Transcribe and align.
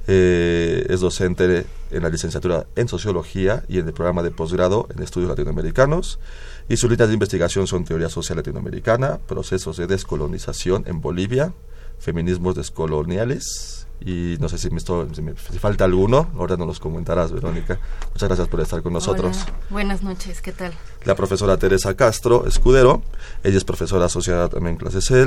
Eh, 0.05 0.85
es 0.89 0.99
docente 0.99 1.65
en 1.91 2.03
la 2.03 2.09
licenciatura 2.09 2.65
en 2.75 2.87
Sociología 2.87 3.63
y 3.69 3.79
en 3.79 3.87
el 3.87 3.93
programa 3.93 4.21
de 4.21 4.31
posgrado 4.31 4.87
en 4.93 5.01
Estudios 5.01 5.29
Latinoamericanos. 5.29 6.19
Y 6.67 6.77
sus 6.77 6.89
líneas 6.89 7.09
de 7.09 7.13
investigación 7.13 7.67
son 7.67 7.85
teoría 7.85 8.09
social 8.09 8.37
latinoamericana, 8.37 9.19
procesos 9.27 9.77
de 9.77 9.87
descolonización 9.87 10.83
en 10.87 11.01
Bolivia, 11.01 11.53
feminismos 11.99 12.55
descoloniales 12.55 13.87
y 14.05 14.37
no 14.39 14.49
sé 14.49 14.57
si 14.57 14.69
me, 14.69 14.79
si 14.79 15.59
falta 15.59 15.85
alguno, 15.85 16.29
ahora 16.37 16.57
nos 16.57 16.67
los 16.67 16.79
comentarás, 16.79 17.31
Verónica. 17.31 17.79
Muchas 18.11 18.27
gracias 18.27 18.47
por 18.47 18.59
estar 18.59 18.81
con 18.81 18.91
nosotros. 18.91 19.37
Buenas 19.69 20.03
noches, 20.03 20.41
¿qué 20.41 20.51
tal? 20.51 20.73
La 21.05 21.15
profesora 21.15 21.57
Teresa 21.57 21.95
Castro 21.95 22.45
Escudero, 22.45 23.01
ella 23.43 23.57
es 23.57 23.63
profesora 23.63 24.05
asociada 24.05 24.49
también 24.49 24.73
en 24.73 24.77
clase 24.77 25.01
C, 25.01 25.25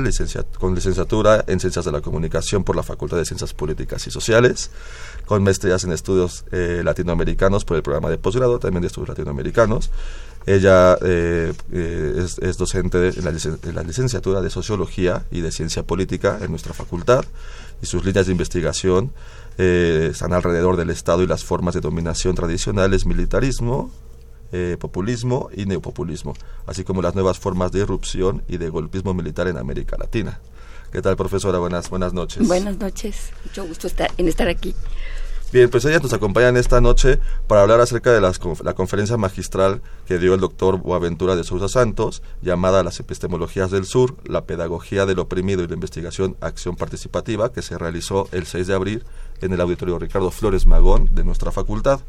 con 0.59 0.75
licenciatura 0.75 1.43
en 1.47 1.59
Ciencias 1.59 1.85
de 1.85 1.91
la 1.91 2.01
Comunicación 2.01 2.63
por 2.63 2.75
la 2.75 2.83
Facultad 2.83 3.17
de 3.17 3.25
Ciencias 3.25 3.53
Políticas 3.53 4.05
y 4.05 4.11
Sociales, 4.11 4.69
con 5.25 5.43
maestrías 5.43 5.83
en 5.83 5.91
estudios 5.91 6.45
eh, 6.51 6.81
latinoamericanos 6.83 7.65
por 7.65 7.77
el 7.77 7.83
programa 7.83 8.09
de 8.09 8.17
posgrado, 8.17 8.59
también 8.59 8.81
de 8.81 8.87
estudios 8.87 9.09
latinoamericanos. 9.09 9.89
Ella 10.45 10.97
eh, 11.01 11.51
eh, 11.73 12.25
es, 12.41 12.57
docente 12.57 13.09
en 13.09 13.25
la, 13.25 13.31
en 13.31 13.75
la 13.75 13.83
licenciatura 13.83 14.39
de 14.39 14.49
Sociología 14.49 15.25
y 15.29 15.41
de 15.41 15.51
Ciencia 15.51 15.83
Política 15.83 16.39
en 16.41 16.51
nuestra 16.51 16.73
facultad 16.73 17.25
y 17.81 17.85
sus 17.85 18.03
líneas 18.03 18.25
de 18.25 18.31
investigación 18.31 19.13
eh, 19.57 20.09
están 20.11 20.33
alrededor 20.33 20.77
del 20.77 20.89
Estado 20.89 21.23
y 21.23 21.27
las 21.27 21.43
formas 21.43 21.73
de 21.73 21.81
dominación 21.81 22.35
tradicionales, 22.35 23.05
militarismo, 23.05 23.91
eh, 24.51 24.77
populismo 24.79 25.49
y 25.55 25.65
neopopulismo, 25.65 26.33
así 26.65 26.83
como 26.83 27.01
las 27.01 27.15
nuevas 27.15 27.39
formas 27.39 27.71
de 27.71 27.79
irrupción 27.79 28.43
y 28.47 28.57
de 28.57 28.69
golpismo 28.69 29.13
militar 29.13 29.47
en 29.47 29.57
América 29.57 29.97
Latina. 29.97 30.39
¿Qué 30.91 31.01
tal, 31.01 31.17
profesora? 31.17 31.59
Buenas, 31.59 31.89
buenas 31.89 32.13
noches. 32.13 32.47
Buenas 32.47 32.77
noches. 32.77 33.31
Mucho 33.43 33.65
gusto 33.65 33.87
estar, 33.87 34.09
en 34.17 34.27
estar 34.27 34.47
aquí. 34.47 34.73
Bien, 35.49 35.69
pues 35.69 35.85
ellas 35.85 36.03
nos 36.03 36.11
acompañan 36.11 36.57
esta 36.57 36.81
noche 36.81 37.21
para 37.47 37.61
hablar 37.61 37.79
acerca 37.79 38.11
de 38.11 38.19
la 38.19 38.73
conferencia 38.73 39.15
magistral 39.15 39.81
que 40.05 40.19
dio 40.19 40.33
el 40.33 40.41
doctor 40.41 40.77
Boaventura 40.77 41.37
de 41.37 41.45
Sousa 41.45 41.69
Santos, 41.69 42.21
llamada 42.41 42.83
Las 42.83 42.99
epistemologías 42.99 43.71
del 43.71 43.85
sur, 43.85 44.17
la 44.25 44.43
pedagogía 44.43 45.05
del 45.05 45.19
oprimido 45.19 45.63
y 45.63 45.67
la 45.67 45.75
investigación 45.75 46.35
acción 46.41 46.75
participativa, 46.75 47.53
que 47.53 47.61
se 47.61 47.77
realizó 47.77 48.27
el 48.33 48.45
6 48.45 48.67
de 48.67 48.73
abril 48.73 49.03
en 49.39 49.53
el 49.53 49.61
auditorio 49.61 49.97
Ricardo 49.97 50.31
Flores 50.31 50.65
Magón 50.65 51.07
de 51.13 51.23
nuestra 51.23 51.53
facultad. 51.53 52.01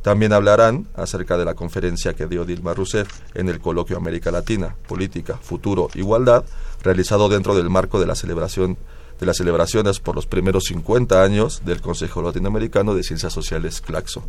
También 0.00 0.32
hablarán 0.32 0.88
acerca 0.94 1.36
de 1.36 1.44
la 1.44 1.54
conferencia 1.54 2.14
que 2.14 2.26
dio 2.26 2.46
Dilma 2.46 2.72
Rousseff 2.72 3.20
en 3.34 3.50
el 3.50 3.60
coloquio 3.60 3.98
América 3.98 4.30
Latina, 4.30 4.76
Política, 4.88 5.36
Futuro, 5.36 5.90
Igualdad, 5.92 6.46
realizado 6.82 7.28
dentro 7.28 7.54
del 7.54 7.68
marco 7.68 8.00
de 8.00 8.06
la 8.06 8.14
celebración 8.14 8.78
de 9.22 9.26
las 9.26 9.36
celebraciones 9.36 10.00
por 10.00 10.16
los 10.16 10.26
primeros 10.26 10.64
50 10.64 11.22
años 11.22 11.62
del 11.64 11.80
Consejo 11.80 12.22
Latinoamericano 12.22 12.92
de 12.92 13.04
Ciencias 13.04 13.32
Sociales 13.32 13.80
CLACSO. 13.80 14.24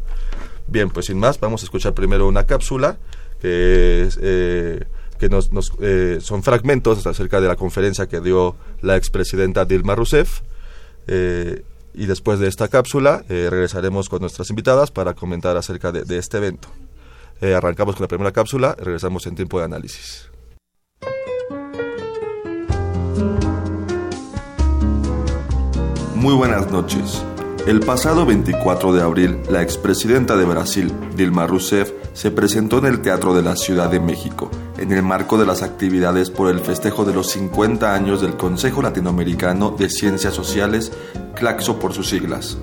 Bien, 0.67 0.91
pues 0.91 1.07
sin 1.07 1.17
más, 1.17 1.39
vamos 1.39 1.63
a 1.63 1.65
escuchar 1.65 1.95
primero 1.95 2.27
una 2.27 2.45
cápsula 2.45 2.97
que, 3.41 4.07
eh, 4.21 4.83
que 5.17 5.29
nos, 5.29 5.49
eh, 5.81 6.19
son 6.21 6.43
fragmentos 6.43 7.07
acerca 7.07 7.41
de 7.41 7.47
la 7.47 7.55
conferencia 7.55 8.05
que 8.05 8.21
dio 8.21 8.55
la 8.83 8.95
expresidenta 8.95 9.65
Dilma 9.65 9.95
Rousseff. 9.95 10.41
Eh, 11.07 11.63
y 11.95 12.05
después 12.05 12.37
de 12.37 12.47
esta 12.47 12.67
cápsula 12.67 13.23
regresaremos 13.27 14.09
con 14.09 14.21
nuestras 14.21 14.51
invitadas 14.51 14.91
para 14.91 15.15
comentar 15.15 15.57
acerca 15.57 15.91
de, 15.91 16.17
este 16.17 16.37
evento. 16.37 16.67
arrancamos 17.41 17.95
con 17.95 18.03
la 18.03 18.07
primera 18.07 18.31
cápsula 18.31 18.75
regresamos 18.79 19.25
en 19.25 19.35
tiempo 19.35 19.59
de 19.59 19.65
análisis. 19.65 20.32
Muy 26.23 26.35
buenas 26.35 26.71
noches. 26.71 27.21
El 27.67 27.81
pasado 27.81 28.25
24 28.25 28.93
de 28.93 29.01
abril, 29.01 29.39
la 29.49 29.61
expresidenta 29.61 30.37
de 30.37 30.45
Brasil, 30.45 30.89
Dilma 31.17 31.47
Rousseff, 31.47 31.91
se 32.13 32.31
presentó 32.31 32.77
en 32.77 32.85
el 32.85 33.01
Teatro 33.01 33.33
de 33.33 33.41
la 33.41 33.57
Ciudad 33.57 33.89
de 33.89 33.99
México, 33.99 34.49
en 34.77 34.93
el 34.93 35.03
marco 35.03 35.37
de 35.37 35.45
las 35.45 35.63
actividades 35.63 36.29
por 36.29 36.49
el 36.49 36.61
festejo 36.61 37.03
de 37.03 37.13
los 37.13 37.29
50 37.31 37.93
años 37.93 38.21
del 38.21 38.37
Consejo 38.37 38.81
Latinoamericano 38.81 39.71
de 39.71 39.89
Ciencias 39.89 40.33
Sociales, 40.33 40.93
CLACSO 41.35 41.77
por 41.77 41.91
sus 41.91 42.07
siglas. 42.07 42.57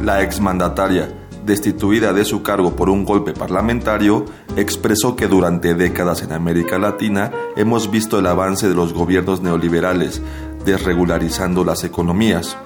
La 0.00 0.22
exmandataria, 0.22 1.12
destituida 1.44 2.12
de 2.12 2.24
su 2.24 2.44
cargo 2.44 2.76
por 2.76 2.90
un 2.90 3.04
golpe 3.04 3.32
parlamentario, 3.32 4.24
expresó 4.56 5.16
que 5.16 5.26
durante 5.26 5.74
décadas 5.74 6.22
en 6.22 6.30
América 6.30 6.78
Latina 6.78 7.32
hemos 7.56 7.90
visto 7.90 8.20
el 8.20 8.26
avance 8.26 8.68
de 8.68 8.74
los 8.76 8.92
gobiernos 8.92 9.40
neoliberales, 9.40 10.22
desregularizando 10.64 11.64
las 11.64 11.84
economías. 11.84 12.56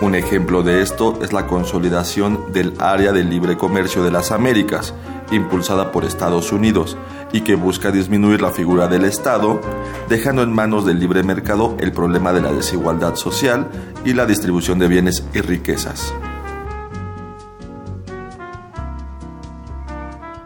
Un 0.00 0.14
ejemplo 0.14 0.62
de 0.62 0.82
esto 0.82 1.18
es 1.22 1.32
la 1.32 1.46
consolidación 1.46 2.52
del 2.52 2.74
área 2.78 3.12
de 3.12 3.24
libre 3.24 3.56
comercio 3.56 4.04
de 4.04 4.10
las 4.10 4.30
Américas, 4.30 4.92
impulsada 5.30 5.90
por 5.90 6.04
Estados 6.04 6.52
Unidos, 6.52 6.96
y 7.32 7.40
que 7.40 7.54
busca 7.54 7.90
disminuir 7.90 8.42
la 8.42 8.50
figura 8.50 8.88
del 8.88 9.04
Estado, 9.04 9.60
dejando 10.08 10.42
en 10.42 10.52
manos 10.52 10.84
del 10.84 11.00
libre 11.00 11.22
mercado 11.22 11.76
el 11.80 11.92
problema 11.92 12.32
de 12.32 12.42
la 12.42 12.52
desigualdad 12.52 13.16
social 13.16 13.68
y 14.04 14.12
la 14.12 14.26
distribución 14.26 14.78
de 14.78 14.88
bienes 14.88 15.24
y 15.32 15.40
riquezas. 15.40 16.14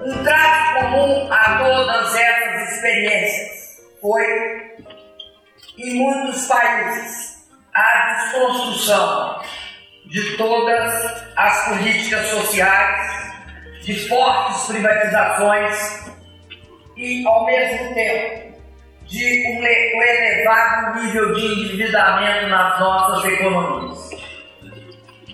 Un 0.00 0.22
trato 0.22 0.80
común 0.80 1.28
a 1.30 1.58
todas 1.58 2.06
estas 2.06 2.72
experiencias 2.72 3.82
fue 4.00 4.79
em 5.82 5.94
muitos 5.94 6.46
países, 6.46 7.48
a 7.74 8.12
desconstrução 8.12 9.40
de 10.06 10.36
todas 10.36 11.24
as 11.36 11.68
políticas 11.68 12.26
sociais, 12.26 13.32
de 13.82 14.08
fortes 14.08 14.66
privatizações 14.66 16.12
e, 16.96 17.26
ao 17.26 17.46
mesmo 17.46 17.94
tempo, 17.94 18.60
de 19.06 19.46
um 19.46 20.02
elevado 20.02 21.02
nível 21.02 21.34
de 21.34 21.46
endividamento 21.46 22.48
nas 22.48 22.78
nossas 22.78 23.32
economias. 23.32 24.10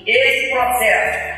Esse 0.06 0.50
processo 0.50 1.36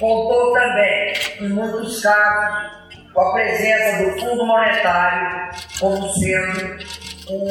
contou 0.00 0.52
também, 0.52 1.12
em 1.40 1.48
muitos 1.50 2.02
casos, 2.02 2.76
com 3.14 3.20
a 3.20 3.32
presença 3.34 4.04
do 4.04 4.20
Fundo 4.20 4.44
Monetário 4.44 5.50
como 5.78 6.08
sendo 6.14 7.05
um 7.28 7.48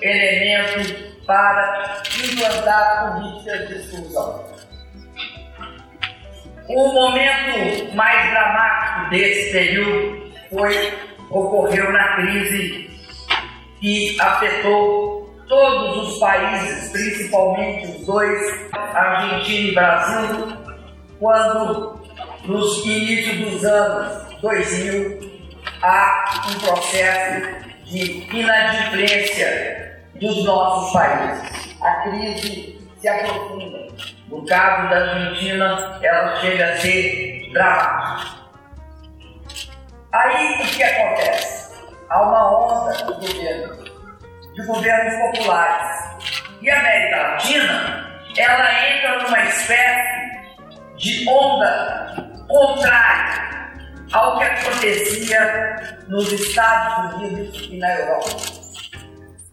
elemento 0.00 1.24
para 1.26 2.02
implantar 2.24 3.14
políticas 3.14 3.68
de 3.68 3.74
exclusão. 3.74 4.44
O 6.68 6.88
momento 6.92 7.94
mais 7.94 8.30
dramático 8.30 9.10
desse 9.10 9.52
período 9.52 10.32
foi 10.50 10.98
ocorreu 11.30 11.92
na 11.92 12.16
crise 12.16 12.90
que 13.80 14.20
afetou 14.20 15.18
todos 15.46 16.08
os 16.08 16.18
países, 16.18 16.90
principalmente 16.90 17.86
os 17.86 18.06
dois, 18.06 18.70
Argentina 18.72 19.68
e 19.68 19.74
Brasil, 19.74 20.56
quando 21.18 22.00
nos 22.44 22.84
inícios 22.84 23.50
dos 23.50 23.64
anos 23.64 24.40
2000 24.40 25.38
há 25.82 26.42
um 26.48 26.58
processo 26.60 27.67
de 27.88 28.28
inadimplência 28.36 30.02
dos 30.14 30.44
nossos 30.44 30.92
países. 30.92 31.76
A 31.80 31.92
crise 32.02 32.78
se 33.00 33.08
aprofunda. 33.08 33.88
No 34.28 34.44
caso 34.44 34.90
da 34.90 34.96
Argentina, 34.96 35.98
ela 36.02 36.36
chega 36.40 36.72
a 36.72 36.76
ser 36.76 37.50
dramática. 37.52 38.38
Aí 40.12 40.62
o 40.62 40.66
que 40.66 40.82
acontece? 40.82 41.82
Há 42.10 42.22
uma 42.22 42.84
onda 42.84 42.92
de 42.96 43.04
governo, 43.04 43.84
de 44.54 44.66
governos 44.66 45.38
populares. 45.38 46.08
E 46.60 46.70
a 46.70 46.80
América 46.80 47.16
Latina, 47.16 48.20
ela 48.36 48.88
entra 48.88 49.22
numa 49.22 49.44
espécie 49.44 50.38
de 50.96 51.28
onda 51.30 52.36
contrária 52.48 53.67
ao 54.12 54.38
que 54.38 54.44
acontecia 54.44 56.02
nos 56.08 56.32
Estados 56.32 57.14
Unidos 57.14 57.68
e 57.70 57.78
na 57.78 57.94
Europa. 57.94 58.28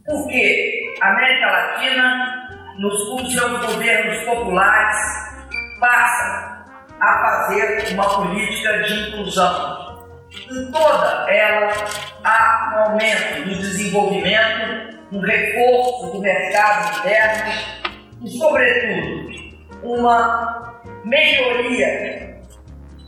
Porque 0.06 0.96
a 1.02 1.12
América 1.12 1.46
Latina, 1.48 2.50
nos 2.78 3.34
seus 3.34 3.66
governos 3.66 4.24
populares, 4.24 4.98
passa 5.80 6.66
a 7.00 7.20
fazer 7.22 7.94
uma 7.94 8.10
política 8.16 8.84
de 8.84 9.10
inclusão 9.10 9.86
em 10.52 10.72
toda 10.72 11.32
ela 11.32 11.72
há 12.24 12.72
um 12.74 12.92
aumento 12.92 13.44
do 13.44 13.56
desenvolvimento, 13.56 14.96
um 15.12 15.20
reforço 15.20 16.12
do 16.12 16.22
mercado 16.22 17.00
interno 17.00 17.52
e, 18.22 18.30
sobretudo, 18.30 19.36
uma 19.84 20.82
melhoria 21.04 22.35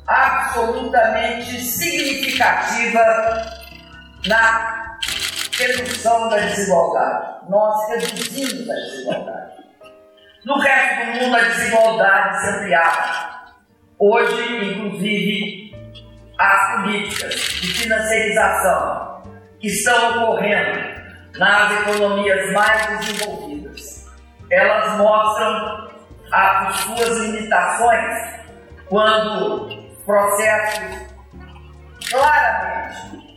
absolutamente 0.08 1.60
significativa 1.62 3.04
na 4.26 4.98
redução 5.58 6.30
da 6.30 6.38
desigualdade. 6.38 7.50
Nós 7.50 7.90
reduzimos 7.90 8.70
a 8.70 8.74
desigualdade. 8.74 9.58
No 10.46 10.60
resto 10.60 11.06
do 11.06 11.20
mundo, 11.20 11.36
a 11.36 11.42
desigualdade 11.42 12.40
se 12.40 12.50
ampliava. 12.50 13.28
Hoje, 14.00 14.72
inclusive, 14.72 15.76
as 16.40 16.76
políticas 16.76 17.34
de 17.34 17.68
financiarização 17.74 19.24
que 19.60 19.68
estão 19.68 20.24
ocorrendo 20.24 20.98
nas 21.38 21.82
economias 21.82 22.54
mais 22.54 23.00
desenvolvidas, 23.00 24.08
elas 24.52 24.98
mostram 24.98 25.90
as 26.32 26.76
suas 26.82 27.18
limitações 27.18 28.38
quando 28.88 29.87
processos 30.08 31.06
claramente 32.10 33.28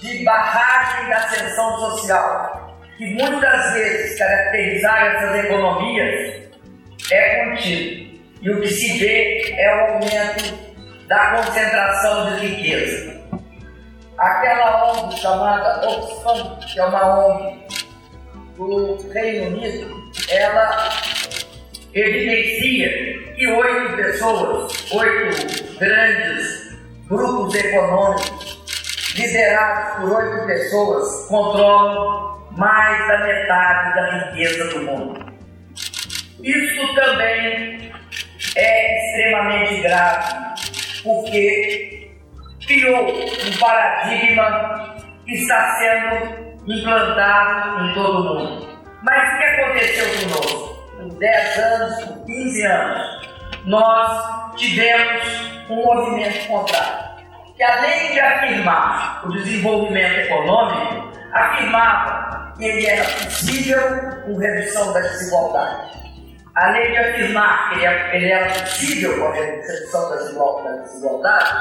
de 0.00 0.24
barragem 0.24 1.08
da 1.08 1.16
ascensão 1.18 1.78
social, 1.78 2.76
que 2.98 3.14
muitas 3.14 3.72
vezes 3.74 4.18
caracterizaram 4.18 5.06
essas 5.06 5.44
economias, 5.44 6.50
é 7.12 7.44
contido. 7.44 8.10
E 8.42 8.50
o 8.50 8.60
que 8.60 8.68
se 8.68 8.98
vê 8.98 9.54
é 9.56 9.76
o 9.76 9.80
aumento 9.92 11.06
da 11.06 11.36
concentração 11.36 12.34
de 12.34 12.46
riqueza. 12.46 13.20
Aquela 14.18 14.92
ONG 14.92 15.16
chamada 15.16 15.86
Oxfam, 15.86 16.58
que 16.60 16.80
é 16.80 16.84
uma 16.84 17.26
ONG 17.26 17.66
do 18.56 19.08
Reino 19.12 19.56
Unido, 19.56 20.10
ela 20.28 20.88
evidencia 21.94 22.88
que 23.34 23.46
oito 23.46 23.96
pessoas, 23.96 24.92
oito 24.92 25.69
grandes 25.80 26.78
grupos 27.08 27.54
econômicos, 27.54 29.14
liderados 29.16 29.96
por 29.96 30.12
oito 30.12 30.46
pessoas, 30.46 31.26
controlam 31.26 32.46
mais 32.52 33.08
da 33.08 33.18
metade 33.18 33.94
da 33.94 34.10
riqueza 34.10 34.64
do 34.66 34.82
mundo. 34.82 35.32
Isso 36.42 36.94
também 36.94 37.92
é 38.56 38.98
extremamente 38.98 39.80
grave 39.80 40.34
porque 41.02 42.10
criou 42.66 43.08
um 43.08 43.58
paradigma 43.58 44.96
que 45.24 45.34
está 45.34 45.78
sendo 45.78 46.60
implantado 46.66 47.86
em 47.86 47.94
todo 47.94 48.20
o 48.20 48.38
mundo. 48.38 48.68
Mas 49.02 49.34
o 49.34 49.38
que 49.38 49.44
aconteceu 49.44 50.28
conosco? 50.28 50.70
Em 51.00 51.08
10 51.18 51.58
anos, 51.58 52.04
por 52.04 52.26
15 52.26 52.66
anos, 52.66 53.30
nós 53.64 54.56
tivemos 54.56 55.24
um 55.68 55.76
movimento 55.76 56.46
contrário, 56.48 57.10
que 57.56 57.62
além 57.62 58.12
de 58.12 58.20
afirmar 58.20 59.22
o 59.24 59.32
desenvolvimento 59.32 60.20
econômico, 60.20 61.10
afirmava 61.32 62.52
que 62.56 62.64
ele 62.64 62.86
era 62.86 63.04
possível 63.04 63.80
com 64.24 64.36
redução 64.36 64.92
da 64.92 65.00
desigualdade 65.00 66.00
Além 66.54 66.90
de 66.90 66.98
afirmar 66.98 67.70
que 67.70 67.84
ele 68.16 68.30
era 68.30 68.50
possível 68.52 69.18
com 69.18 69.28
a 69.28 69.32
redução 69.32 70.10
das 70.10 70.24
desigualdades, 70.82 71.52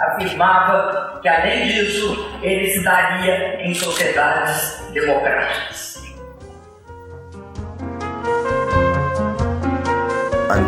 afirmava 0.00 1.20
que, 1.20 1.28
além 1.28 1.68
disso, 1.68 2.38
ele 2.42 2.66
se 2.70 2.82
daria 2.82 3.62
em 3.62 3.74
sociedades 3.74 4.82
democráticas. 4.92 5.97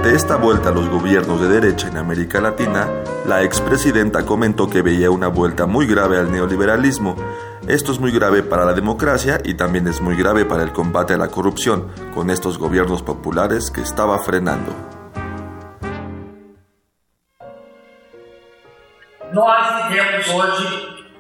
Ante 0.00 0.16
esta 0.16 0.36
vuelta 0.36 0.70
a 0.70 0.72
los 0.72 0.88
gobiernos 0.88 1.42
de 1.42 1.48
derecha 1.48 1.88
en 1.88 1.98
América 1.98 2.40
Latina, 2.40 2.88
la 3.26 3.42
expresidenta 3.42 4.24
comentó 4.24 4.66
que 4.66 4.80
veía 4.80 5.10
una 5.10 5.28
vuelta 5.28 5.66
muy 5.66 5.86
grave 5.86 6.16
al 6.16 6.32
neoliberalismo 6.32 7.16
Esto 7.68 7.92
es 7.92 8.00
muy 8.00 8.10
grave 8.10 8.42
para 8.42 8.64
la 8.64 8.72
democracia 8.72 9.42
y 9.44 9.58
también 9.58 9.86
es 9.86 10.00
muy 10.00 10.16
grave 10.16 10.46
para 10.46 10.62
el 10.62 10.72
combate 10.72 11.12
a 11.12 11.18
la 11.18 11.28
corrupción 11.28 11.92
con 12.14 12.30
estos 12.30 12.56
gobiernos 12.56 13.02
populares 13.02 13.70
que 13.70 13.82
estaba 13.82 14.18
frenando. 14.20 14.72
Nós 19.34 19.86
vivemos 19.86 20.26
hoje 20.30 20.64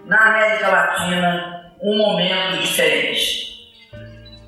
na 0.06 0.16
América 0.16 0.70
Latina 0.70 1.74
um 1.82 1.98
momento 1.98 2.62
diferente. 2.62 3.20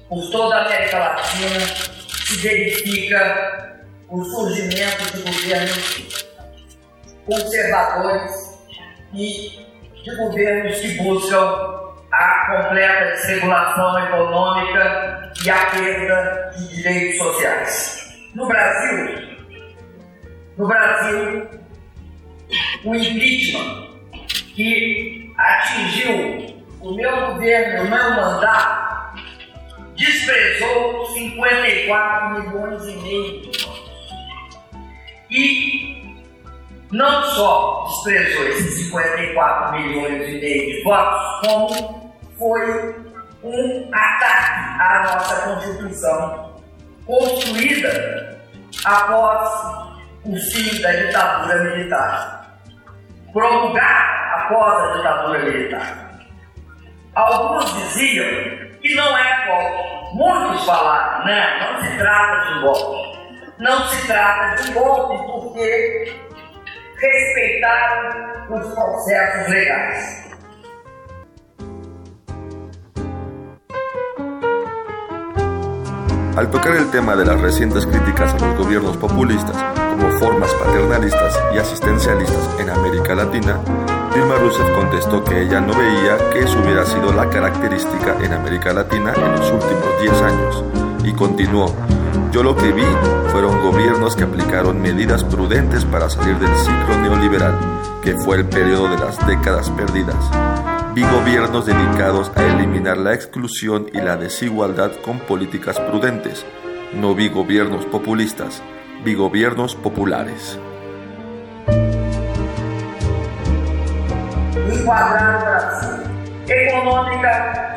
Por 0.08 0.30
toda 0.30 0.64
América 0.64 0.98
Latina 0.98 1.60
se 2.06 2.48
verifica 2.48 3.71
o 4.12 4.22
surgimento 4.24 5.16
de 5.16 5.22
governos 5.22 6.26
conservadores 7.24 8.58
e 9.14 9.66
de 10.04 10.16
governos 10.16 10.78
que 10.80 11.02
buscam 11.02 11.38
a 12.12 12.46
completa 12.46 13.12
desregulação 13.12 14.06
econômica 14.06 15.32
e 15.42 15.50
a 15.50 15.66
perda 15.66 16.52
de 16.54 16.76
direitos 16.76 17.16
sociais. 17.16 18.12
No 18.34 18.46
Brasil, 18.46 19.38
no 20.58 20.68
Brasil, 20.68 21.48
o 22.84 22.94
impeachment 22.94 23.92
que 24.54 25.32
atingiu 25.38 26.64
o 26.80 26.94
meu 26.94 27.28
governo, 27.28 27.84
o 27.84 27.90
meu 27.90 28.10
mandato, 28.10 28.92
desprezou 29.96 31.06
54 31.06 32.40
milhões 32.40 32.82
e 32.84 32.96
meio. 32.96 33.61
E 35.32 36.14
não 36.92 37.22
só 37.22 37.86
desprezou 37.88 38.48
esses 38.48 38.84
54 38.84 39.80
milhões 39.80 40.28
e 40.28 40.40
meio 40.40 40.76
de 40.76 40.82
votos, 40.84 41.48
como 41.48 42.14
foi 42.38 42.94
um 43.42 43.88
ataque 43.94 44.82
à 44.82 45.02
nossa 45.04 45.54
Constituição, 45.54 46.60
construída 47.06 48.38
após 48.84 49.50
o 50.26 50.36
fim 50.36 50.82
da 50.82 50.92
ditadura 50.92 51.64
militar, 51.64 52.58
promulgada 53.32 54.34
após 54.36 54.84
a 54.84 54.96
ditadura 54.98 55.38
militar. 55.44 56.12
Alguns 57.14 57.72
diziam 57.72 58.26
que 58.82 58.94
não 58.94 59.16
é 59.16 59.46
golpe. 59.46 60.14
Muitos 60.14 60.66
falaram, 60.66 61.24
não, 61.24 61.72
não 61.72 61.82
se 61.82 61.96
trata 61.96 62.52
de 62.52 62.60
golpe. 62.60 63.21
Não 63.58 63.88
se 63.88 64.06
trata 64.06 64.62
de 64.62 64.72
porque 64.72 66.20
respeitaram 66.96 68.46
os 68.50 68.74
processos 68.74 69.48
legais. 69.48 70.22
Al 76.34 76.50
tocar 76.50 76.76
el 76.76 76.90
tema 76.90 77.14
de 77.14 77.26
las 77.26 77.38
recientes 77.42 77.86
críticas 77.86 78.32
a 78.32 78.38
los 78.38 78.56
gobiernos 78.56 78.96
populistas 78.96 79.54
como 79.90 80.10
formas 80.18 80.50
paternalistas 80.54 81.38
y 81.54 81.58
asistencialistas 81.58 82.58
en 82.58 82.70
América 82.70 83.14
Latina, 83.14 83.60
Dilma 84.14 84.36
Rousseff 84.36 84.68
contestó 84.74 85.22
que 85.22 85.42
ella 85.42 85.60
no 85.60 85.74
veía 85.74 86.16
que 86.32 86.40
eso 86.40 86.58
hubiera 86.58 86.86
sido 86.86 87.12
la 87.12 87.28
característica 87.28 88.16
en 88.22 88.32
América 88.32 88.72
Latina 88.72 89.12
en 89.14 89.32
los 89.32 89.50
últimos 89.50 90.00
10 90.00 90.22
años, 90.22 90.64
y 91.04 91.12
continuó, 91.12 91.66
yo 92.32 92.42
lo 92.42 92.56
que 92.56 92.72
vi 92.72 92.84
fueron 93.30 93.62
gobiernos 93.62 94.16
que 94.16 94.24
aplicaron 94.24 94.80
medidas 94.80 95.24
prudentes 95.24 95.84
para 95.84 96.08
salir 96.10 96.38
del 96.38 96.54
ciclo 96.56 96.98
neoliberal, 97.00 97.58
que 98.02 98.14
fue 98.16 98.36
el 98.36 98.46
periodo 98.46 98.88
de 98.88 98.98
las 98.98 99.26
décadas 99.26 99.70
perdidas 99.70 100.30
Vi 100.94 101.02
gobiernos 101.04 101.64
dedicados 101.64 102.30
a 102.36 102.42
eliminar 102.42 102.98
la 102.98 103.14
exclusión 103.14 103.86
y 103.94 104.00
la 104.02 104.18
desigualdad 104.18 104.92
con 105.02 105.20
políticas 105.20 105.80
prudentes. 105.80 106.44
No 106.92 107.14
vi 107.14 107.30
gobiernos 107.30 107.86
populistas, 107.86 108.62
vi 109.02 109.14
gobiernos 109.14 109.74
populares. 109.74 110.58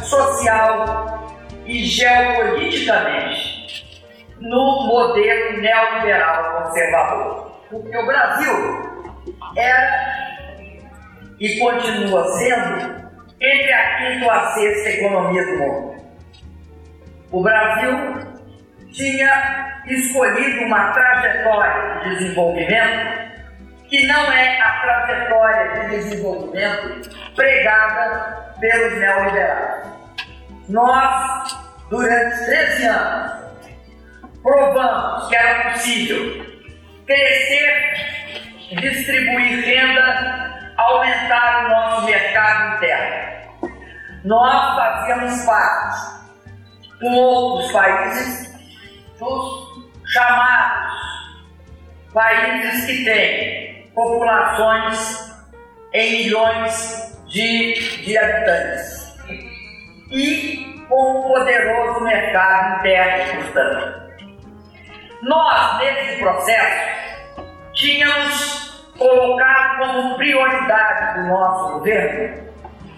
Social 0.04 1.32
e 1.66 1.86
geopoliticamente 1.88 3.55
no 4.40 4.88
modelo 4.88 5.62
neoliberal 5.62 6.64
conservador. 6.64 7.62
Porque 7.70 7.98
o 7.98 8.06
Brasil 8.06 8.54
era 9.58 10.26
e 11.40 11.60
continua 11.60 12.28
sendo 12.38 13.06
entre 13.40 13.74
a 13.74 13.98
quinta 13.98 14.26
ou 14.26 14.32
a 14.32 14.48
sexta 14.54 14.90
economia 14.90 15.46
do 15.46 15.58
mundo. 15.58 15.96
O 17.32 17.44
Brasil 17.44 18.36
tinha 18.92 19.82
escolhido 19.88 20.66
uma 20.66 20.92
trajetória 20.94 22.00
de 22.04 22.10
desenvolvimento 22.12 23.26
que 23.90 24.08
não 24.08 24.32
é 24.32 24.62
a 24.62 24.72
trajetória 24.82 25.74
de 25.74 25.90
desenvolvimento 25.90 27.10
pregada 27.36 28.54
pelos 28.60 29.00
neoliberais. 29.00 29.88
Nós, 30.70 31.58
durante 31.90 32.46
13 32.46 32.86
anos, 32.88 33.45
provamos 34.46 35.28
que 35.28 35.36
era 35.36 35.72
possível 35.72 36.46
crescer, 37.08 37.94
distribuir 38.80 39.66
renda 39.66 40.74
aumentar 40.78 41.66
o 41.66 41.70
nosso 41.70 42.06
mercado 42.06 42.76
interno. 42.76 43.72
Nós 44.24 44.76
fazíamos 44.76 45.46
parte 45.46 46.26
com 47.00 47.12
outros 47.16 47.72
países 47.72 48.56
dos 49.20 50.14
chamados 50.14 50.96
países 52.14 52.86
que 52.86 53.04
têm 53.04 53.92
populações 53.96 55.36
em 55.92 56.24
milhões 56.24 57.20
de, 57.28 58.04
de 58.04 58.18
habitantes 58.18 59.16
e 60.12 60.86
com 60.88 61.20
um 61.20 61.34
poderoso 61.34 62.02
mercado 62.02 62.80
interno, 62.80 63.42
portanto. 63.42 64.05
Nós, 65.22 65.80
nesse 65.80 66.20
processo, 66.20 67.42
tínhamos 67.74 68.92
colocar 68.98 69.78
como 69.80 70.16
prioridade 70.16 71.20
do 71.20 71.28
nosso 71.28 71.74
governo 71.74 72.46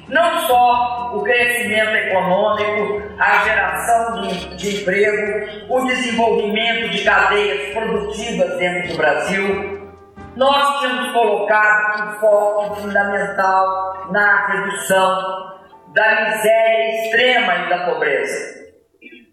não 0.09 0.47
só 0.47 1.11
o 1.15 1.23
crescimento 1.23 1.91
econômico, 1.91 3.01
a 3.19 3.43
geração 3.43 4.21
de, 4.21 4.55
de 4.55 4.81
emprego, 4.81 5.67
o 5.69 5.85
desenvolvimento 5.85 6.89
de 6.91 7.03
cadeias 7.03 7.73
produtivas 7.73 8.57
dentro 8.57 8.91
do 8.91 8.97
Brasil, 8.97 9.91
nós 10.35 10.79
tínhamos 10.79 11.11
colocado 11.11 12.09
um 12.09 12.19
foco 12.19 12.75
fundamental 12.75 14.07
na 14.11 14.47
redução 14.47 15.57
da 15.93 16.29
miséria 16.29 17.01
extrema 17.01 17.55
e 17.55 17.69
da 17.69 17.85
pobreza. 17.85 18.67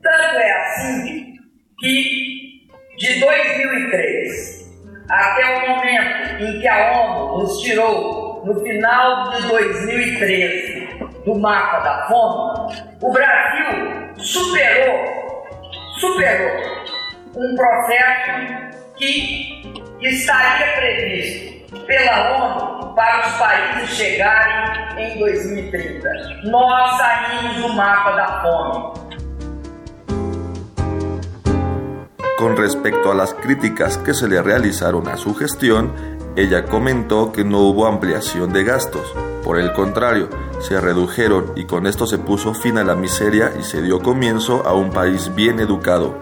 Tanto 0.03 0.37
é 0.37 0.53
assim 0.63 1.35
que 1.79 2.34
de 2.97 3.21
2003 3.21 4.65
até 5.09 5.45
o 5.45 5.69
momento 5.69 6.43
em 6.43 6.61
que 6.61 6.69
a 6.69 6.93
ONU 6.93 7.43
nos 7.43 7.61
tirou, 7.61 8.43
no 8.45 8.61
final 8.61 9.31
de 9.31 9.49
2013, 9.49 10.89
do 11.25 11.35
mapa 11.35 11.81
da 11.81 12.07
fome, 12.07 12.75
o 13.03 13.13
Brasil 13.13 14.15
superou, 14.17 15.47
superou 15.99 16.85
um 17.37 17.55
processo 17.57 18.95
que 18.97 19.63
estaria 20.01 20.73
previsto 20.77 21.81
pela 21.87 22.31
ONU 22.37 22.95
para 22.95 23.27
os 23.27 23.33
países 23.37 23.97
chegarem 23.97 24.75
em 24.99 25.19
2030. 25.19 26.09
Nós 26.45 26.97
saímos 26.97 27.57
do 27.57 27.69
mapa 27.75 28.13
da 28.13 28.43
fome. 28.43 29.04
Con 32.39 32.57
respecto 32.57 33.13
a 33.13 33.15
las 33.15 33.35
críticas 33.35 33.99
que 33.99 34.15
se 34.15 34.29
le 34.29 34.43
realizaron 34.43 35.09
a 35.09 35.17
su 35.17 35.35
gestión, 35.35 35.93
ella 36.37 36.65
comentó 36.65 37.33
que 37.33 37.45
no 37.45 37.61
hubo 37.61 37.87
ampliación 37.87 38.53
de 38.53 38.65
gastos, 38.65 39.15
por 39.45 39.59
el 39.59 39.75
contrario, 39.75 40.31
se 40.59 40.81
redujeron 40.81 41.53
y 41.55 41.67
con 41.67 41.87
esto 41.87 42.07
se 42.07 42.17
puso 42.17 42.55
fin 42.55 42.79
a 42.79 42.85
la 42.85 42.97
miseria 42.97 43.53
y 43.61 43.63
se 43.63 43.83
dio 43.83 44.01
comienzo 44.01 44.67
a 44.67 44.73
un 44.73 44.89
país 44.89 45.35
bien 45.35 45.61
educado. 45.61 46.15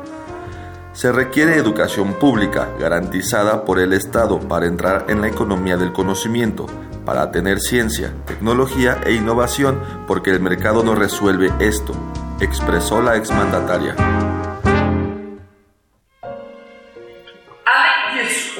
Se 0.92 1.12
requiere 1.12 1.56
educación 1.56 2.14
pública 2.14 2.68
garantizada 2.80 3.64
por 3.64 3.78
el 3.78 3.92
Estado 3.92 4.40
para 4.40 4.66
entrar 4.66 5.06
en 5.08 5.20
la 5.20 5.28
economía 5.28 5.76
del 5.76 5.92
conocimiento, 5.92 6.66
para 7.06 7.30
tener 7.30 7.60
ciencia, 7.60 8.12
tecnología 8.26 9.00
e 9.06 9.12
innovación, 9.12 9.80
porque 10.08 10.30
el 10.30 10.40
mercado 10.40 10.82
no 10.82 10.96
resuelve 10.96 11.50
esto, 11.60 11.94
expresó 12.40 13.00
la 13.00 13.16
exmandataria. 13.16 14.31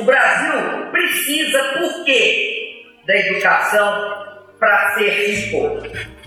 O 0.03 0.05
Brasil 0.05 0.91
precisa, 0.91 1.63
por 1.79 2.05
quê? 2.05 2.83
Da 3.07 3.17
educação 3.17 4.27
para 4.59 4.95
ser 4.95 5.11
rico. 5.11 5.81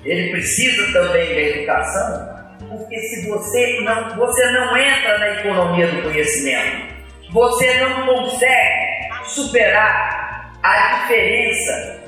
Ele 0.05 0.31
precisa 0.31 0.93
também 0.93 1.27
da 1.27 1.41
educação, 1.41 2.45
porque 2.69 2.97
se 2.97 3.27
você 3.27 3.81
não, 3.81 4.15
você 4.15 4.51
não 4.51 4.77
entra 4.77 5.17
na 5.17 5.29
economia 5.41 5.87
do 5.87 6.03
conhecimento, 6.03 6.87
você 7.33 7.73
não 7.79 8.05
consegue 8.05 9.09
superar 9.25 10.53
a 10.63 11.01
diferença 11.01 11.99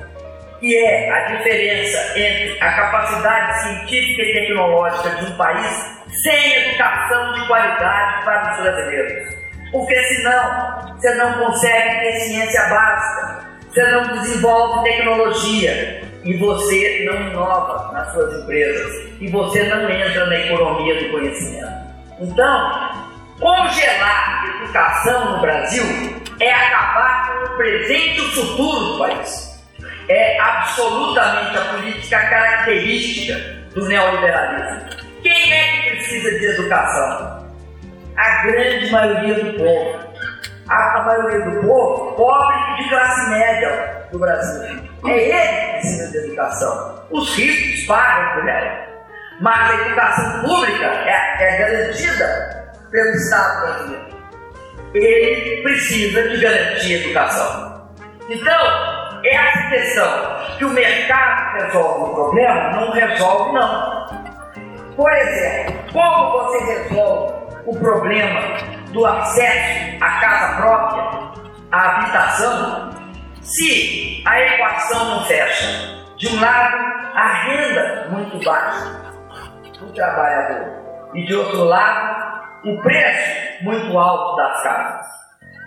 que 0.58 0.74
é 0.74 1.10
a 1.10 1.36
diferença 1.36 2.18
entre 2.18 2.56
a 2.62 2.72
capacidade 2.72 3.62
científica 3.62 4.22
e 4.22 4.32
tecnológica 4.32 5.10
de 5.10 5.32
um 5.32 5.36
país 5.36 6.00
sem 6.22 6.52
educação 6.54 7.34
de 7.34 7.46
qualidade 7.46 8.24
para 8.24 8.52
os 8.52 8.62
brasileiros. 8.62 9.47
Porque 9.70 9.94
senão 10.04 10.94
você 10.96 11.14
não 11.14 11.32
consegue 11.44 12.00
ter 12.00 12.20
ciência 12.20 12.68
básica, 12.68 13.48
você 13.70 13.90
não 13.90 14.08
desenvolve 14.14 14.90
tecnologia 14.90 16.02
e 16.24 16.36
você 16.38 17.06
não 17.06 17.30
inova 17.30 17.92
nas 17.92 18.12
suas 18.12 18.42
empresas 18.42 19.08
e 19.20 19.28
você 19.28 19.62
não 19.64 19.88
entra 19.88 20.26
na 20.26 20.36
economia 20.36 21.02
do 21.02 21.10
conhecimento. 21.10 21.88
Então, 22.20 22.90
congelar 23.38 24.42
a 24.42 24.62
educação 24.62 25.32
no 25.32 25.40
Brasil 25.40 25.84
é 26.40 26.52
acabar 26.52 27.28
com 27.28 27.54
o 27.54 27.56
presente 27.56 28.18
e 28.18 28.20
o 28.20 28.32
futuro 28.32 28.80
do 28.80 28.98
país. 28.98 29.48
É 30.08 30.40
absolutamente 30.40 31.56
a 31.56 31.60
política 31.74 32.18
característica 32.18 33.34
do 33.74 33.86
neoliberalismo. 33.86 34.88
Quem 35.22 35.52
é 35.52 35.82
que 35.82 35.90
precisa 35.90 36.38
de 36.38 36.46
educação? 36.46 37.37
A 38.18 38.42
grande 38.42 38.90
maioria 38.90 39.44
do 39.44 39.58
povo. 39.58 40.08
A, 40.68 40.98
a 40.98 41.02
maioria 41.04 41.50
do 41.50 41.66
povo, 41.66 42.16
pobre 42.16 42.82
de 42.82 42.88
classe 42.88 43.30
média 43.30 44.06
do 44.10 44.18
Brasil. 44.18 44.82
É 45.06 45.10
ele 45.10 45.48
que 45.48 45.72
precisa 45.72 46.10
de 46.10 46.18
educação. 46.26 47.04
Os 47.10 47.36
ricos 47.36 47.86
pagam 47.86 48.40
por 48.40 48.48
ela. 48.48 48.88
Mas 49.40 49.70
a 49.70 49.86
educação 49.86 50.42
pública 50.42 50.84
é, 50.84 51.36
é 51.40 51.58
garantida 51.58 52.74
pelo 52.90 53.10
Estado 53.10 53.60
brasileiro. 53.60 54.08
Ele 54.94 55.62
precisa 55.62 56.28
de 56.28 56.40
garantir 56.40 57.04
educação. 57.04 57.88
Então, 58.28 59.20
essa 59.24 59.68
questão 59.68 60.56
que 60.58 60.64
o 60.64 60.70
mercado 60.70 61.62
resolve 61.62 62.10
o 62.10 62.14
problema, 62.14 62.70
não 62.72 62.90
resolve 62.90 63.52
não. 63.52 64.06
Por 64.96 65.12
exemplo, 65.12 65.74
como 65.92 66.32
você 66.32 66.64
resolve 66.64 67.47
o 67.68 67.78
problema 67.78 68.40
do 68.92 69.04
acesso 69.04 70.02
à 70.02 70.20
casa 70.20 70.56
própria, 70.56 71.42
à 71.70 71.80
habitação, 71.82 72.90
se 73.42 74.22
a 74.26 74.40
equação 74.40 75.04
não 75.04 75.24
fecha? 75.26 75.98
De 76.16 76.28
um 76.28 76.40
lado, 76.40 76.76
a 77.14 77.44
renda 77.44 78.08
muito 78.10 78.42
baixa 78.42 79.12
do 79.78 79.92
trabalhador 79.92 81.10
e 81.14 81.26
de 81.26 81.34
outro 81.34 81.64
lado, 81.64 82.48
o 82.64 82.80
preço 82.80 83.62
muito 83.62 83.98
alto 83.98 84.36
das 84.36 84.62
casas. 84.62 85.06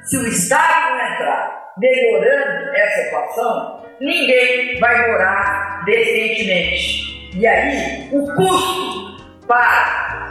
Se 0.06 0.18
o 0.18 0.28
Estado 0.28 0.90
não 0.90 1.14
entrar 1.14 1.74
melhorando 1.78 2.76
essa 2.76 3.02
equação, 3.02 3.86
ninguém 4.00 4.80
vai 4.80 5.08
morar 5.08 5.84
decentemente. 5.86 7.30
E 7.38 7.48
aí, 7.48 8.10
o 8.12 8.26
custo 8.36 9.46
para 9.48 10.31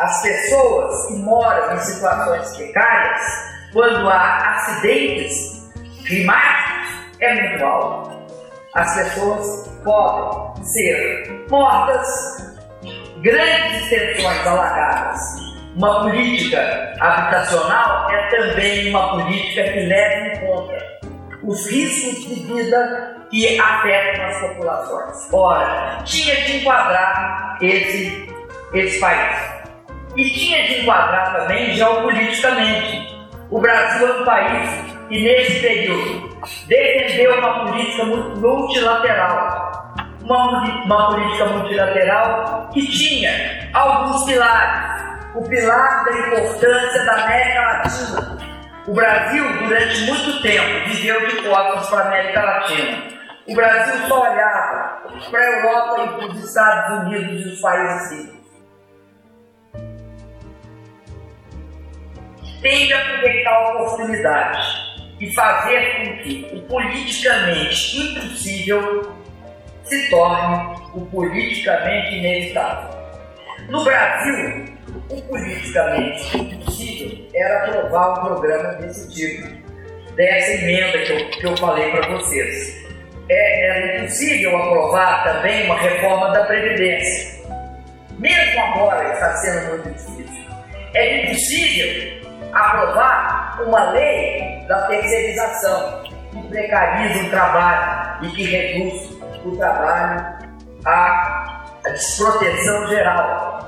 as 0.00 0.22
pessoas 0.22 1.06
que 1.06 1.14
moram 1.16 1.76
em 1.76 1.80
situações 1.80 2.56
precárias, 2.56 3.20
quando 3.70 4.08
há 4.08 4.54
acidentes 4.54 5.70
climáticos, 6.06 6.88
é 7.20 7.34
muito 7.34 7.64
alto. 7.64 8.10
As 8.74 8.94
pessoas 8.94 9.68
podem 9.84 10.64
ser 10.64 11.46
mortas, 11.50 12.08
grandes 13.22 13.92
extensões 13.92 14.46
alagadas. 14.46 15.20
Uma 15.76 16.00
política 16.02 16.94
habitacional 16.98 18.10
é 18.10 18.28
também 18.30 18.88
uma 18.88 19.10
política 19.10 19.64
que 19.64 19.80
leva 19.80 20.28
em 20.28 20.46
conta 20.46 20.90
os 21.42 21.70
riscos 21.70 22.24
de 22.24 22.34
vida 22.46 23.16
que 23.30 23.58
afetam 23.58 24.24
as 24.24 24.40
populações. 24.40 25.28
Ora, 25.32 25.98
tinha 26.04 26.36
de 26.42 26.56
enquadrar 26.56 27.58
esse, 27.60 28.28
esse 28.72 28.98
país. 28.98 29.59
E 30.16 30.30
tinha 30.30 30.66
de 30.66 30.80
enquadrar 30.80 31.32
também 31.32 31.72
geopoliticamente. 31.74 33.08
O 33.50 33.60
Brasil 33.60 34.08
é 34.08 34.20
um 34.20 34.24
país 34.24 34.70
que, 35.08 35.22
nesse 35.22 35.60
período, 35.60 36.36
defendeu 36.66 37.38
uma 37.38 37.64
política 37.64 38.04
multilateral. 38.04 39.94
Uma, 40.22 40.84
uma 40.84 41.06
política 41.10 41.46
multilateral 41.46 42.68
que 42.72 42.86
tinha 42.86 43.70
alguns 43.72 44.24
pilares. 44.24 45.10
O 45.34 45.48
pilar 45.48 46.04
da 46.04 46.12
importância 46.12 47.04
da 47.04 47.24
América 47.24 47.60
Latina. 47.60 48.38
O 48.88 48.94
Brasil, 48.94 49.44
durante 49.58 50.00
muito 50.02 50.42
tempo, 50.42 50.88
viveu 50.88 51.28
de 51.28 51.36
cotas 51.42 51.88
para 51.88 52.00
a 52.00 52.06
América 52.08 52.42
Latina. 52.42 52.98
O 53.46 53.54
Brasil 53.54 54.08
só 54.08 54.22
olhava 54.22 55.02
para 55.30 55.40
a 55.40 55.50
Europa 55.50 56.02
e 56.02 56.08
para 56.08 56.26
os 56.26 56.44
Estados 56.44 56.98
Unidos 56.98 57.46
e 57.46 57.48
os 57.50 57.60
países 57.60 58.39
Tem 62.62 62.86
de 62.86 62.92
aproveitar 62.92 63.54
a 63.54 63.72
oportunidade 63.72 64.90
e 65.18 65.32
fazer 65.32 65.96
com 65.96 66.22
que 66.22 66.50
o 66.52 66.62
politicamente 66.62 67.98
impossível 67.98 69.16
se 69.84 70.10
torne 70.10 70.76
o 70.94 71.06
politicamente 71.06 72.16
inevitável. 72.16 73.00
No 73.68 73.82
Brasil, 73.82 74.64
o 75.08 75.22
politicamente 75.22 76.36
impossível 76.36 77.28
era 77.34 77.64
aprovar 77.64 78.12
um 78.12 78.24
programa 78.26 78.74
desse 78.74 79.10
tipo, 79.10 79.48
dessa 80.14 80.52
emenda 80.52 80.98
que 80.98 81.12
eu, 81.12 81.30
que 81.30 81.46
eu 81.46 81.56
falei 81.56 81.90
para 81.90 82.08
vocês. 82.08 82.80
É, 83.28 83.66
era 83.66 83.96
impossível 83.96 84.56
aprovar 84.56 85.24
também 85.24 85.64
uma 85.66 85.80
reforma 85.80 86.30
da 86.32 86.44
Previdência. 86.44 87.40
Mesmo 88.18 88.60
agora 88.60 89.12
está 89.14 89.34
sendo 89.36 89.68
muito 89.68 89.88
difícil. 89.90 90.44
É 90.94 91.22
impossível 91.22 92.19
aprovar 92.52 93.62
uma 93.66 93.90
lei 93.90 94.64
da 94.66 94.86
terceirização 94.86 96.02
que 96.30 96.48
precariza 96.48 97.26
o 97.26 97.30
trabalho 97.30 98.24
e 98.24 98.30
que 98.30 98.44
reduz 98.44 99.18
o 99.44 99.56
trabalho 99.56 100.38
à 100.84 101.64
desproteção 101.84 102.86
geral. 102.88 103.60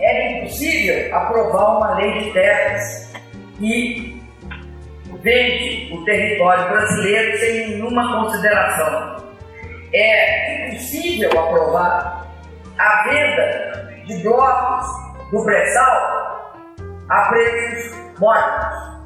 Era 0.00 0.32
impossível 0.32 1.14
aprovar 1.14 1.76
uma 1.76 1.94
lei 1.96 2.24
de 2.24 2.32
terras 2.32 3.12
que 3.58 4.22
vende 5.22 5.92
o 5.92 6.04
território 6.04 6.68
brasileiro 6.70 7.38
sem 7.38 7.68
nenhuma 7.68 8.24
consideração. 8.24 9.16
É 9.92 10.68
impossível 10.68 11.30
aprovar 11.38 12.26
a 12.78 13.02
venda 13.04 14.04
de 14.06 14.22
blocos 14.22 14.86
do 15.30 15.44
pré-sal 15.44 16.39
a 17.10 17.28
preços 17.28 17.96
mortos. 18.18 19.00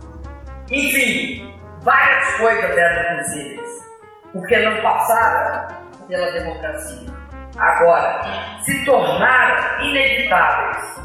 Enfim, 0.70 1.54
várias 1.82 2.36
coisas 2.36 2.76
eram 2.76 3.18
possíveis, 3.18 3.84
porque 4.32 4.58
não 4.58 4.82
passaram 4.82 5.68
pela 6.08 6.30
democracia. 6.32 7.08
Agora, 7.56 8.20
se 8.62 8.84
tornaram 8.84 9.84
inevitáveis. 9.84 11.00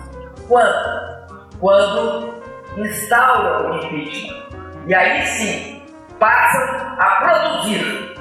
Quando? 0.48 1.20
Quando 1.60 2.44
instauram 2.78 3.72
o 3.72 3.76
impeachment. 3.76 4.50
E 4.88 4.96
aí 4.96 5.26
sim, 5.28 5.84
passam 6.20 6.62
a 6.98 7.06
produzir, 7.22 8.16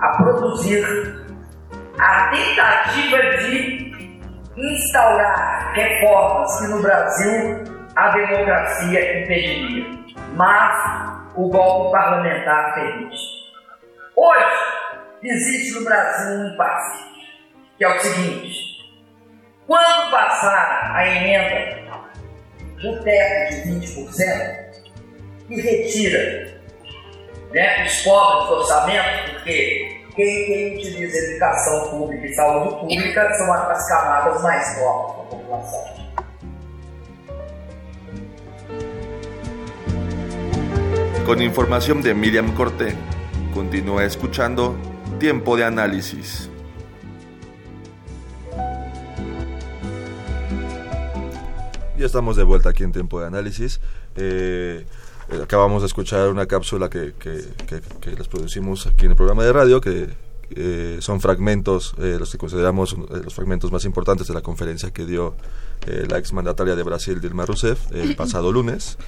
a 0.00 0.08
produzir 0.16 1.24
a 1.98 2.30
tentativa 2.30 3.18
de 3.38 3.94
instaurar 4.56 5.72
reformas 5.74 6.60
que 6.60 6.66
no 6.68 6.82
Brasil 6.82 7.73
a 7.96 8.08
democracia 8.10 9.22
impediria, 9.22 9.86
mas 10.34 11.32
o 11.36 11.48
golpe 11.48 11.92
parlamentar 11.92 12.74
permite. 12.74 13.16
Hoje, 14.16 14.54
existe 15.22 15.78
no 15.78 15.84
Brasil 15.84 16.34
um 16.34 16.54
impasse, 16.54 17.04
que 17.78 17.84
é 17.84 17.88
o 17.88 18.00
seguinte: 18.00 18.74
quando 19.66 20.10
passar 20.10 20.92
a 20.94 21.06
emenda 21.06 21.84
do 22.80 23.02
teto 23.02 23.54
de 23.54 23.70
20%, 23.70 24.64
que 25.46 25.60
retira 25.60 26.60
né, 27.52 27.84
os 27.84 28.02
pobres 28.02 28.48
do 28.48 28.54
orçamento, 28.54 29.32
porque 29.32 30.02
quem, 30.14 30.46
quem 30.46 30.76
utiliza 30.76 31.16
educação 31.16 31.90
pública 31.90 32.26
e 32.26 32.34
saúde 32.34 32.80
pública 32.80 33.34
são 33.34 33.52
as 33.52 33.88
camadas 33.88 34.42
mais 34.42 34.78
pobres 34.78 35.16
da 35.16 35.36
população. 35.36 36.03
Con 41.26 41.40
información 41.40 42.02
de 42.02 42.14
Miriam 42.14 42.54
Corté, 42.54 42.94
continúa 43.54 44.04
escuchando 44.04 44.76
Tiempo 45.18 45.56
de 45.56 45.64
Análisis. 45.64 46.50
Ya 51.96 52.04
estamos 52.04 52.36
de 52.36 52.42
vuelta 52.42 52.68
aquí 52.68 52.82
en 52.82 52.92
Tiempo 52.92 53.20
de 53.20 53.26
Análisis. 53.26 53.80
Eh, 54.16 54.84
eh, 55.30 55.40
acabamos 55.42 55.80
de 55.80 55.86
escuchar 55.86 56.28
una 56.28 56.44
cápsula 56.44 56.90
que, 56.90 57.14
que, 57.18 57.42
que, 57.66 57.80
que, 58.02 58.10
les 58.10 58.28
producimos 58.28 58.86
aquí 58.86 59.06
en 59.06 59.12
el 59.12 59.16
programa 59.16 59.44
de 59.44 59.52
radio, 59.54 59.80
que 59.80 60.10
eh, 60.50 60.98
son 61.00 61.20
fragmentos, 61.20 61.94
eh, 61.98 62.16
los 62.18 62.30
que 62.30 62.38
consideramos 62.38 62.92
eh, 62.92 63.20
los 63.24 63.34
fragmentos 63.34 63.72
más 63.72 63.84
importantes 63.84 64.26
de 64.28 64.34
la 64.34 64.42
conferencia 64.42 64.92
que 64.92 65.06
dio 65.06 65.34
eh, 65.86 66.06
la 66.08 66.18
exmandataria 66.18 66.76
de 66.76 66.82
Brasil, 66.82 67.20
Dilma 67.20 67.46
Rousseff, 67.46 67.90
el 67.92 68.14
pasado 68.14 68.52
lunes. 68.52 68.98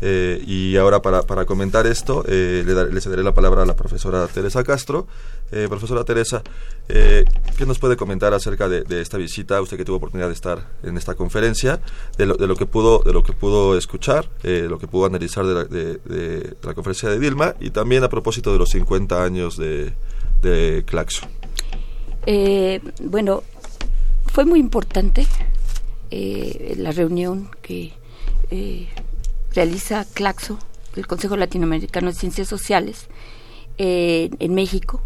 Eh, 0.00 0.42
y 0.46 0.76
ahora 0.76 1.02
para, 1.02 1.22
para 1.22 1.44
comentar 1.44 1.86
esto 1.86 2.24
eh, 2.28 2.62
le, 2.64 2.72
dar, 2.72 2.92
le, 2.92 3.00
cederé 3.00 3.24
la 3.24 3.34
palabra 3.34 3.62
a 3.62 3.66
la 3.66 3.74
profesora 3.74 4.26
Teresa 4.28 4.62
Castro. 4.62 5.06
Eh, 5.50 5.66
profesora 5.68 6.04
Teresa, 6.04 6.42
¿qué 6.86 7.24
nos 7.66 7.78
puede 7.78 7.96
comentar 7.96 8.34
acerca 8.34 8.68
de, 8.68 8.82
de, 8.82 9.00
esta 9.00 9.16
visita? 9.16 9.60
Usted 9.60 9.76
que 9.76 9.84
tuvo 9.84 9.96
oportunidad 9.96 10.28
de 10.28 10.34
estar 10.34 10.68
en 10.82 10.96
esta 10.98 11.14
conferencia, 11.14 11.80
de 12.18 12.26
lo, 12.26 12.36
de 12.36 12.46
lo 12.46 12.54
que 12.54 12.66
pudo 12.66 13.02
de 13.02 13.12
lo 13.14 13.22
que 13.22 13.32
pudo 13.32 13.76
escuchar, 13.76 14.28
lo 14.42 14.78
que 14.78 14.86
pudo 14.86 15.06
analizar 15.06 15.46
de 15.46 15.54
la, 15.54 15.64
de, 15.64 15.94
de 16.04 16.56
la, 16.62 16.74
conferencia 16.74 17.08
de 17.08 17.18
Dilma 17.18 17.54
y 17.60 17.70
también 17.70 18.04
a 18.04 18.10
propósito 18.10 18.52
de 18.52 18.58
los 18.58 18.68
50 18.68 19.24
años 19.24 19.56
de, 19.56 19.94
Claxo. 20.86 21.26
bueno, 23.00 23.42
fue 24.26 24.44
muy 24.44 24.60
importante 24.60 25.26
la 26.10 26.92
reunión 26.92 27.50
que 27.62 27.94
realiza 29.54 30.06
Claxo, 30.14 30.58
el 30.96 31.06
Consejo 31.06 31.36
Latinoamericano 31.36 32.08
de 32.08 32.14
Ciencias 32.14 32.48
Sociales, 32.48 33.06
eh, 33.78 34.30
en 34.38 34.54
México, 34.54 35.02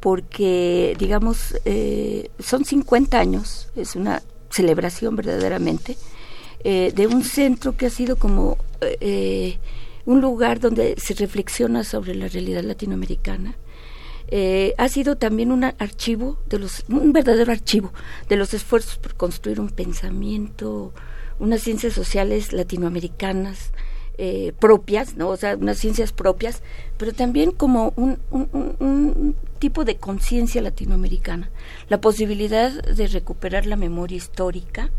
porque, 0.00 0.96
digamos, 0.98 1.56
eh, 1.64 2.30
son 2.38 2.64
50 2.64 3.18
años, 3.18 3.68
es 3.76 3.96
una 3.96 4.22
celebración 4.50 5.16
verdaderamente, 5.16 5.96
eh, 6.64 6.92
de 6.94 7.06
un 7.06 7.24
centro 7.24 7.76
que 7.76 7.86
ha 7.86 7.90
sido 7.90 8.16
como 8.16 8.58
un 10.06 10.20
lugar 10.20 10.58
donde 10.60 10.94
se 10.96 11.14
reflexiona 11.14 11.84
sobre 11.84 12.14
la 12.14 12.28
realidad 12.28 12.62
latinoamericana. 12.62 13.56
Eh, 14.30 14.74
ha 14.76 14.88
sido 14.88 15.16
también 15.16 15.52
un 15.52 15.64
archivo 15.64 16.38
de 16.46 16.58
los 16.58 16.84
un 16.90 17.14
verdadero 17.14 17.50
archivo 17.50 17.94
de 18.28 18.36
los 18.36 18.52
esfuerzos 18.52 18.98
por 18.98 19.14
construir 19.14 19.58
un 19.58 19.70
pensamiento 19.70 20.92
unas 21.38 21.62
ciencias 21.62 21.92
sociales 21.92 22.52
latinoamericanas 22.52 23.72
eh, 24.16 24.52
propias, 24.58 25.16
¿no? 25.16 25.28
O 25.28 25.36
sea, 25.36 25.56
unas 25.56 25.78
ciencias 25.78 26.12
propias, 26.12 26.62
pero 26.96 27.12
también 27.12 27.52
como 27.52 27.92
un, 27.96 28.18
un 28.30 29.36
tipo 29.58 29.84
de 29.84 29.96
conciencia 29.96 30.60
latinoamericana, 30.60 31.50
la 31.88 32.00
posibilidad 32.00 32.72
de 32.82 33.06
recuperar 33.06 33.66
la 33.66 33.76
memoria 33.76 34.16
histórica, 34.16 34.90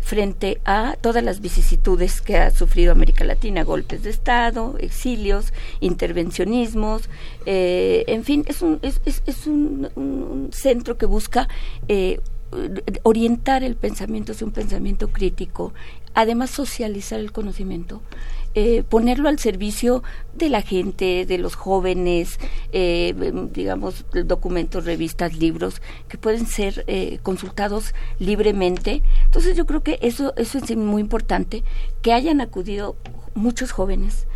frente 0.00 0.60
a 0.64 0.96
todas 1.00 1.22
las 1.22 1.40
vicisitudes 1.40 2.20
que 2.20 2.36
ha 2.36 2.50
sufrido 2.50 2.92
América 2.92 3.24
Latina, 3.24 3.62
golpes 3.62 4.02
de 4.02 4.10
Estado, 4.10 4.76
exilios, 4.78 5.52
intervencionismos, 5.80 7.10
eh, 7.46 8.04
en 8.06 8.24
fin, 8.24 8.44
es 8.48 8.62
un, 8.62 8.78
es, 8.82 9.00
es, 9.04 9.46
un, 9.46 10.48
centro 10.52 10.96
que 10.96 11.06
busca 11.06 11.48
eh, 11.88 12.20
orientar 13.02 13.62
el 13.62 13.76
pensamiento 13.76 14.32
hacia 14.32 14.46
un 14.46 14.52
pensamiento 14.52 15.08
crítico, 15.08 15.72
además 16.14 16.50
socializar 16.50 17.20
el 17.20 17.32
conocimiento 17.32 18.02
eh, 18.54 18.82
ponerlo 18.82 19.28
al 19.28 19.38
servicio 19.38 20.02
de 20.34 20.48
la 20.48 20.62
gente, 20.62 21.26
de 21.26 21.38
los 21.38 21.54
jóvenes, 21.54 22.40
eh, 22.72 23.14
digamos, 23.52 24.06
documentos, 24.24 24.86
revistas, 24.86 25.36
libros, 25.36 25.82
que 26.08 26.16
pueden 26.16 26.46
ser 26.46 26.82
eh, 26.86 27.18
consultados 27.22 27.94
libremente. 28.18 29.02
Entonces 29.26 29.54
yo 29.54 29.66
creo 29.66 29.82
que 29.82 29.98
eso, 30.00 30.32
eso 30.36 30.58
es 30.58 30.76
muy 30.76 31.02
importante, 31.02 31.62
que 32.00 32.14
hayan 32.14 32.40
acudido 32.40 32.96
muchos 33.34 33.70
jóvenes 33.70 34.26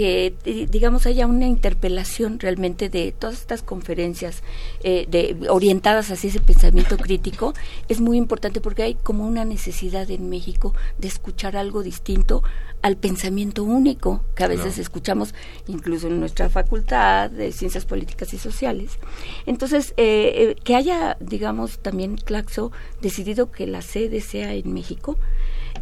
que 0.00 0.66
digamos 0.70 1.04
haya 1.04 1.26
una 1.26 1.46
interpelación 1.46 2.38
realmente 2.38 2.88
de 2.88 3.12
todas 3.12 3.36
estas 3.36 3.62
conferencias 3.62 4.42
eh, 4.82 5.06
de, 5.10 5.36
orientadas 5.50 6.10
hacia 6.10 6.30
ese 6.30 6.40
pensamiento 6.40 6.96
crítico 6.96 7.52
es 7.86 8.00
muy 8.00 8.16
importante 8.16 8.62
porque 8.62 8.82
hay 8.82 8.94
como 8.94 9.26
una 9.26 9.44
necesidad 9.44 10.10
en 10.10 10.30
México 10.30 10.72
de 10.96 11.08
escuchar 11.08 11.54
algo 11.54 11.82
distinto 11.82 12.42
al 12.82 12.96
pensamiento 12.96 13.64
único 13.64 14.24
que 14.34 14.44
a 14.44 14.48
veces 14.48 14.78
escuchamos 14.78 15.34
incluso 15.66 16.06
en 16.06 16.20
nuestra 16.20 16.48
facultad 16.48 17.30
de 17.30 17.52
ciencias 17.52 17.84
políticas 17.84 18.32
y 18.32 18.38
sociales 18.38 18.98
entonces 19.46 19.92
eh, 19.96 20.32
eh, 20.34 20.56
que 20.64 20.76
haya 20.76 21.16
digamos 21.20 21.78
también 21.80 22.16
Claxo 22.16 22.72
decidido 23.02 23.50
que 23.50 23.66
la 23.66 23.82
sede 23.82 24.20
sea 24.20 24.54
en 24.54 24.72
México 24.72 25.16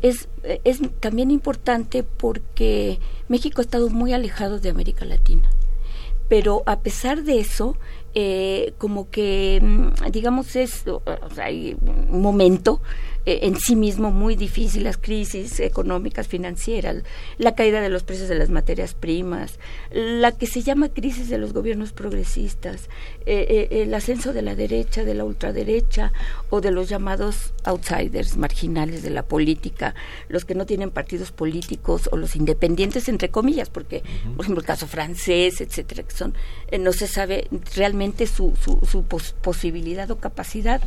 es, 0.02 0.28
es 0.64 0.80
también 1.00 1.30
importante 1.30 2.02
porque 2.02 2.98
México 3.28 3.60
ha 3.60 3.64
estado 3.64 3.88
muy 3.90 4.12
alejado 4.12 4.58
de 4.60 4.70
América 4.70 5.04
Latina. 5.04 5.48
Pero 6.28 6.62
a 6.66 6.80
pesar 6.80 7.24
de 7.24 7.40
eso, 7.40 7.76
eh, 8.14 8.74
como 8.78 9.10
que, 9.10 9.60
mm, 9.62 10.10
digamos, 10.10 10.56
es 10.56 10.84
hay 11.38 11.76
un 11.80 12.20
momento 12.20 12.82
eh, 13.28 13.40
en 13.42 13.56
sí 13.60 13.76
mismo 13.76 14.10
muy 14.10 14.36
difícil, 14.36 14.84
las 14.84 14.96
crisis 14.96 15.60
económicas, 15.60 16.26
financieras, 16.28 17.02
la 17.36 17.54
caída 17.54 17.82
de 17.82 17.90
los 17.90 18.02
precios 18.02 18.30
de 18.30 18.38
las 18.38 18.48
materias 18.48 18.94
primas, 18.94 19.58
la 19.90 20.32
que 20.32 20.46
se 20.46 20.62
llama 20.62 20.88
crisis 20.88 21.28
de 21.28 21.36
los 21.36 21.52
gobiernos 21.52 21.92
progresistas, 21.92 22.88
eh, 23.26 23.68
el 23.70 23.92
ascenso 23.92 24.32
de 24.32 24.40
la 24.40 24.54
derecha, 24.54 25.04
de 25.04 25.12
la 25.12 25.24
ultraderecha 25.24 26.10
o 26.48 26.62
de 26.62 26.70
los 26.70 26.88
llamados 26.88 27.52
outsiders, 27.64 28.38
marginales 28.38 29.02
de 29.02 29.10
la 29.10 29.24
política, 29.24 29.94
los 30.30 30.46
que 30.46 30.54
no 30.54 30.64
tienen 30.64 30.90
partidos 30.90 31.30
políticos 31.30 32.08
o 32.10 32.16
los 32.16 32.34
independientes, 32.34 33.10
entre 33.10 33.28
comillas, 33.28 33.68
porque, 33.68 34.02
por 34.36 34.46
ejemplo, 34.46 34.62
el 34.62 34.66
caso 34.66 34.86
francés, 34.86 35.60
etcétera, 35.60 36.02
que 36.02 36.16
son, 36.16 36.32
no 36.80 36.94
se 36.94 37.06
sabe 37.06 37.46
realmente 37.76 38.26
su, 38.26 38.54
su, 38.56 39.04
posibilidad 39.42 40.10
o 40.10 40.16
capacidad 40.16 40.80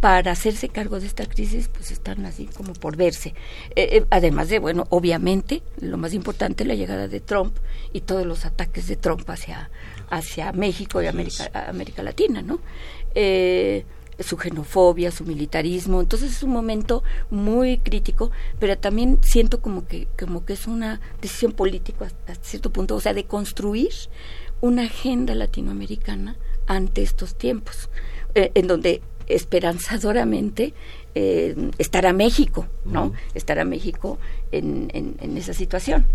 para 0.00 0.32
hacerse 0.32 0.68
cargo 0.68 1.00
de 1.00 1.06
esta 1.06 1.26
crisis, 1.26 1.68
pues 1.68 1.90
están 1.90 2.26
así 2.26 2.46
como 2.46 2.72
por 2.74 2.96
verse. 2.96 3.30
Eh, 3.74 3.88
eh, 3.92 4.04
además 4.10 4.48
de, 4.48 4.58
bueno, 4.58 4.86
obviamente, 4.90 5.62
lo 5.80 5.96
más 5.96 6.12
importante, 6.14 6.64
la 6.64 6.74
llegada 6.74 7.08
de 7.08 7.20
Trump 7.20 7.56
y 7.92 8.02
todos 8.02 8.26
los 8.26 8.44
ataques 8.44 8.86
de 8.88 8.96
Trump 8.96 9.28
hacia, 9.28 9.70
hacia 10.10 10.52
México 10.52 11.02
y 11.02 11.06
América, 11.06 11.50
América 11.68 12.02
Latina, 12.02 12.42
¿no? 12.42 12.60
Eh, 13.14 13.84
su 14.18 14.36
xenofobia, 14.38 15.10
su 15.10 15.24
militarismo, 15.24 16.00
entonces 16.00 16.32
es 16.32 16.42
un 16.42 16.50
momento 16.50 17.02
muy 17.30 17.78
crítico, 17.78 18.30
pero 18.58 18.78
también 18.78 19.18
siento 19.22 19.60
como 19.60 19.86
que, 19.86 20.08
como 20.18 20.44
que 20.44 20.54
es 20.54 20.66
una 20.66 21.00
decisión 21.20 21.52
política 21.52 22.06
hasta 22.06 22.34
cierto 22.36 22.70
punto, 22.70 22.94
o 22.96 23.00
sea, 23.00 23.12
de 23.12 23.24
construir 23.24 23.92
una 24.60 24.84
agenda 24.84 25.34
latinoamericana 25.34 26.36
ante 26.66 27.02
estos 27.02 27.36
tiempos, 27.36 27.90
eh, 28.34 28.52
en 28.54 28.66
donde 28.66 29.02
esperanzadoramente 29.26 30.74
eh, 31.14 31.54
estará 31.78 32.12
México, 32.12 32.66
¿no? 32.84 33.12
Estará 33.34 33.64
México 33.64 34.18
en, 34.52 34.90
en, 34.92 35.36
esa 35.36 35.54
situación. 35.54 36.06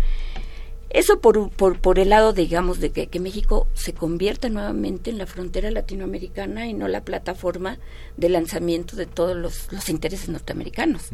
Eso 0.90 1.20
por, 1.20 1.50
por, 1.50 1.80
por, 1.80 1.98
el 1.98 2.10
lado, 2.10 2.32
digamos, 2.32 2.78
de 2.78 2.90
que, 2.90 3.18
México 3.18 3.66
se 3.72 3.94
convierta 3.94 4.50
nuevamente 4.50 5.10
en 5.10 5.18
la 5.18 5.26
frontera 5.26 5.70
latinoamericana 5.70 6.66
y 6.66 6.74
no 6.74 6.86
la 6.86 7.02
plataforma 7.02 7.78
de 8.18 8.28
lanzamiento 8.28 8.94
de 8.94 9.06
todos 9.06 9.34
los, 9.34 9.72
los 9.72 9.88
intereses 9.88 10.28
norteamericanos, 10.28 11.08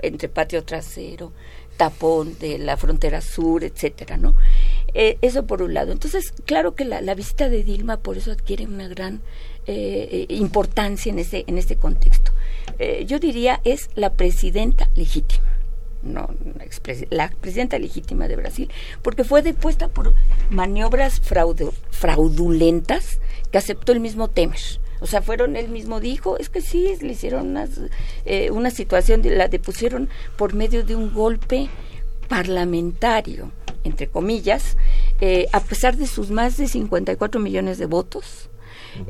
entre 0.00 0.28
patio 0.30 0.64
trasero, 0.64 1.32
tapón 1.78 2.36
de 2.38 2.58
la 2.58 2.76
frontera 2.76 3.22
sur, 3.22 3.64
etcétera, 3.64 4.18
¿no? 4.18 4.34
Eh, 4.92 5.16
eso 5.22 5.46
por 5.46 5.62
un 5.62 5.72
lado. 5.72 5.92
Entonces, 5.92 6.32
claro 6.44 6.74
que 6.74 6.84
la, 6.84 7.14
visita 7.14 7.48
de 7.48 7.64
Dilma 7.64 7.98
por 7.98 8.18
eso 8.18 8.32
adquiere 8.32 8.66
una 8.66 8.88
gran 8.88 9.22
eh, 9.68 10.26
eh, 10.28 10.34
importancia 10.34 11.12
en 11.12 11.18
este, 11.18 11.44
en 11.46 11.58
este 11.58 11.76
contexto. 11.76 12.32
yo 13.06 13.18
diría 13.18 13.60
es 13.64 13.90
la 13.94 14.14
presidenta 14.14 14.88
legítima. 14.94 15.44
No, 16.02 16.30
la 17.10 17.28
presidenta 17.40 17.76
legítima 17.78 18.28
de 18.28 18.36
Brasil, 18.36 18.70
porque 19.02 19.24
fue 19.24 19.42
depuesta 19.42 19.88
por 19.88 20.14
maniobras 20.48 21.20
fraudulentas 21.90 23.18
que 23.50 23.58
aceptó 23.58 23.92
el 23.92 24.00
mismo 24.00 24.28
Temer. 24.28 24.60
O 25.00 25.06
sea, 25.06 25.22
fueron, 25.22 25.56
él 25.56 25.68
mismo 25.68 26.00
dijo, 26.00 26.38
es 26.38 26.48
que 26.48 26.60
sí, 26.60 26.94
le 27.00 27.12
hicieron 27.12 27.56
una 28.50 28.70
situación, 28.70 29.22
la 29.24 29.48
depusieron 29.48 30.08
por 30.36 30.54
medio 30.54 30.84
de 30.84 30.94
un 30.94 31.12
golpe 31.12 31.68
parlamentario 32.28 33.50
entre 33.84 34.08
comillas, 34.08 34.76
eh, 35.20 35.46
a 35.52 35.60
pesar 35.60 35.96
de 35.96 36.06
sus 36.06 36.30
más 36.30 36.56
de 36.56 36.68
54 36.68 37.40
millones 37.40 37.78
de 37.78 37.86
votos, 37.86 38.48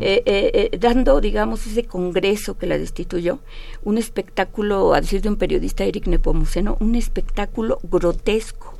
eh, 0.00 0.22
eh, 0.26 0.78
dando, 0.78 1.20
digamos, 1.20 1.66
ese 1.66 1.84
congreso 1.84 2.58
que 2.58 2.66
la 2.66 2.78
destituyó, 2.78 3.40
un 3.82 3.98
espectáculo, 3.98 4.94
a 4.94 5.00
decir 5.00 5.22
de 5.22 5.28
un 5.28 5.36
periodista 5.36 5.84
Eric 5.84 6.06
Nepomuceno, 6.06 6.76
un 6.80 6.94
espectáculo 6.94 7.78
grotesco. 7.82 8.74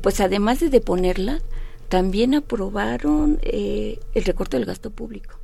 pues 0.00 0.20
además 0.20 0.60
de 0.60 0.68
deponerla, 0.68 1.40
también 1.88 2.34
aprobaron 2.34 3.38
el 3.42 4.24
recorte 4.24 4.56
del 4.56 4.66
gasto 4.66 4.90
público 4.90 5.35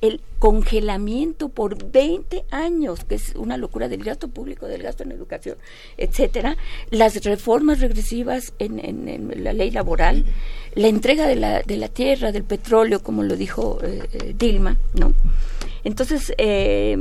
el 0.00 0.20
congelamiento 0.38 1.50
por 1.50 1.90
20 1.90 2.44
años, 2.50 3.04
que 3.04 3.16
es 3.16 3.34
una 3.36 3.56
locura 3.56 3.88
del 3.88 4.02
gasto 4.02 4.28
público, 4.28 4.66
del 4.66 4.82
gasto 4.82 5.02
en 5.02 5.12
educación, 5.12 5.58
etcétera, 5.98 6.56
las 6.90 7.22
reformas 7.24 7.80
regresivas 7.80 8.54
en, 8.58 8.78
en, 8.78 9.44
la 9.44 9.52
ley 9.52 9.70
laboral, 9.70 10.24
la 10.74 10.88
entrega 10.88 11.26
de 11.26 11.36
la, 11.36 11.62
de 11.62 11.76
la 11.76 11.88
tierra, 11.88 12.32
del 12.32 12.44
petróleo, 12.44 13.02
como 13.02 13.22
lo 13.22 13.36
dijo 13.36 13.78
eh, 13.82 14.02
eh, 14.12 14.34
Dilma, 14.38 14.76
¿no? 14.94 15.12
Entonces, 15.84 16.32
eh, 16.38 16.96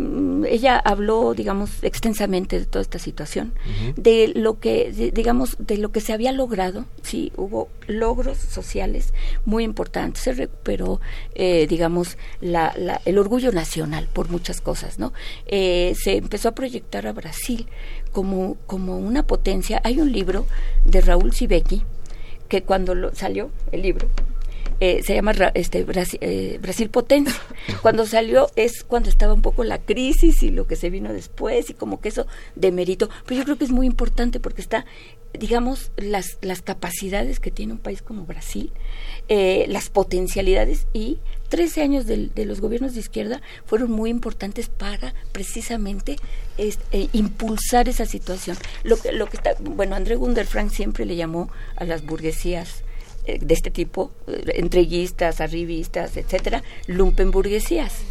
ella 0.47 0.77
habló, 0.77 1.33
digamos, 1.33 1.83
extensamente 1.83 2.59
de 2.59 2.65
toda 2.65 2.81
esta 2.81 2.99
situación, 2.99 3.53
de 3.95 4.31
lo 4.35 4.59
que, 4.59 5.11
digamos, 5.13 5.55
de 5.59 5.77
lo 5.77 5.91
que 5.91 6.01
se 6.01 6.13
había 6.13 6.31
logrado, 6.31 6.85
sí, 7.01 7.31
hubo 7.35 7.69
logros 7.87 8.37
sociales 8.37 9.13
muy 9.45 9.63
importantes, 9.63 10.23
se 10.23 10.33
recuperó, 10.33 11.01
eh, 11.35 11.67
digamos, 11.67 12.17
la, 12.41 12.73
la, 12.77 13.01
el 13.05 13.17
orgullo 13.17 13.51
nacional 13.51 14.07
por 14.11 14.29
muchas 14.29 14.61
cosas, 14.61 14.99
¿no? 14.99 15.13
Eh, 15.45 15.93
se 16.01 16.17
empezó 16.17 16.49
a 16.49 16.55
proyectar 16.55 17.07
a 17.07 17.13
Brasil 17.13 17.67
como, 18.11 18.57
como 18.65 18.97
una 18.97 19.23
potencia. 19.23 19.81
Hay 19.83 19.99
un 19.99 20.11
libro 20.11 20.45
de 20.85 21.01
Raúl 21.01 21.33
Sibeki, 21.33 21.83
que 22.47 22.63
cuando 22.63 22.95
lo, 22.95 23.13
salió 23.13 23.51
el 23.71 23.81
libro, 23.83 24.07
eh, 24.79 25.01
se 25.03 25.13
llama 25.13 25.33
este, 25.55 25.83
Brasil, 25.83 26.19
eh, 26.21 26.57
Brasil 26.61 26.89
Potencia. 26.89 27.35
Cuando 27.81 28.05
salió 28.05 28.49
es 28.55 28.83
cuando 28.83 29.09
estaba 29.09 29.33
un 29.33 29.41
poco 29.41 29.63
la 29.63 29.79
crisis 29.79 30.41
y 30.43 30.51
lo 30.51 30.67
que 30.67 30.75
se 30.75 30.89
vino 30.89 31.13
después 31.13 31.69
y 31.69 31.73
como 31.73 31.99
que 31.99 32.09
eso 32.09 32.27
de 32.55 32.71
mérito. 32.71 33.09
Pero 33.25 33.39
yo 33.39 33.45
creo 33.45 33.57
que 33.57 33.65
es 33.65 33.71
muy 33.71 33.85
importante 33.85 34.39
porque 34.39 34.61
está, 34.61 34.85
digamos, 35.37 35.91
las, 35.97 36.37
las 36.41 36.61
capacidades 36.61 37.39
que 37.39 37.51
tiene 37.51 37.73
un 37.73 37.79
país 37.79 38.01
como 38.01 38.25
Brasil, 38.25 38.71
eh, 39.27 39.65
las 39.67 39.89
potencialidades 39.89 40.87
y 40.93 41.19
13 41.49 41.81
años 41.81 42.05
de, 42.05 42.31
los 42.45 42.61
gobiernos 42.61 42.93
de 42.93 43.01
izquierda 43.01 43.41
fueron 43.65 43.91
muy 43.91 44.09
importantes 44.09 44.69
para 44.69 45.13
precisamente 45.31 46.15
este, 46.57 47.09
impulsar 47.13 47.89
esa 47.89 48.05
situación. 48.05 48.57
Lo 48.83 48.97
que, 48.97 49.11
lo 49.11 49.27
que 49.27 49.37
está, 49.37 49.55
bueno, 49.59 49.95
André 49.95 50.15
Gunderfrank 50.15 50.71
siempre 50.71 51.05
le 51.05 51.15
llamó 51.15 51.49
a 51.75 51.83
las 51.83 52.05
burguesías 52.05 52.69
eh, 52.79 52.88
de 53.37 53.53
este 53.53 53.69
tipo, 53.69 54.11
eh, 54.27 54.53
entreguistas, 54.55 55.41
arribistas, 55.41 56.17
etcétera, 56.17 56.63
lumpenburguesías. 56.87 58.01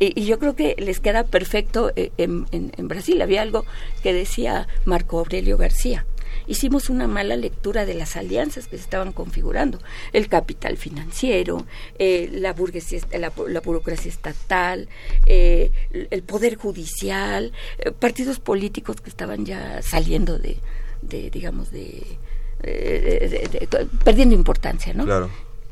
Y, 0.00 0.20
y 0.20 0.26
yo 0.26 0.38
creo 0.38 0.54
que 0.54 0.76
les 0.78 1.00
queda 1.00 1.24
perfecto 1.24 1.92
eh, 1.96 2.10
en, 2.18 2.46
Brasil. 2.88 3.20
Había 3.22 3.42
algo 3.42 3.64
que 4.02 4.12
decía 4.12 4.68
Marco 4.84 5.18
Aurelio 5.18 5.56
García. 5.56 6.06
Hicimos 6.46 6.88
una 6.88 7.06
mala 7.06 7.36
lectura 7.36 7.84
de 7.84 7.94
las 7.94 8.16
alianzas 8.16 8.68
que 8.68 8.78
se 8.78 8.82
estaban 8.82 9.12
configurando. 9.12 9.78
El 10.12 10.28
capital 10.28 10.76
financiero, 10.76 11.66
eh, 11.98 12.30
la, 12.32 12.52
burguesía, 12.54 13.00
la, 13.18 13.30
burocracia 13.60 14.08
estatal, 14.08 14.88
eh, 15.26 15.70
el 16.10 16.22
poder 16.22 16.56
judicial, 16.56 17.52
eh, 17.78 17.92
partidos 17.92 18.40
políticos 18.40 19.00
que 19.00 19.10
estaban 19.10 19.44
ya 19.44 19.82
saliendo 19.82 20.38
de, 20.38 20.56
de 21.02 21.30
digamos, 21.30 21.70
de, 21.70 22.18
eh, 22.62 23.48
de- 23.50 23.66
de- 23.66 23.86
perdiendo 24.04 24.34
importancia, 24.34 24.92
¿no? 24.94 25.04
Claro. 25.04 25.30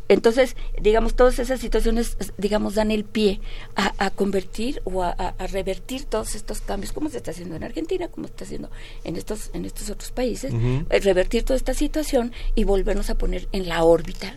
Entonces, 0.08 0.54
digamos, 0.80 1.14
todas 1.16 1.40
esas 1.40 1.58
situaciones, 1.58 2.16
digamos, 2.38 2.76
dan 2.76 2.92
el 2.92 3.02
pie 3.04 3.40
a, 3.74 3.92
a 3.98 4.10
convertir 4.10 4.80
o 4.84 5.02
a, 5.02 5.34
revertir 5.50 6.04
todos 6.04 6.36
estos 6.36 6.60
cambios, 6.60 6.92
como 6.92 7.10
se 7.10 7.16
está 7.16 7.32
haciendo 7.32 7.56
en 7.56 7.64
Argentina, 7.64 8.06
como 8.06 8.28
se 8.28 8.30
está 8.34 8.44
haciendo 8.44 8.70
en 9.02 9.16
estos, 9.16 9.50
en 9.52 9.64
estos 9.64 9.90
otros 9.90 10.12
países, 10.12 10.52
eh, 10.54 11.00
revertir 11.00 11.42
toda 11.42 11.56
esta 11.56 11.74
situación 11.74 12.30
y 12.54 12.62
volvernos 12.62 13.10
a 13.10 13.16
poner 13.18 13.48
en 13.50 13.68
la 13.68 13.82
órbita 13.82 14.36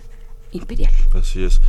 imperial. 0.54 0.92
Así 1.14 1.44
es. 1.44 1.62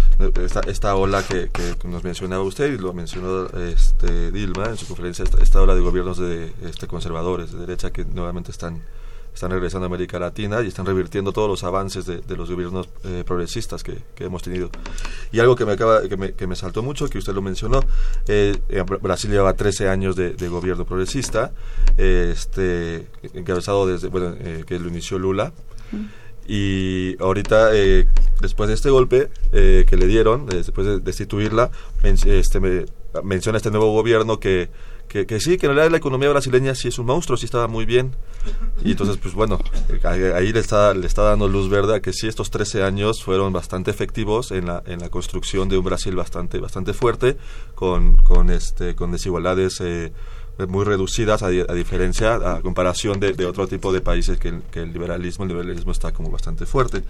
Esta, 0.43 0.61
esta 0.61 0.97
ola 0.97 1.23
que, 1.23 1.51
que- 1.51 1.75
que 1.79 1.87
nos 1.88 2.03
mencionaba 2.03 2.43
usted 2.43 2.73
y 2.73 2.79
lo 2.79 2.95
mencionó 2.95 3.49
este, 3.59 4.31
Dilma 4.31 4.64
en 4.71 4.79
su 4.79 4.87
conferencia, 4.87 5.25
esta, 5.25 5.43
esta 5.43 5.61
ola 5.61 5.75
de 5.75 5.83
gobiernos 5.83 6.16
de 6.16 6.55
este, 6.64 6.87
conservadores 6.87 7.53
de 7.53 7.59
derecha 7.59 7.90
que 7.93 8.07
nuevamente 8.07 8.51
están 8.51 8.83
están 9.35 9.51
regresando 9.51 9.87
a 9.87 9.88
América 9.88 10.19
Latina 10.19 10.61
y 10.62 10.69
están 10.69 10.87
revirtiendo 10.87 11.33
todos 11.33 11.49
los 11.49 11.64
avances 11.64 12.05
de, 12.07 12.19
de 12.19 12.37
los 12.37 12.51
gobiernos 12.51 12.88
eh, 13.05 13.23
progresistas 13.27 13.83
que, 13.83 13.99
que 14.14 14.25
hemos 14.25 14.43
tenido. 14.43 14.71
Y 15.33 15.40
algo 15.40 15.57
que 15.57 15.64
me 15.64 15.73
acaba 15.73 16.03
que 16.09 16.16
me, 16.16 16.33
que 16.35 16.47
me 16.47 16.57
saltó 16.57 16.83
mucho, 16.83 17.09
que 17.09 17.19
usted 17.19 17.33
lo 17.35 17.43
mencionó, 17.43 17.81
eh, 18.29 18.57
Br- 18.69 19.01
Brasil 19.01 19.31
lleva 19.31 19.55
13 19.55 19.88
años 19.88 20.16
de, 20.16 20.35
de 20.35 20.49
gobierno 20.49 20.85
progresista, 20.85 21.53
eh, 21.97 22.31
este 22.35 23.07
encabezado 23.35 23.87
desde, 23.87 24.09
bueno, 24.09 24.35
eh, 24.38 24.64
que 24.66 24.79
lo 24.79 24.88
inició 24.88 25.19
Lula, 25.19 25.53
y 26.47 27.16
ahorita 27.23 27.71
eh, 27.75 28.07
después 28.40 28.69
de 28.69 28.75
este 28.75 28.90
golpe 28.90 29.31
eh, 29.53 29.85
que 29.88 29.97
le 29.97 30.07
dieron 30.07 30.47
después 30.47 30.87
de 30.87 30.99
destituirla 31.01 31.71
men- 32.03 32.16
este 32.27 32.59
me- 32.61 32.87
menciona 33.23 33.59
este 33.59 33.71
nuevo 33.71 33.93
gobierno 33.93 34.40
que, 34.40 34.69
que, 35.11 35.27
que 35.27 35.40
sí 35.40 35.59
que 35.59 35.66
en 35.66 35.75
realidad 35.75 35.90
la 35.90 35.96
economía 35.96 36.31
brasileña 36.31 36.75
sí 36.77 36.88
es 36.88 36.99
un 36.99 37.07
monstruo 37.07 37.37
sí 37.37 37.44
estaba 37.44 37.66
muy 37.66 37.85
bien. 37.85 38.14
Y 38.85 38.92
entonces 38.92 39.16
pues 39.18 39.35
bueno 39.35 39.59
ahí, 40.05 40.53
le 40.53 40.61
está 40.61 40.94
le 40.94 41.07
está 41.07 41.23
dando 41.23 41.49
luz 41.49 41.68
verde 41.68 42.01
que 42.01 42.12
sí 42.12 42.29
estos 42.29 42.51
13 42.51 42.85
años 42.85 43.23
fueron 43.23 43.53
bastante 43.53 43.90
efectivos 43.90 44.53
en 44.53 44.66
la 44.66 44.83
en 44.87 45.01
la 45.01 45.09
construcción 45.09 45.68
de 45.68 45.77
un 45.77 45.85
Brasil 45.85 46.14
bastante 46.14 46.61
bastante 46.61 46.94
fuerte 46.94 47.37
con 47.75 48.16
con 48.18 48.51
este 48.51 48.94
con 48.94 49.11
desigualdades 49.11 49.81
eh, 49.81 50.12
muy 50.68 50.85
reducidas 50.85 51.42
a, 51.42 51.46
a 51.46 51.75
diferencia, 51.75 52.35
a 52.35 52.61
comparación 52.61 53.20
de, 53.20 53.35
otro 53.46 53.66
tipo 53.68 53.92
de 53.92 54.01
países 54.01 54.38
que 54.38 54.49
el, 54.49 54.92
liberalismo, 54.92 55.44
el 55.44 55.49
liberalismo 55.51 55.92
está 55.92 56.12
como 56.12 56.31
bastante 56.31 56.66
fuerte. 56.66 57.03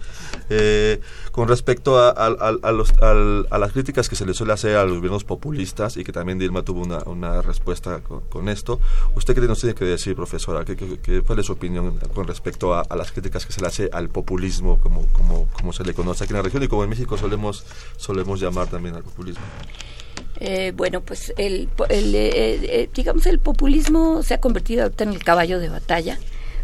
Eh, 0.49 0.99
con 1.31 1.47
respecto 1.47 1.97
a, 1.99 2.09
a- 2.09 2.27
a- 2.27 3.57
las 3.59 3.71
críticas 3.71 4.09
que 4.09 4.15
se 4.15 4.25
le 4.25 4.33
suele 4.33 4.53
hacer 4.53 4.75
a 4.77 4.83
los 4.85 4.95
gobiernos 4.97 5.23
populistas 5.23 5.97
y 5.97 6.03
que 6.03 6.11
también 6.11 6.39
Dilma 6.39 6.63
tuvo 6.63 6.81
una, 6.81 6.99
una 7.05 7.41
respuesta 7.41 7.99
con, 8.01 8.21
con 8.21 8.49
esto, 8.49 8.79
¿usted 9.15 9.35
qué 9.35 9.41
nos 9.41 9.59
tiene 9.59 9.75
que 9.75 9.85
decir, 9.85 10.15
profesora? 10.15 10.65
¿Qué, 10.65 10.75
qué- 10.75 11.21
cuál 11.21 11.39
es 11.39 11.45
su 11.45 11.53
opinión 11.53 11.97
con 12.13 12.27
respecto 12.27 12.73
a 12.75 12.95
las 12.95 13.11
críticas 13.11 13.45
que 13.45 13.53
se 13.53 13.61
le 13.61 13.67
hace 13.67 13.89
al 13.93 14.09
populismo, 14.09 14.79
como, 14.79 15.05
como, 15.13 15.47
como 15.53 15.73
se 15.73 15.83
le 15.83 15.93
conoce 15.93 16.23
aquí 16.23 16.31
en 16.33 16.37
la 16.37 16.43
región 16.43 16.63
y 16.63 16.67
como 16.67 16.83
en 16.83 16.89
México 16.89 17.17
solemos, 17.17 17.63
solemos 17.97 18.39
llamar 18.39 18.67
también 18.67 18.95
al 18.95 19.03
populismo? 19.03 19.43
Eh, 20.43 20.73
bueno, 20.75 21.01
pues 21.01 21.31
el, 21.37 21.69
el, 21.89 22.15
eh, 22.15 22.31
eh, 22.33 22.89
digamos 22.95 23.27
el 23.27 23.37
populismo 23.37 24.23
se 24.23 24.33
ha 24.33 24.39
convertido 24.39 24.81
ahorita 24.81 25.03
en 25.03 25.11
el 25.11 25.23
caballo 25.23 25.59
de 25.59 25.69
batalla 25.69 26.17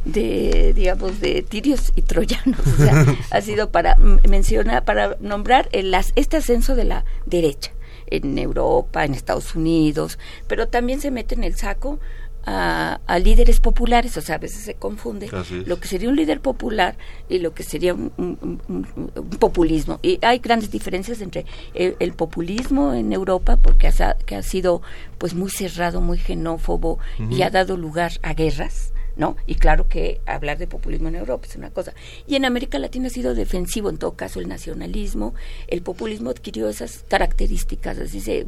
de 0.03 0.73
digamos 0.75 1.21
de 1.21 1.43
tirios 1.43 1.91
y 1.95 2.01
troyanos. 2.01 2.59
O 2.59 2.83
sea, 2.83 3.05
ha 3.29 3.41
sido 3.41 3.69
para 3.69 3.95
menciona 3.97 4.83
para 4.83 5.15
nombrar 5.19 5.69
el, 5.73 5.95
este 6.15 6.37
ascenso 6.37 6.75
de 6.75 6.85
la 6.85 7.05
derecha 7.27 7.71
en 8.07 8.39
Europa 8.39 9.05
en 9.05 9.13
Estados 9.13 9.53
Unidos 9.53 10.17
pero 10.47 10.69
también 10.69 10.99
se 11.01 11.11
mete 11.11 11.35
en 11.35 11.43
el 11.43 11.55
saco 11.55 11.99
a, 12.49 13.01
a 13.05 13.19
líderes 13.19 13.59
populares 13.59 14.15
o 14.15 14.21
sea 14.21 14.35
a 14.35 14.37
veces 14.37 14.63
se 14.63 14.73
confunde 14.75 15.27
lo 15.67 15.79
que 15.81 15.87
sería 15.89 16.07
un 16.09 16.15
líder 16.15 16.39
popular 16.39 16.95
y 17.29 17.39
lo 17.39 17.53
que 17.53 17.63
sería 17.63 17.93
un, 17.93 18.11
un- 18.17 18.61
un- 18.69 19.11
un 19.15 19.29
populismo. 19.37 19.99
Y 20.01 20.17
hay 20.21 20.39
grandes 20.39 20.71
diferencias 20.71 21.19
entre 21.21 21.45
el, 21.73 21.95
el 21.99 22.13
populismo 22.13 22.93
en 22.93 23.11
Europa, 23.11 23.57
porque 23.57 23.87
ha, 23.89 24.15
que 24.25 24.35
ha 24.35 24.43
sido 24.43 24.81
pues 25.17 25.33
muy 25.33 25.49
cerrado, 25.51 25.99
muy 25.99 26.17
xenófobo 26.17 26.99
y 27.29 27.41
ha 27.41 27.49
dado 27.49 27.75
lugar 27.75 28.13
a 28.23 28.33
guerras. 28.33 28.93
¿No? 29.17 29.35
Y 29.47 29.55
claro 29.55 29.87
que 29.89 30.21
hablar 30.27 30.59
de 30.59 30.67
populismo 30.67 31.07
en 31.07 31.15
Europa 31.15 31.47
es 31.49 31.55
una 31.55 31.71
cosa. 31.71 31.91
Y 32.27 32.35
en 32.35 32.45
América 32.45 32.77
Latina 32.77 33.07
ha 33.07 33.09
sido 33.09 33.33
defensivo, 33.33 33.89
en 33.89 33.97
todo 33.97 34.11
caso, 34.13 34.39
el 34.39 34.47
nacionalismo. 34.47 35.33
El 35.67 35.81
populismo 35.81 36.29
adquirió 36.29 36.69
esas 36.69 37.03
características, 37.07 37.97
así 37.97 38.21
se, 38.21 38.45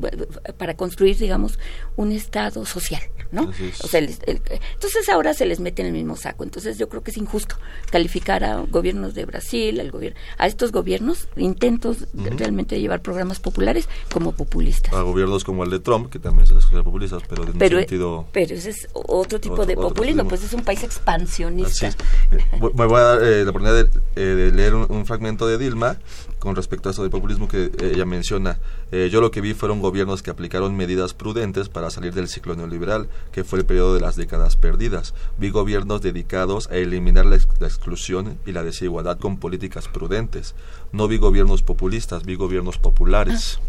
para 0.57 0.75
construir, 0.75 1.17
digamos, 1.17 1.57
un 1.95 2.11
Estado 2.11 2.65
social, 2.67 3.01
¿no? 3.31 3.49
Es. 3.51 3.83
O 3.83 3.87
sea, 3.87 3.99
el- 3.99 4.13
el- 4.27 4.41
entonces 4.75 5.09
ahora 5.09 5.33
se 5.33 5.47
les 5.47 5.59
mete 5.59 5.81
en 5.81 5.87
el 5.87 5.93
mismo 5.93 6.15
saco. 6.15 6.43
Entonces 6.43 6.77
yo 6.77 6.87
creo 6.87 7.01
que 7.01 7.09
es 7.09 7.17
injusto 7.17 7.55
calificar 7.91 8.43
a 8.43 8.61
gobiernos 8.61 9.15
de 9.15 9.25
Brasil, 9.25 9.79
al 9.79 9.89
gobierno, 9.89 10.19
a 10.37 10.45
estos 10.45 10.71
gobiernos, 10.71 11.27
intentos 11.35 12.01
de- 12.13 12.29
realmente 12.29 12.75
de 12.75 12.81
llevar 12.81 13.01
programas 13.01 13.39
populares 13.39 13.89
como 14.13 14.33
populistas. 14.33 14.93
A 14.93 15.01
gobiernos 15.01 15.43
como 15.43 15.63
el 15.63 15.71
de 15.71 15.79
Trump, 15.79 16.11
que 16.11 16.19
también 16.19 16.45
se 16.45 16.53
les 16.53 16.63
considera 16.63 16.83
populistas, 16.83 17.23
pero 17.27 17.43
en 17.45 17.53
Pero, 17.57 17.77
un 17.77 17.81
sentido... 17.81 18.27
pero 18.31 18.53
ese 18.53 18.69
es 18.69 18.87
otro 18.93 19.39
tipo 19.39 19.53
Otro- 19.55 19.65
de 19.65 19.75
populismo. 19.75 20.27
pues 20.27 20.43
es 20.43 20.53
un 20.53 20.58
país 20.63 20.83
expansionista. 20.83 21.87
Así 21.87 21.97
es. 22.31 22.59
Voy- 22.59 22.71
Me 22.75 22.85
voy 22.85 22.99
a 22.99 23.03
dar 23.03 23.23
eh, 23.23 23.43
la 23.43 23.49
oportunidad 23.51 23.85
de, 23.85 23.99
eh, 24.15 24.21
de 24.35 24.51
leer 24.51 24.75
un, 24.75 24.85
un 24.89 25.05
fragmento 25.05 25.47
de 25.47 25.57
Dilma 25.57 25.97
con 26.39 26.55
respecto 26.55 26.87
a 26.89 26.91
eso 26.93 27.01
del 27.01 27.11
populismo 27.11 27.47
que 27.47 27.65
eh, 27.65 27.91
ella 27.95 28.05
menciona. 28.05 28.59
Eh, 28.91 29.09
yo 29.11 29.19
lo 29.21 29.29
que 29.31 29.41
vi 29.41 29.53
fueron 29.53 29.81
gobiernos 29.81 30.23
que 30.23 30.31
aplicaron 30.31 30.75
medidas 30.77 31.13
prudentes 31.13 31.67
para 31.69 31.89
salir 31.89 32.13
del 32.13 32.27
ciclo 32.29 32.55
neoliberal, 32.55 33.09
que 33.31 33.43
fue 33.43 33.59
el 33.59 33.65
periodo 33.65 33.93
de 33.93 34.01
las 34.01 34.15
décadas 34.15 34.55
perdidas. 34.55 35.13
Vi 35.37 35.49
gobiernos 35.49 36.01
dedicados 36.01 36.67
a 36.71 36.75
eliminar 36.75 37.25
la, 37.25 37.35
ex- 37.35 37.47
la 37.59 37.67
exclusión 37.67 38.37
y 38.45 38.51
la 38.53 38.63
desigualdad 38.63 39.19
con 39.19 39.37
políticas 39.37 39.87
prudentes. 39.87 40.55
No 40.91 41.07
vi 41.07 41.17
gobiernos 41.17 41.61
populistas, 41.61 42.23
vi 42.23 42.35
gobiernos 42.35 42.77
populares. 42.77 43.59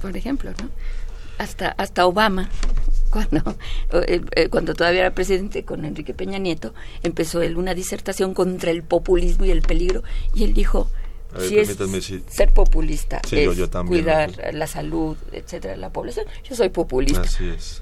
por 0.00 0.16
ejemplo, 0.16 0.50
¿no? 0.62 0.70
Hasta 1.38 1.68
hasta 1.68 2.04
Obama 2.04 2.48
cuando 3.12 3.56
eh, 4.06 4.20
eh, 4.36 4.48
cuando 4.48 4.74
todavía 4.74 5.00
era 5.00 5.14
presidente 5.14 5.64
con 5.64 5.84
Enrique 5.84 6.14
Peña 6.14 6.38
Nieto 6.38 6.74
empezó 7.02 7.42
él 7.42 7.56
una 7.56 7.74
disertación 7.74 8.34
contra 8.34 8.70
el 8.70 8.82
populismo 8.82 9.44
y 9.44 9.50
el 9.50 9.62
peligro 9.62 10.02
y 10.34 10.44
él 10.44 10.54
dijo 10.54 10.88
ver, 11.34 11.48
si 11.48 11.58
es 11.58 11.76
ser 12.28 12.52
populista 12.54 13.20
Sí, 13.28 13.38
es 13.38 13.44
yo- 13.44 13.52
yo 13.52 13.68
también, 13.70 14.02
cuidar 14.04 14.30
¿no? 14.30 14.52
la 14.58 14.66
salud 14.66 15.16
etcétera 15.32 15.74
de 15.74 15.80
la 15.80 15.90
población 15.90 16.26
yo 16.48 16.54
soy 16.56 16.68
populista 16.70 17.20
Así 17.22 17.48
es. 17.48 17.78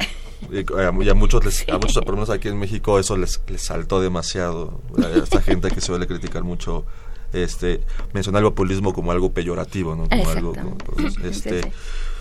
Y 0.53 0.59
a, 0.59 0.93
y 1.03 1.09
a 1.09 1.15
muchos, 1.15 1.43
les- 1.45 1.67
a 1.69 1.73
muchos, 1.79 1.95
por 1.97 2.09
lo 2.11 2.17
menos 2.17 2.29
aquí 2.31 2.49
en 2.49 2.59
México, 2.59 2.99
eso 2.99 3.17
les, 3.17 3.41
les 3.49 3.63
saltó 3.63 4.03
demasiado. 4.03 4.83
A 5.03 5.09
esta 5.23 5.41
gente 5.51 5.71
que 5.71 5.81
suele 5.81 6.07
criticar 6.07 6.45
mucho, 6.45 6.85
este, 7.33 7.81
mencionar 8.13 8.43
el 8.43 8.49
populismo 8.51 8.93
como 8.93 9.13
algo 9.13 9.33
peyorativo, 9.33 9.97
¿no? 9.97 10.07
Como 10.09 10.29
algo, 10.29 10.53
como, 10.55 10.77
pues, 10.77 11.15
Sí, 11.15 11.21
este, 11.25 11.63
sí. 11.63 11.69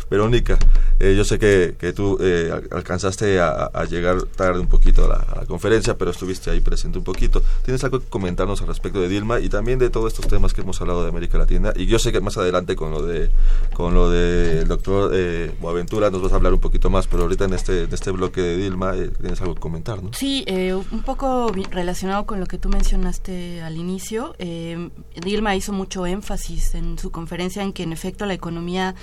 Verónica, 0.10 0.58
eh, 1.00 1.16
yo 1.16 1.24
sé 1.24 1.40
que, 1.40 1.76
que 1.80 1.94
tú 1.94 2.18
eh, 2.22 2.52
al- 2.54 2.68
alcanzaste 2.72 3.40
a, 3.40 3.70
llegar 3.90 4.24
tarde 4.24 4.60
un 4.60 4.68
poquito 4.68 5.06
a 5.06 5.26
la, 5.40 5.46
conferencia, 5.46 5.98
pero 5.98 6.12
estuviste 6.12 6.50
ahí 6.50 6.60
presente 6.62 6.98
un 6.98 7.04
poquito. 7.04 7.42
¿Tienes 7.64 7.84
algo 7.84 8.00
que 8.00 8.08
comentarnos 8.08 8.62
al 8.62 8.68
respecto 8.68 9.00
de 9.02 9.08
Dilma 9.10 9.40
y 9.40 9.50
también 9.50 9.80
de 9.80 9.90
todos 9.90 10.14
estos 10.14 10.28
temas 10.28 10.54
que 10.54 10.62
hemos 10.62 10.80
hablado 10.82 11.04
de 11.04 11.10
América 11.10 11.38
Latina? 11.38 11.74
Y 11.76 11.86
yo 11.86 12.00
sé 12.00 12.12
que 12.12 12.20
más 12.22 12.38
adelante 12.38 12.76
con 12.76 12.92
lo 12.92 13.02
de 13.02 13.30
con 13.74 13.94
lo 13.94 14.10
del 14.10 14.68
doctor 14.68 15.12
eh, 15.14 15.52
Boaventura 15.60 16.10
nos 16.10 16.22
vas 16.22 16.32
a 16.32 16.36
hablar 16.36 16.54
un 16.54 16.60
poquito 16.60 16.90
más, 16.90 17.08
pero 17.08 17.24
ahorita 17.24 17.46
en 17.46 17.54
este 17.54 17.84
en 17.84 17.94
este 17.94 18.12
bloque 18.12 18.42
de 18.42 18.58
Dilma 18.58 18.96
eh, 18.96 19.12
tienes 19.20 19.42
algo 19.42 19.56
que 19.56 19.62
comentar, 19.62 20.02
¿no? 20.02 20.12
Sí, 20.14 20.44
eh, 20.48 20.74
un 20.74 21.04
poco 21.04 21.52
relacionado 21.72 22.26
con 22.26 22.40
lo 22.40 22.46
que 22.46 22.58
tú 22.58 22.70
mencionaste 22.70 23.62
al 23.62 23.78
inicio, 23.78 24.36
eh, 24.40 24.90
Dilma 25.22 25.56
hizo 25.56 25.74
mucho 25.74 26.06
énfasis 26.06 26.76
en 26.76 26.98
su 26.98 27.12
conferencia 27.12 27.64
en 27.64 27.74
que 27.74 27.84
en 27.84 27.94
efecto 27.94 28.26
la 28.26 28.34
economía 28.34 28.96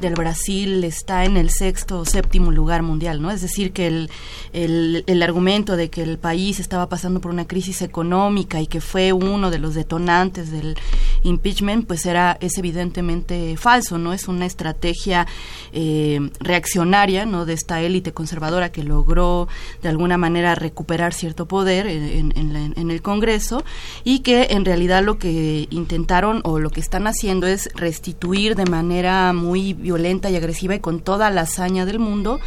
del 0.00 0.14
Brasil 0.14 0.84
está 0.84 1.24
en 1.24 1.36
el 1.36 1.50
sexto 1.50 2.00
o 2.00 2.04
séptimo 2.04 2.50
lugar 2.50 2.82
mundial, 2.82 3.20
¿no? 3.20 3.30
Es 3.30 3.40
decir, 3.40 3.72
que 3.72 3.86
el, 3.86 4.10
el, 4.52 5.22
argumento 5.22 5.76
de 5.76 5.90
que 5.90 6.02
el 6.02 6.18
país 6.18 6.60
estaba 6.60 6.88
pasando 6.88 7.20
por 7.20 7.30
una 7.30 7.46
crisis 7.46 7.82
económica 7.82 8.60
y 8.60 8.66
que 8.66 8.80
fue 8.80 9.12
uno 9.12 9.50
de 9.50 9.58
los 9.58 9.74
detonantes 9.74 10.50
del 10.50 10.76
impeachment, 11.22 11.86
pues 11.86 12.06
era 12.06 12.38
es 12.40 12.58
evidentemente 12.58 13.56
falso, 13.56 13.98
¿no? 13.98 14.12
Es 14.12 14.28
una 14.28 14.46
estrategia 14.46 15.26
eh, 15.72 16.30
reaccionaria, 16.40 17.26
¿no? 17.26 17.44
De 17.44 17.54
esta 17.54 17.80
élite 17.80 18.12
conservadora 18.12 18.70
que 18.70 18.84
logró 18.84 19.48
de 19.82 19.88
alguna 19.88 20.18
manera 20.18 20.54
recuperar 20.54 21.12
cierto 21.12 21.46
poder 21.46 21.86
en, 21.86 22.32
en 22.36 22.90
el 22.90 23.02
Congreso 23.02 23.64
y 24.04 24.20
que 24.20 24.48
en 24.50 24.64
realidad 24.64 25.02
lo 25.02 25.18
que 25.18 25.66
intentaron 25.70 26.40
o 26.44 26.58
lo 26.58 26.70
que 26.70 26.80
están 26.80 27.06
haciendo 27.06 27.46
es 27.46 27.68
restituir 27.74 28.54
de 28.54 28.66
manera 28.66 29.32
muy 29.32 29.74
violenta 29.88 30.28
y 30.28 30.36
agresiva 30.36 30.74
y 30.74 30.80
con 30.80 31.00
toda 31.00 31.30
la 31.30 31.42
hazaña 31.42 31.86
del 31.86 31.98
mundo 31.98 32.40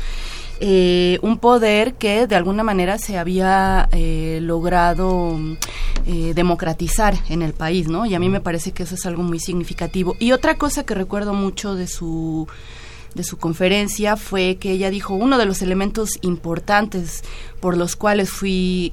eh, 0.63 1.17
un 1.23 1.39
poder 1.39 1.95
que 1.95 2.27
de 2.27 2.35
alguna 2.35 2.61
manera 2.61 2.99
se 2.99 3.17
había 3.17 3.89
eh, 3.91 4.37
logrado 4.43 5.35
eh, 6.05 6.33
democratizar 6.35 7.15
en 7.29 7.41
el 7.41 7.53
país, 7.53 7.87
¿no? 7.87 8.05
Y 8.05 8.13
a 8.13 8.19
mí 8.19 8.29
me 8.29 8.41
parece 8.41 8.71
que 8.71 8.83
eso 8.83 8.93
es 8.93 9.07
algo 9.07 9.23
muy 9.23 9.39
significativo. 9.39 10.15
Y 10.19 10.33
otra 10.33 10.59
cosa 10.59 10.85
que 10.85 10.93
recuerdo 10.93 11.33
mucho 11.33 11.73
de 11.73 11.87
su 11.87 12.47
de 13.15 13.23
su 13.23 13.37
conferencia 13.37 14.15
fue 14.15 14.57
que 14.57 14.71
ella 14.71 14.89
dijo 14.89 15.13
uno 15.13 15.37
de 15.37 15.45
los 15.45 15.61
elementos 15.61 16.11
importantes 16.21 17.23
por 17.59 17.77
los 17.77 17.95
cuales 17.95 18.29
fui 18.29 18.91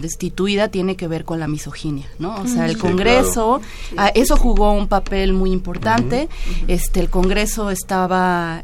destituida 0.00 0.68
tiene 0.68 0.96
que 0.96 1.08
ver 1.08 1.24
con 1.24 1.38
la 1.38 1.48
misoginia, 1.48 2.06
¿no? 2.18 2.36
O 2.36 2.46
sea, 2.46 2.66
el 2.66 2.78
Congreso, 2.78 3.60
ah, 3.96 4.10
eso 4.14 4.36
jugó 4.36 4.72
un 4.72 4.88
papel 4.88 5.32
muy 5.32 5.52
importante. 5.52 6.28
Este, 6.66 7.00
el 7.00 7.10
Congreso 7.10 7.70
estaba 7.70 8.62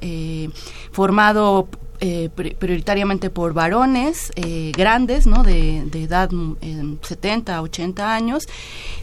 formado 0.92 1.68
eh, 2.04 2.30
prioritariamente 2.34 3.30
por 3.30 3.54
varones 3.54 4.32
eh, 4.34 4.72
grandes, 4.76 5.28
¿no? 5.28 5.44
De, 5.44 5.84
edad 5.92 6.30
70, 7.00 7.60
mm, 7.60 7.64
80 7.64 8.12
años, 8.12 8.48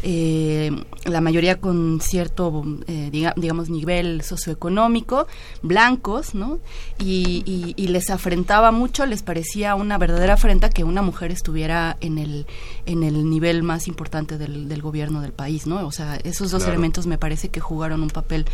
eh, 0.04 0.70
la 1.06 1.22
mayoría 1.22 1.62
con 1.62 2.02
cierto, 2.02 2.62
digamos, 3.10 3.70
nivel 3.70 4.22
socioeconómico, 4.22 5.28
blancos, 5.62 6.36
¿no? 6.36 6.60
Y, 7.00 7.74
les 7.78 8.10
afrentaba 8.10 8.74
mucho, 8.74 9.06
les 9.06 9.24
parecía 9.24 9.76
una 9.76 9.98
verdadera 9.98 10.34
afrenta 10.34 10.70
que 10.70 10.84
una 10.84 11.02
mujer 11.02 11.32
estuviera 11.32 11.96
en 12.02 12.18
el, 12.18 12.48
en 12.86 13.04
el 13.04 13.30
nivel 13.30 13.64
más 13.64 13.88
importante 13.88 14.38
del, 14.38 14.82
gobierno 14.82 15.22
del 15.22 15.32
país, 15.32 15.68
¿no? 15.68 15.88
O 15.88 15.92
sea, 15.94 16.18
esos 16.18 16.52
dos 16.52 16.68
elementos 16.68 17.08
me 17.08 17.18
parece 17.18 17.48
que 17.48 17.62
jugaron 17.62 18.04
un 18.04 18.10
papel 18.10 18.46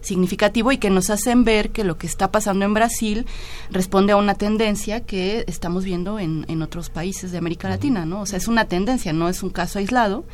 significativo 0.00 0.72
y 0.72 0.78
que 0.78 0.90
nos 0.90 1.10
hacen 1.10 1.44
ver 1.44 1.70
que 1.70 1.84
lo 1.84 1.98
que 1.98 2.06
está 2.06 2.30
pasando 2.30 2.64
en 2.64 2.74
Brasil 2.74 3.26
responde 3.70 4.12
a 4.12 4.16
una 4.16 4.34
tendencia 4.34 5.00
que 5.00 5.44
estamos 5.46 5.84
viendo 5.84 6.18
en, 6.18 6.44
en 6.48 6.62
otros 6.62 6.90
países 6.90 7.32
de 7.32 7.38
América 7.38 7.68
Latina, 7.68 8.06
¿no? 8.06 8.22
O 8.22 8.26
sea, 8.26 8.38
es 8.38 8.48
una 8.48 8.66
tendencia, 8.66 9.12
no 9.12 9.28
es 9.28 9.42
un 9.42 9.50
caso 9.50 9.78
aislado 9.78 10.24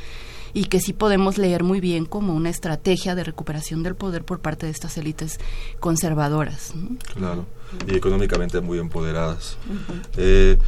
y 0.55 0.65
que 0.67 0.81
sí 0.81 0.93
podemos 0.93 1.39
leer 1.39 1.63
muy 1.63 1.81
bien 1.81 2.05
como 2.05 2.35
una 2.35 2.51
estrategia 2.51 3.15
de 3.15 3.25
recuperación 3.25 3.83
del 3.83 3.95
poder 3.95 4.25
por 4.25 4.41
parte 4.41 4.67
de 4.67 4.73
estas 4.73 4.99
élites 4.99 5.39
conservadoras. 5.81 6.75
Claro, 7.15 7.47
y 7.87 7.97
económicamente 7.97 8.61
muy 8.61 8.79
empoderadas. 8.79 9.57
Eh, 10.17 10.59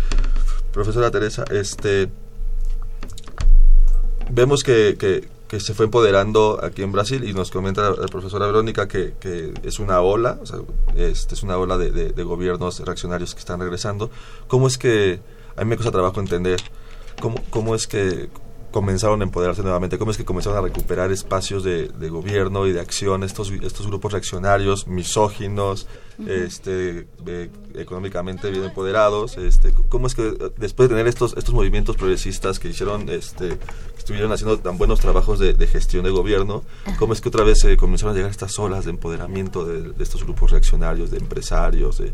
profesora 0.73 1.11
Teresa, 1.11 1.45
este 1.51 2.09
vemos 4.31 4.63
que, 4.63 4.97
que, 4.99 5.29
que 5.49 5.61
se 5.61 5.75
fue 5.75 5.87
empoderando 5.87 6.59
aquí 6.63 6.83
en 6.83 6.93
Brasil 6.93 7.29
y 7.29 7.35
nos 7.35 7.51
comenta 7.51 7.91
la, 7.91 8.07
profesora 8.07 8.47
Verónica 8.47 8.89
que, 8.89 9.15
que, 9.21 9.53
es 9.63 9.79
una 9.79 10.01
ola, 10.01 10.39
o 10.41 10.47
sea, 10.47 10.59
este, 10.97 11.35
es 11.35 11.43
una 11.43 11.59
ola 11.59 11.77
de, 11.77 11.91
de, 11.91 12.23
gobiernos 12.23 12.81
reaccionarios 12.81 13.35
que 13.35 13.41
están 13.41 13.61
regresando. 13.61 14.11
¿Cómo 14.49 14.67
es 14.67 14.79
que, 14.79 15.21
a 15.57 15.65
mí 15.65 15.71
me 15.71 15.77
cuesta 15.77 15.93
trabajo 15.93 16.21
entender, 16.21 16.61
cómo, 17.21 17.43
cómo 17.51 17.75
es 17.75 17.87
que 17.87 18.31
comenzaron 18.71 19.21
a 19.21 19.25
empoderarse 19.25 19.63
nuevamente, 19.63 19.99
cómo 19.99 20.11
es 20.11 20.17
que 20.17 20.25
comenzaron 20.25 20.59
a 20.59 20.63
recuperar 20.63 21.13
espacios 21.13 21.63
de, 21.63 21.89
de 21.89 22.09
gobierno 22.09 22.67
y 22.67 22.73
de 22.73 22.81
acción, 22.81 23.23
estos, 23.23 23.51
estos 23.51 23.87
grupos 23.87 24.13
reaccionarios, 24.13 24.89
misóginos, 24.89 25.87
este, 26.27 27.07
económicamente 27.75 28.51
bien 28.51 28.65
empoderados, 28.65 29.37
este, 29.37 29.73
cómo 29.89 30.07
es 30.07 30.15
que 30.15 30.29
eh, 30.29 30.51
después 30.57 30.89
de 30.89 30.95
tener 30.95 31.09
estos, 31.09 31.37
estos 31.37 31.55
movimientos 31.55 31.97
progresistas 31.97 32.59
que 32.59 32.69
hicieron, 32.69 33.09
este, 33.09 33.59
estuvieron 33.99 34.31
haciendo 34.33 34.59
tan 34.59 34.79
buenos 34.79 35.01
trabajos 35.01 35.39
de, 35.39 35.55
gestión 35.67 36.05
de 36.05 36.11
gobierno, 36.11 36.63
cómo 36.99 37.15
es 37.15 37.21
que 37.21 37.31
otra 37.31 37.43
vez 37.43 37.61
se 37.61 37.77
comenzaron 37.77 38.15
a 38.15 38.17
llegar 38.17 38.31
estas 38.31 38.59
olas 38.59 38.85
de 38.85 38.91
empoderamiento 38.91 39.65
de, 39.65 40.03
estos 40.03 40.25
grupos 40.25 40.51
reaccionarios, 40.51 41.11
de 41.11 41.19
empresarios, 41.19 41.99
de, 41.99 42.13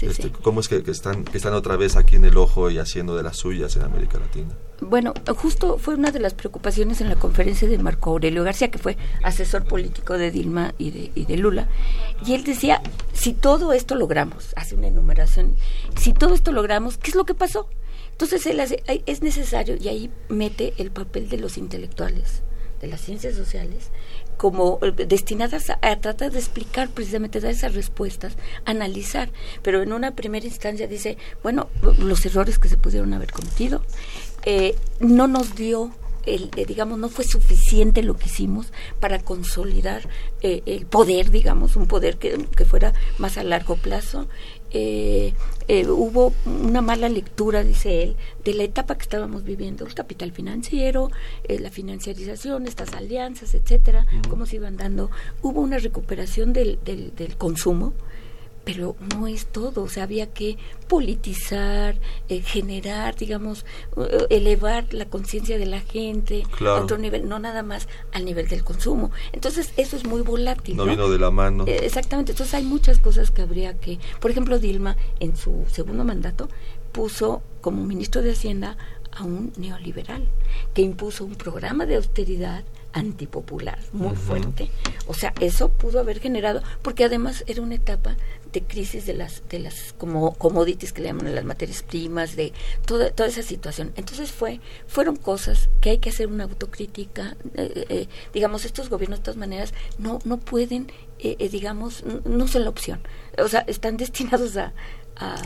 este, 0.00 0.32
cómo 0.42 0.60
es 0.60 0.68
que, 0.68 0.82
están, 0.90 1.24
que 1.24 1.36
están 1.36 1.54
otra 1.54 1.76
vez 1.76 1.96
aquí 1.96 2.16
en 2.16 2.24
el 2.24 2.36
ojo 2.36 2.70
y 2.70 2.78
haciendo 2.78 3.16
de 3.16 3.22
las 3.22 3.36
suyas 3.36 3.76
en 3.76 3.82
América 3.82 4.18
Latina. 4.18 4.50
Bueno, 4.80 5.12
justo 5.36 5.76
fue 5.78 5.94
una 5.94 6.10
de 6.10 6.20
las 6.20 6.32
preocupaciones 6.32 7.00
en 7.00 7.08
la 7.10 7.16
conferencia 7.16 7.68
de 7.68 7.78
Marco 7.78 8.10
Aurelio 8.10 8.42
García, 8.44 8.70
que 8.70 8.78
fue 8.78 8.96
asesor 9.22 9.64
político 9.64 10.16
de 10.16 10.30
Dilma 10.30 10.74
y 10.78 10.90
de, 10.90 11.10
y 11.14 11.26
de 11.26 11.36
Lula, 11.36 11.68
y 12.24 12.32
él 12.32 12.44
decía, 12.44 12.80
si 13.12 13.29
todo 13.32 13.72
esto 13.72 13.94
logramos, 13.94 14.52
hace 14.56 14.74
una 14.74 14.88
enumeración, 14.88 15.56
si 15.96 16.12
todo 16.12 16.34
esto 16.34 16.52
logramos, 16.52 16.98
¿qué 16.98 17.10
es 17.10 17.16
lo 17.16 17.24
que 17.24 17.34
pasó? 17.34 17.68
Entonces 18.12 18.44
él 18.46 18.60
hace, 18.60 18.82
es 19.06 19.22
necesario, 19.22 19.76
y 19.80 19.88
ahí 19.88 20.10
mete 20.28 20.74
el 20.78 20.90
papel 20.90 21.28
de 21.28 21.38
los 21.38 21.56
intelectuales, 21.56 22.42
de 22.80 22.88
las 22.88 23.00
ciencias 23.00 23.34
sociales, 23.34 23.90
como 24.36 24.78
eh, 24.82 24.92
destinadas 25.06 25.70
a, 25.70 26.00
tratar 26.00 26.32
de 26.32 26.38
explicar 26.38 26.88
precisamente, 26.88 27.40
dar 27.40 27.50
esas 27.50 27.74
respuestas, 27.74 28.36
analizar, 28.64 29.30
pero 29.62 29.82
en 29.82 29.92
una 29.92 30.12
primera 30.12 30.46
instancia 30.46 30.86
dice, 30.86 31.18
bueno, 31.42 31.68
los 31.98 32.24
errores 32.24 32.58
que 32.58 32.68
se 32.68 32.78
pudieron 32.78 33.12
haber 33.12 33.32
cometido, 33.32 33.82
eh, 34.44 34.74
no 34.98 35.28
nos 35.28 35.54
dio 35.54 35.92
el, 36.26 36.50
eh, 36.56 36.66
digamos, 36.66 36.98
no 36.98 37.08
fue 37.08 37.24
suficiente 37.24 38.02
lo 38.02 38.16
que 38.16 38.26
hicimos 38.26 38.72
para 39.00 39.20
consolidar 39.20 40.08
eh, 40.42 40.62
el 40.66 40.86
poder, 40.86 41.30
digamos, 41.30 41.76
un 41.76 41.86
poder 41.86 42.16
que, 42.16 42.46
que, 42.56 42.64
fuera 42.64 42.92
más 43.18 43.38
a 43.38 43.44
largo 43.44 43.76
plazo. 43.76 44.28
Eh, 44.72 45.34
hubo 45.88 46.32
una 46.46 46.80
mala 46.80 47.08
lectura, 47.08 47.64
dice 47.64 48.02
él, 48.02 48.16
de 48.44 48.54
la 48.54 48.62
etapa 48.62 48.96
que 48.96 49.02
estábamos 49.02 49.44
viviendo, 49.44 49.84
el 49.84 49.94
capital 49.94 50.32
financiero, 50.32 51.10
la 51.48 51.70
financiarización, 51.70 52.66
estas 52.66 52.92
alianzas, 52.94 53.54
etcétera, 53.54 54.06
cómo 54.28 54.46
se 54.46 54.56
iban 54.56 54.76
dando. 54.76 55.10
Hubo 55.42 55.60
una 55.60 55.78
recuperación 55.78 56.52
del, 56.52 56.78
del, 56.84 57.14
del 57.16 57.36
consumo, 57.36 57.94
pero 58.64 58.96
no 59.14 59.26
es 59.26 59.46
todo, 59.46 59.82
o 59.82 59.88
sea, 59.88 60.04
había 60.04 60.26
que 60.32 60.58
politizar, 60.88 61.98
eh, 62.28 62.40
generar, 62.42 63.16
digamos, 63.16 63.64
eh, 63.96 64.26
elevar 64.30 64.92
la 64.92 65.06
conciencia 65.06 65.58
de 65.58 65.66
la 65.66 65.80
gente 65.80 66.44
a 66.60 66.74
otro 66.74 66.98
nivel, 66.98 67.28
no 67.28 67.38
nada 67.38 67.62
más 67.62 67.88
al 68.12 68.24
nivel 68.24 68.48
del 68.48 68.64
consumo. 68.64 69.10
Entonces, 69.32 69.72
eso 69.76 69.96
es 69.96 70.06
muy 70.06 70.22
volátil. 70.22 70.76
No, 70.76 70.84
vino 70.84 71.08
de 71.08 71.18
la 71.18 71.30
mano. 71.30 71.64
Eh, 71.66 71.80
exactamente, 71.82 72.32
entonces 72.32 72.54
hay 72.54 72.64
muchas 72.64 72.98
cosas 72.98 73.30
que 73.30 73.42
habría 73.42 73.74
que, 73.78 73.98
por 74.20 74.30
ejemplo, 74.30 74.58
Dilma 74.58 74.96
en 75.20 75.36
su 75.36 75.64
segundo 75.70 76.04
mandato 76.04 76.48
puso 76.92 77.42
como 77.60 77.84
ministro 77.84 78.22
de 78.22 78.32
Hacienda 78.32 78.76
a 79.12 79.24
un 79.24 79.52
neoliberal 79.56 80.28
que 80.74 80.82
impuso 80.82 81.24
un 81.24 81.34
programa 81.34 81.86
de 81.86 81.96
austeridad 81.96 82.64
antipopular 82.92 83.78
muy 83.92 84.16
fuerte. 84.16 84.70
O 85.06 85.14
sea, 85.14 85.32
eso 85.40 85.68
pudo 85.68 86.00
haber 86.00 86.20
generado, 86.20 86.62
porque 86.82 87.04
además 87.04 87.44
era 87.46 87.62
una 87.62 87.74
etapa 87.76 88.16
de 88.52 88.62
crisis 88.62 89.06
de 89.06 89.14
las 89.14 89.42
de 89.48 89.60
las 89.60 89.94
como 89.96 90.34
commodities 90.34 90.92
que 90.92 91.02
le 91.02 91.08
llaman 91.08 91.34
las 91.34 91.44
materias 91.44 91.82
primas 91.82 92.36
de 92.36 92.52
toda 92.84 93.10
toda 93.10 93.28
esa 93.28 93.42
situación. 93.42 93.92
Entonces 93.96 94.32
fue 94.32 94.60
fueron 94.86 95.16
cosas 95.16 95.68
que 95.80 95.90
hay 95.90 95.98
que 95.98 96.10
hacer 96.10 96.26
una 96.26 96.44
autocrítica 96.44 97.36
eh, 97.54 97.86
eh, 97.88 98.08
digamos 98.34 98.64
estos 98.64 98.88
gobiernos 98.88 99.20
de 99.20 99.24
todas 99.24 99.38
maneras 99.38 99.72
no 99.98 100.18
no 100.24 100.38
pueden 100.38 100.90
eh, 101.20 101.48
digamos 101.48 102.02
no 102.24 102.48
son 102.48 102.64
la 102.64 102.70
opción. 102.70 103.00
O 103.38 103.48
sea 103.48 103.60
están 103.60 103.96
destinados 104.04 104.56
a 104.56 104.72
a, 105.20 105.36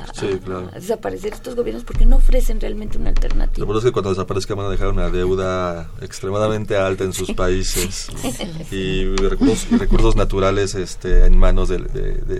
desaparecer 0.74 1.34
estos 1.34 1.56
gobiernos 1.56 1.84
porque 1.84 2.06
no 2.06 2.16
ofrecen 2.16 2.60
realmente 2.60 2.96
una 2.96 3.10
alternativa. 3.10 3.58
Lo 3.58 3.66
bueno 3.66 3.80
es 3.80 3.84
que 3.84 3.92
cuando 3.92 4.10
desaparezcan 4.10 4.56
van 4.56 4.66
a 4.66 4.70
dejar 4.70 4.88
una 4.88 5.10
deuda 5.10 5.90
extremadamente 6.00 6.76
alta 6.76 7.04
en 7.04 7.12
sus 7.12 7.32
países 7.32 8.08
y, 8.70 9.04
recursos, 9.16 9.68
recursos, 9.78 10.16
naturales 10.16 10.74
este, 10.76 11.26
en 11.26 11.36
manos 11.36 11.68
de, 11.68 11.78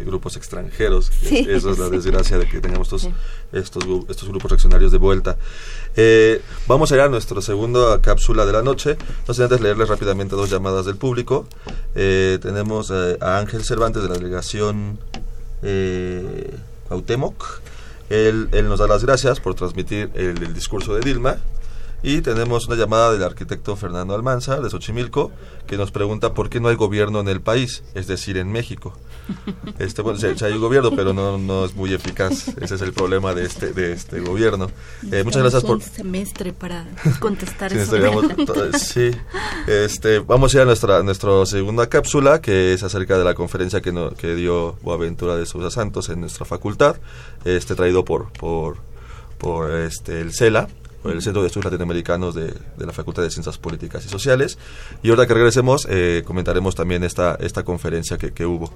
grupos 0.06 0.36
extranjeros. 0.36 1.10
Esa 1.22 1.70
es 1.70 1.78
la 1.78 1.88
desgracia 1.88 2.38
de 2.38 2.48
que 2.48 2.60
tengamos 2.60 2.92
estos, 2.92 3.12
estos, 3.52 3.84
estos 4.08 4.28
grupos 4.28 4.52
reaccionarios 4.52 4.92
de 4.92 4.98
vuelta. 4.98 5.36
Eh, 5.96 6.40
vamos 6.68 6.92
a 6.92 6.94
ir 6.94 7.00
a 7.00 7.08
nuestra 7.08 7.40
segunda 7.40 8.00
cápsula 8.00 8.46
de 8.46 8.52
la 8.52 8.62
noche. 8.62 8.96
No 9.26 9.34
sé 9.34 9.42
antes 9.42 9.60
leerles 9.60 9.88
rápidamente 9.88 10.36
dos 10.36 10.50
llamadas 10.50 10.86
del 10.86 10.96
público. 10.96 11.46
Eh, 11.94 12.38
tenemos 12.40 12.92
eh, 12.94 13.18
a 13.20 13.38
Ángel 13.38 13.64
Cervantes 13.64 14.02
de 14.02 14.08
la 14.08 14.14
delegación... 14.14 14.98
Eh, 15.62 16.54
Cuauhtémoc. 16.88 17.60
Él, 18.10 18.48
él, 18.52 18.68
nos 18.68 18.78
da 18.78 18.86
las 18.86 19.04
gracias 19.04 19.40
por 19.40 19.54
transmitir 19.54 20.10
el, 20.14 20.52
discurso 20.54 20.94
de 20.94 21.00
Dilma. 21.00 21.36
Y 22.02 22.20
tenemos 22.20 22.66
una 22.66 22.76
llamada 22.76 23.12
del 23.12 23.22
arquitecto 23.22 23.76
Fernando 23.76 24.14
Almanza, 24.14 24.60
de 24.60 24.68
Xochimilco, 24.68 25.32
que 25.66 25.78
nos 25.78 25.90
pregunta 25.90 26.34
por 26.34 26.50
qué 26.50 26.60
no 26.60 26.68
hay 26.68 26.76
gobierno 26.76 27.20
en 27.20 27.28
el 27.28 27.40
país, 27.40 27.82
es 27.94 28.06
decir, 28.06 28.36
en 28.36 28.52
México. 28.52 28.92
Este, 29.78 30.02
bueno, 30.02 30.18
se, 30.18 30.44
hay 30.44 30.52
un 30.52 30.60
gobierno, 30.60 30.90
pero 30.94 31.12
no, 31.12 31.38
no 31.38 31.64
es 31.64 31.74
muy 31.74 31.92
eficaz. 31.92 32.48
Ese 32.60 32.74
es 32.74 32.82
el 32.82 32.92
problema 32.92 33.34
de 33.34 33.44
este, 33.44 33.72
de 33.72 33.92
este 33.92 34.20
gobierno. 34.20 34.70
Eh, 35.10 35.24
muchas 35.24 35.42
gracias 35.42 35.62
por... 35.62 35.76
Un 35.76 35.82
semestre 35.82 36.52
para 36.52 36.86
contestar 37.20 37.72
sí, 37.72 37.78
eso. 37.78 38.78
sí, 38.78 39.10
este, 39.66 40.20
vamos 40.20 40.54
a 40.54 40.58
ir 40.58 40.62
a 40.62 40.64
nuestra, 40.66 41.02
nuestra 41.02 41.44
segunda 41.46 41.88
cápsula, 41.88 42.40
que 42.40 42.74
es 42.74 42.82
acerca 42.82 43.18
de 43.18 43.24
la 43.24 43.34
conferencia 43.34 43.80
que, 43.80 43.92
no, 43.92 44.10
que 44.10 44.34
dio 44.34 44.76
Boaventura 44.82 45.36
de 45.36 45.46
Sousa 45.46 45.70
Santos 45.70 46.08
en 46.08 46.20
nuestra 46.20 46.44
facultad, 46.44 46.96
este, 47.44 47.74
traído 47.74 48.04
por, 48.04 48.32
por, 48.32 48.76
por 49.38 49.72
este, 49.72 50.20
el 50.20 50.32
CELA, 50.32 50.68
el 51.04 51.22
Centro 51.22 51.42
de 51.42 51.48
Estudios 51.48 51.66
Latinoamericanos 51.66 52.34
de, 52.34 52.46
de, 52.46 52.86
la 52.86 52.92
Facultad 52.92 53.22
de 53.22 53.30
Ciencias 53.30 53.58
Políticas 53.58 54.04
y 54.06 54.08
Sociales. 54.08 54.58
Y 55.02 55.10
ahora 55.10 55.26
que 55.26 55.34
regresemos, 55.34 55.86
eh, 55.90 56.22
comentaremos 56.24 56.74
también 56.74 57.04
esta, 57.04 57.34
esta 57.40 57.62
conferencia 57.62 58.16
que, 58.16 58.32
que 58.32 58.46
hubo. 58.46 58.72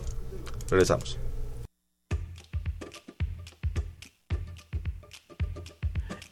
Regresamos. 0.70 1.18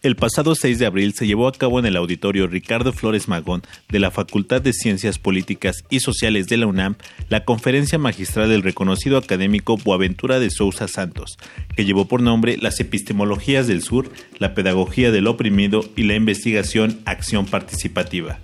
El 0.07 0.14
pasado 0.14 0.55
6 0.55 0.78
de 0.78 0.87
abril 0.87 1.14
se 1.14 1.26
llevó 1.26 1.49
a 1.49 1.53
cabo 1.53 1.80
en 1.80 1.84
el 1.84 1.97
auditorio 1.97 2.47
Ricardo 2.47 2.93
Flores 2.93 3.26
Magón 3.26 3.62
de 3.89 3.99
la 3.99 4.12
Facultad 4.12 4.62
de 4.62 4.72
Ciencias 4.72 5.18
Políticas 5.18 5.82
y 5.91 5.99
Sociales 5.99 6.47
de 6.47 6.59
la 6.59 6.68
UNAM 6.68 6.95
la 7.28 7.45
conferencia 7.45 7.99
magistral 7.99 8.49
del 8.49 8.62
reconocido 8.62 9.18
académico 9.18 9.76
Boaventura 9.76 10.39
de 10.39 10.51
Sousa 10.51 10.87
Santos, 10.87 11.39
que 11.74 11.84
llevó 11.84 12.07
por 12.07 12.22
nombre 12.22 12.57
Las 12.57 12.78
epistemologías 12.78 13.66
del 13.66 13.82
sur, 13.82 14.09
la 14.39 14.55
pedagogía 14.55 15.11
del 15.11 15.26
oprimido 15.26 15.84
y 15.97 16.05
la 16.05 16.14
investigación 16.14 17.01
acción 17.05 17.47
participativa. 17.47 18.39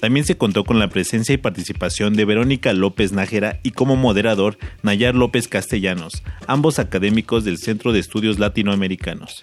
También 0.00 0.26
se 0.26 0.36
contó 0.36 0.64
con 0.64 0.78
la 0.78 0.88
presencia 0.88 1.34
y 1.34 1.38
participación 1.38 2.14
de 2.14 2.24
Verónica 2.24 2.72
López 2.72 3.12
Nájera 3.12 3.60
y 3.62 3.70
como 3.70 3.96
moderador 3.96 4.58
Nayar 4.82 5.14
López 5.14 5.48
Castellanos, 5.48 6.22
ambos 6.46 6.78
académicos 6.78 7.44
del 7.44 7.58
Centro 7.58 7.92
de 7.92 8.00
Estudios 8.00 8.38
Latinoamericanos. 8.38 9.42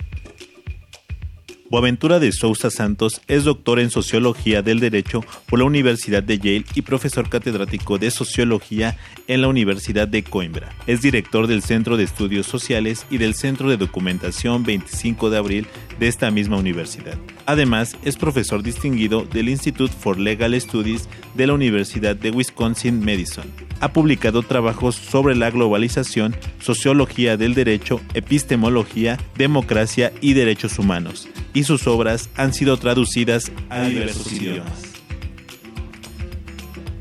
Boaventura 1.70 2.20
de 2.20 2.32
Sousa 2.32 2.70
Santos 2.70 3.22
es 3.28 3.46
doctor 3.46 3.80
en 3.80 3.90
Sociología 3.90 4.62
del 4.62 4.80
Derecho 4.80 5.24
por 5.48 5.60
la 5.60 5.66
Universidad 5.66 6.22
de 6.22 6.38
Yale 6.38 6.66
y 6.76 6.82
profesor 6.82 7.30
catedrático 7.30 7.98
de 7.98 8.12
Sociología 8.12 8.98
en 9.28 9.42
la 9.42 9.48
Universidad 9.48 10.08
de 10.08 10.24
Coimbra. 10.24 10.70
Es 10.88 11.02
director 11.02 11.48
del 11.48 11.64
Centro 11.64 11.98
de 11.98 12.04
Estudios 12.04 12.46
Sociales 12.46 13.06
y 13.10 13.18
del 13.18 13.34
Centro 13.34 13.70
de 13.70 13.78
Documentación 13.78 14.64
25 14.64 15.30
de 15.30 15.38
Abril 15.38 15.68
de 16.00 16.08
esta 16.10 16.32
misma 16.32 16.58
universidad. 16.58 17.18
Además, 17.46 17.96
es 18.04 18.18
profesor 18.18 18.62
distinguido 18.62 19.24
del 19.24 19.50
Institute 19.50 19.94
for 19.94 20.20
Legal 20.20 20.60
Studies 20.60 21.08
de 21.34 21.48
la 21.48 21.54
Universidad 21.54 22.16
de 22.16 22.32
Wisconsin-Madison. 22.32 23.46
Ha 23.80 23.92
publicado 23.92 24.44
trabajos 24.44 24.96
sobre 24.96 25.36
la 25.36 25.50
globalización, 25.50 26.36
sociología 26.60 27.36
del 27.36 27.54
derecho, 27.54 28.00
epistemología, 28.14 29.18
democracia 29.36 30.14
y 30.22 30.34
derechos 30.34 30.80
humanos, 30.80 31.28
sus 31.64 31.88
obras 31.88 32.30
han 32.36 32.54
sido 32.54 32.78
traducidas 32.78 33.52
a 33.70 33.84
diversos 33.84 34.32
idiomas. 34.32 34.94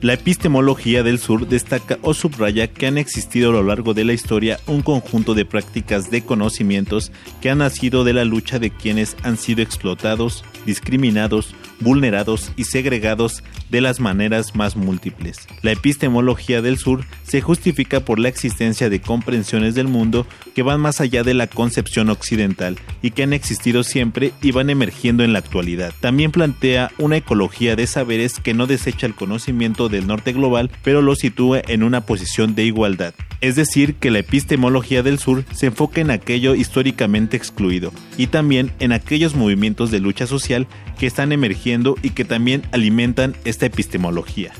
La 0.02 0.14
epistemología 0.14 1.04
del 1.04 1.20
sur 1.20 1.46
destaca 1.46 1.96
o 2.02 2.12
subraya 2.12 2.66
que 2.66 2.88
han 2.88 2.98
existido 2.98 3.50
a 3.50 3.52
lo 3.52 3.62
largo 3.62 3.94
de 3.94 4.04
la 4.04 4.12
historia 4.12 4.58
un 4.66 4.82
conjunto 4.82 5.34
de 5.34 5.44
prácticas 5.44 6.10
de 6.10 6.24
conocimientos 6.24 7.12
que 7.40 7.50
han 7.50 7.58
nacido 7.58 8.02
de 8.02 8.12
la 8.12 8.24
lucha 8.24 8.58
de 8.58 8.70
quienes 8.70 9.16
han 9.22 9.36
sido 9.36 9.62
explotados, 9.62 10.44
discriminados, 10.66 11.54
vulnerados 11.83 12.53
y 12.57 12.64
segregados 12.64 13.43
de 13.70 13.80
las 13.80 14.01
maneras 14.01 14.55
más 14.55 14.76
múltiples. 14.76 15.49
La 15.62 15.72
epistemología 15.72 16.62
del 16.62 16.78
sur 16.78 17.05
se 17.24 17.41
justifica 17.41 18.01
por 18.01 18.18
la 18.18 18.28
existencia 18.28 18.91
de 18.91 19.01
comprensiones 19.01 19.74
del 19.74 19.89
mundo 19.89 20.26
que 20.55 20.62
van 20.62 20.80
más 20.80 21.01
allá 21.01 21.22
de 21.22 21.35
la 21.35 21.47
concepción 21.47 22.11
occidental 22.11 22.78
y 23.03 23.11
que 23.11 23.22
han 23.22 23.33
existido 23.33 23.83
siempre 23.83 24.33
y 24.43 24.53
van 24.53 24.70
emergiendo 24.70 25.24
en 25.24 25.33
la 25.33 25.39
actualidad. 25.39 25.93
También 26.01 26.30
plantea 26.30 26.91
una 26.99 27.16
ecología 27.16 27.76
de 27.76 27.87
saberes 27.87 28.39
que 28.41 28.55
no 28.55 28.66
desecha 28.66 29.07
el 29.07 29.14
conocimiento 29.14 29.89
del 29.89 30.07
norte 30.07 30.33
global, 30.33 30.70
pero 30.83 31.03
lo 31.03 31.14
sitúa 31.14 31.62
en 31.66 31.83
una 31.83 32.03
posición 32.03 32.55
de 32.55 32.64
igualdad. 32.64 33.14
Es 33.41 33.57
decir, 33.57 33.97
que 33.97 34.12
la 34.12 34.20
epistemología 34.20 35.03
del 35.03 35.18
sur 35.18 35.45
se 35.53 35.66
enfoca 35.66 36.01
en 36.01 36.12
aquello 36.12 36.55
históricamente 36.55 37.37
excluido 37.37 37.93
y 38.16 38.28
también 38.28 38.70
en 38.78 38.93
aquellos 38.93 39.35
movimientos 39.35 39.91
de 39.91 39.99
lucha 39.99 40.28
social 40.28 40.68
que 40.99 41.07
están 41.07 41.33
emergiendo 41.33 41.72
y 42.03 42.11
que 42.11 42.25
también 42.25 42.62
alimentan 42.73 43.35
esta 43.45 43.66
epistemología. 43.66 44.53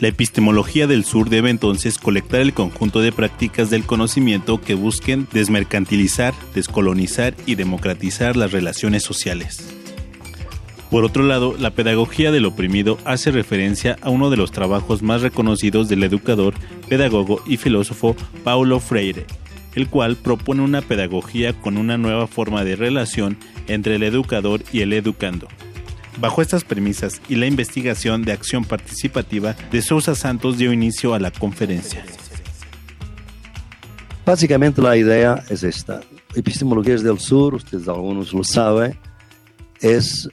La 0.00 0.08
epistemología 0.08 0.86
del 0.86 1.04
sur 1.04 1.28
debe 1.28 1.50
entonces 1.50 1.98
colectar 1.98 2.40
el 2.40 2.54
conjunto 2.54 3.00
de 3.00 3.12
prácticas 3.12 3.68
del 3.68 3.84
conocimiento 3.84 4.58
que 4.58 4.74
busquen 4.74 5.28
desmercantilizar, 5.32 6.32
descolonizar 6.54 7.34
y 7.44 7.56
democratizar 7.56 8.34
las 8.34 8.50
relaciones 8.50 9.02
sociales. 9.02 9.74
Por 10.90 11.04
otro 11.04 11.22
lado, 11.22 11.54
la 11.58 11.70
pedagogía 11.70 12.32
del 12.32 12.46
oprimido 12.46 12.98
hace 13.04 13.30
referencia 13.30 13.96
a 14.00 14.10
uno 14.10 14.30
de 14.30 14.36
los 14.36 14.52
trabajos 14.52 15.02
más 15.02 15.20
reconocidos 15.20 15.88
del 15.88 16.02
educador, 16.02 16.54
pedagogo 16.88 17.42
y 17.46 17.58
filósofo 17.58 18.16
Paulo 18.42 18.80
Freire, 18.80 19.26
el 19.74 19.88
cual 19.88 20.16
propone 20.16 20.62
una 20.62 20.80
pedagogía 20.80 21.52
con 21.52 21.76
una 21.76 21.98
nueva 21.98 22.26
forma 22.26 22.64
de 22.64 22.74
relación 22.74 23.36
entre 23.68 23.96
el 23.96 24.02
educador 24.02 24.62
y 24.72 24.80
el 24.80 24.92
educando. 24.94 25.46
Bajo 26.20 26.42
estas 26.42 26.64
premisas 26.64 27.22
y 27.30 27.36
la 27.36 27.46
investigación 27.46 28.22
de 28.22 28.32
acción 28.32 28.66
participativa, 28.66 29.56
de 29.72 29.80
Sousa 29.80 30.14
Santos 30.14 30.58
dio 30.58 30.70
inicio 30.70 31.14
a 31.14 31.18
la 31.18 31.30
conferencia. 31.30 32.04
Básicamente 34.26 34.82
la 34.82 34.98
idea 34.98 35.42
es 35.48 35.62
esta. 35.62 36.02
Epistemologías 36.34 37.02
del 37.02 37.18
Sur, 37.18 37.54
ustedes 37.54 37.88
algunos 37.88 38.34
lo 38.34 38.44
saben, 38.44 38.98
es 39.80 40.28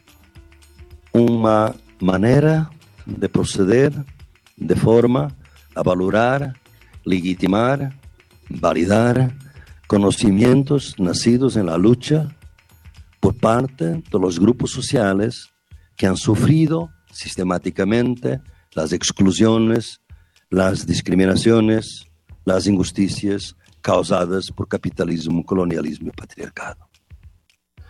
una 1.13 1.73
manera 2.01 2.69
de 3.05 3.29
proceder 3.29 3.93
de 4.57 4.75
forma 4.75 5.33
a 5.73 5.83
valorar, 5.83 6.53
legitimar, 7.05 7.97
validar 8.49 9.33
conocimientos 9.88 10.95
nacidos 10.99 11.55
en 11.55 11.67
la 11.67 11.77
lucha 11.77 12.35
por 13.21 13.38
parte 13.38 13.85
de 13.85 14.19
los 14.19 14.38
grupos 14.38 14.71
sociales 14.71 15.53
que 15.97 16.07
han 16.07 16.15
sufrido 16.15 16.91
sistemáticamente 17.11 18.39
las 18.73 18.93
exclusiones, 18.93 19.99
las 20.49 20.85
discriminaciones, 20.85 22.05
las 22.45 22.67
injusticias 22.67 23.55
causadas 23.81 24.51
por 24.51 24.67
capitalismo, 24.67 25.43
colonialismo 25.43 26.09
y 26.09 26.11
patriarcado. 26.11 26.87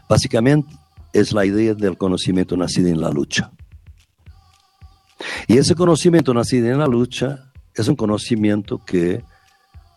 Básicamente 0.09 0.73
es 1.11 1.33
la 1.33 1.45
idea 1.45 1.73
del 1.73 1.97
conocimiento 1.97 2.55
nacido 2.55 2.87
en 2.87 3.01
la 3.01 3.09
lucha. 3.09 3.51
Y 5.47 5.57
ese 5.57 5.75
conocimiento 5.75 6.33
nacido 6.33 6.67
en 6.67 6.79
la 6.79 6.87
lucha 6.87 7.51
es 7.73 7.87
un 7.87 7.95
conocimiento 7.95 8.83
que, 8.83 9.23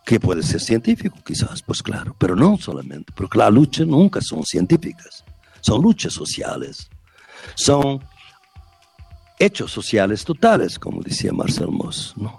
que 0.05 0.19
puede 0.19 0.43
ser 0.43 0.59
científico, 0.59 1.17
quizás, 1.23 1.61
pues 1.61 1.81
claro, 1.81 2.15
pero 2.17 2.35
no 2.35 2.57
solamente, 2.57 3.13
porque 3.15 3.37
la 3.37 3.49
lucha 3.49 3.85
nunca 3.85 4.19
son 4.21 4.43
científicas, 4.43 5.23
son 5.61 5.81
luchas 5.81 6.13
sociales, 6.13 6.89
son 7.55 8.03
hechos 9.39 9.71
sociales 9.71 10.23
totales, 10.23 10.77
como 10.77 11.01
decía 11.01 11.33
Marcel 11.33 11.69
Moss. 11.69 12.13
¿no? 12.15 12.37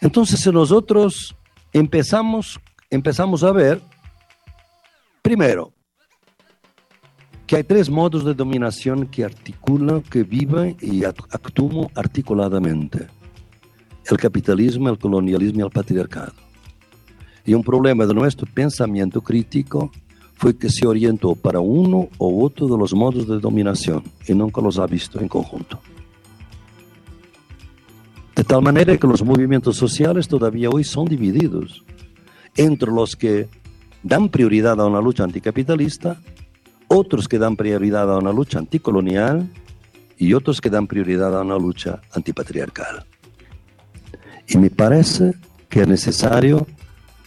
Entonces, 0.00 0.40
si 0.40 0.50
nosotros 0.50 1.34
empezamos, 1.72 2.60
empezamos 2.90 3.42
a 3.42 3.52
ver, 3.52 3.80
primero, 5.22 5.72
que 7.46 7.56
hay 7.56 7.64
tres 7.64 7.88
modos 7.90 8.24
de 8.24 8.34
dominación 8.34 9.06
que 9.06 9.24
articulan, 9.24 10.02
que 10.02 10.22
viven 10.22 10.76
y 10.80 11.04
actúan 11.04 11.88
articuladamente. 11.94 13.08
El 14.06 14.16
capitalismo, 14.16 14.88
el 14.88 14.98
colonialismo 14.98 15.60
y 15.60 15.62
el 15.62 15.70
patriarcado. 15.70 16.32
Y 17.44 17.54
un 17.54 17.62
problema 17.62 18.06
de 18.06 18.14
nuestro 18.14 18.46
pensamiento 18.52 19.20
crítico 19.20 19.90
fue 20.42 20.56
que 20.56 20.70
se 20.70 20.88
orientó 20.88 21.36
para 21.36 21.60
uno 21.60 22.08
o 22.18 22.44
otro 22.44 22.66
de 22.66 22.76
los 22.76 22.92
modos 22.94 23.28
de 23.28 23.38
dominación 23.38 24.02
y 24.26 24.34
nunca 24.34 24.60
los 24.60 24.76
ha 24.76 24.88
visto 24.88 25.20
en 25.20 25.28
conjunto. 25.28 25.78
De 28.34 28.42
tal 28.42 28.60
manera 28.60 28.96
que 28.96 29.06
los 29.06 29.22
movimientos 29.22 29.76
sociales 29.76 30.26
todavía 30.26 30.68
hoy 30.68 30.82
son 30.82 31.04
divididos 31.04 31.84
entre 32.56 32.90
los 32.90 33.14
que 33.14 33.48
dan 34.02 34.30
prioridad 34.30 34.80
a 34.80 34.86
una 34.86 35.00
lucha 35.00 35.22
anticapitalista, 35.22 36.20
otros 36.88 37.28
que 37.28 37.38
dan 37.38 37.54
prioridad 37.54 38.12
a 38.12 38.18
una 38.18 38.32
lucha 38.32 38.58
anticolonial 38.58 39.48
y 40.18 40.34
otros 40.34 40.60
que 40.60 40.70
dan 40.70 40.88
prioridad 40.88 41.38
a 41.38 41.42
una 41.42 41.56
lucha 41.56 42.00
antipatriarcal. 42.12 43.06
Y 44.48 44.58
me 44.58 44.70
parece 44.70 45.34
que 45.68 45.82
es 45.82 45.86
necesario, 45.86 46.66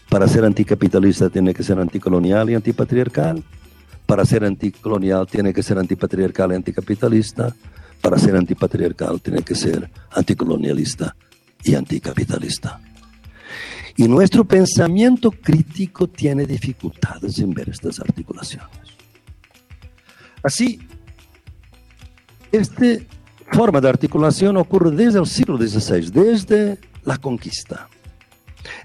para 0.10 0.28
ser 0.28 0.46
anticapitalista 0.46 1.30
tiene 1.30 1.54
que 1.54 1.64
ser 1.64 1.80
anticolonial 1.80 2.50
y 2.50 2.56
antipatriarcal, 2.56 3.44
para 4.06 4.26
ser 4.26 4.44
anticolonial 4.46 5.28
tiene 5.28 5.54
que 5.54 5.64
ser 5.64 5.78
antipatriarcal 5.78 6.52
y 6.52 6.56
anticapitalista, 6.56 7.56
para 8.02 8.18
ser 8.20 8.36
antipatriarcal 8.36 9.22
tiene 9.22 9.42
que 9.42 9.56
ser 9.56 9.90
anticolonialista 10.12 11.16
y 11.64 11.76
anticapitalista. 11.76 12.80
Y 13.98 14.08
nuestro 14.08 14.46
pensamiento 14.46 15.32
crítico 15.32 16.08
tiene 16.08 16.46
dificultades 16.46 17.40
en 17.40 17.54
ver 17.54 17.70
estas 17.70 18.00
articulaciones. 18.00 18.70
Así, 20.44 20.80
esta 22.52 22.86
forma 23.52 23.82
de 23.82 23.90
articulación 23.90 24.58
ocurre 24.58 24.92
desde 24.92 25.20
el 25.20 25.26
siglo 25.26 25.58
XVI, 25.58 26.12
desde 26.12 26.78
la 27.04 27.18
conquista, 27.18 27.88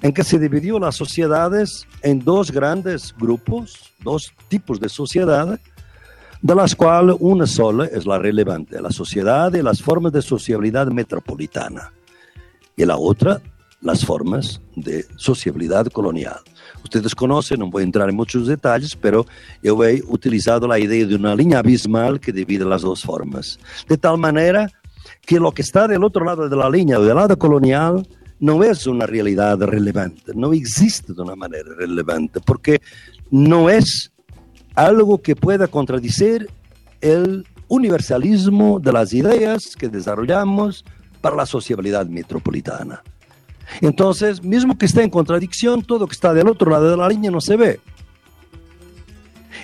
en 0.02 0.12
que 0.12 0.24
se 0.24 0.38
dividió 0.38 0.78
las 0.78 0.96
sociedades 0.96 1.86
en 2.02 2.24
dos 2.24 2.50
grandes 2.50 3.14
grupos, 3.18 3.92
dos 4.02 4.32
tipos 4.48 4.80
de 4.80 4.88
sociedad, 4.88 5.58
de 6.42 6.54
las 6.54 6.74
cuales 6.74 7.16
una 7.20 7.46
sola 7.46 7.86
es 7.86 8.06
la 8.06 8.18
relevante, 8.18 8.80
la 8.80 8.90
sociedad 8.90 9.52
y 9.52 9.62
las 9.62 9.82
formas 9.82 10.12
de 10.12 10.22
sociabilidad 10.22 10.86
metropolitana, 10.88 11.92
y 12.76 12.84
la 12.84 12.96
otra, 12.96 13.40
las 13.82 14.04
formas 14.04 14.60
de 14.76 15.04
sociabilidad 15.16 15.86
colonial. 15.86 16.38
Ustedes 16.82 17.14
conocen, 17.14 17.60
no 17.60 17.70
voy 17.70 17.82
a 17.82 17.84
entrar 17.84 18.08
en 18.08 18.16
muchos 18.16 18.46
detalles, 18.46 18.96
pero 18.96 19.26
yo 19.62 19.82
he 19.84 20.02
utilizado 20.06 20.66
la 20.66 20.78
idea 20.78 21.06
de 21.06 21.14
una 21.14 21.34
línea 21.34 21.58
abismal 21.58 22.20
que 22.20 22.32
divide 22.32 22.64
las 22.64 22.82
dos 22.82 23.02
formas, 23.02 23.58
de 23.88 23.98
tal 23.98 24.18
manera 24.18 24.70
que 25.26 25.40
lo 25.40 25.52
que 25.52 25.62
está 25.62 25.88
del 25.88 26.04
otro 26.04 26.24
lado 26.24 26.48
de 26.48 26.56
la 26.56 26.70
línea, 26.70 26.98
del 26.98 27.16
lado 27.16 27.38
colonial, 27.38 28.06
no 28.40 28.64
es 28.64 28.86
una 28.86 29.06
realidad 29.06 29.58
relevante, 29.60 30.32
no 30.34 30.52
existe 30.52 31.12
de 31.12 31.22
una 31.22 31.36
manera 31.36 31.74
relevante, 31.76 32.40
porque 32.40 32.80
no 33.30 33.70
es 33.70 34.10
algo 34.74 35.20
que 35.20 35.36
pueda 35.36 35.68
contradecir 35.68 36.48
el 37.00 37.46
universalismo 37.68 38.80
de 38.80 38.92
las 38.92 39.12
ideas 39.12 39.76
que 39.76 39.88
desarrollamos 39.88 40.84
para 41.20 41.36
la 41.36 41.46
sociabilidad 41.46 42.06
metropolitana. 42.06 43.02
Entonces, 43.80 44.42
mismo 44.42 44.76
que 44.76 44.86
esté 44.86 45.02
en 45.02 45.10
contradicción, 45.10 45.82
todo 45.82 46.06
que 46.06 46.14
está 46.14 46.34
del 46.34 46.48
otro 46.48 46.70
lado 46.70 46.90
de 46.90 46.96
la 46.96 47.08
línea 47.08 47.30
no 47.30 47.40
se 47.40 47.56
ve. 47.56 47.80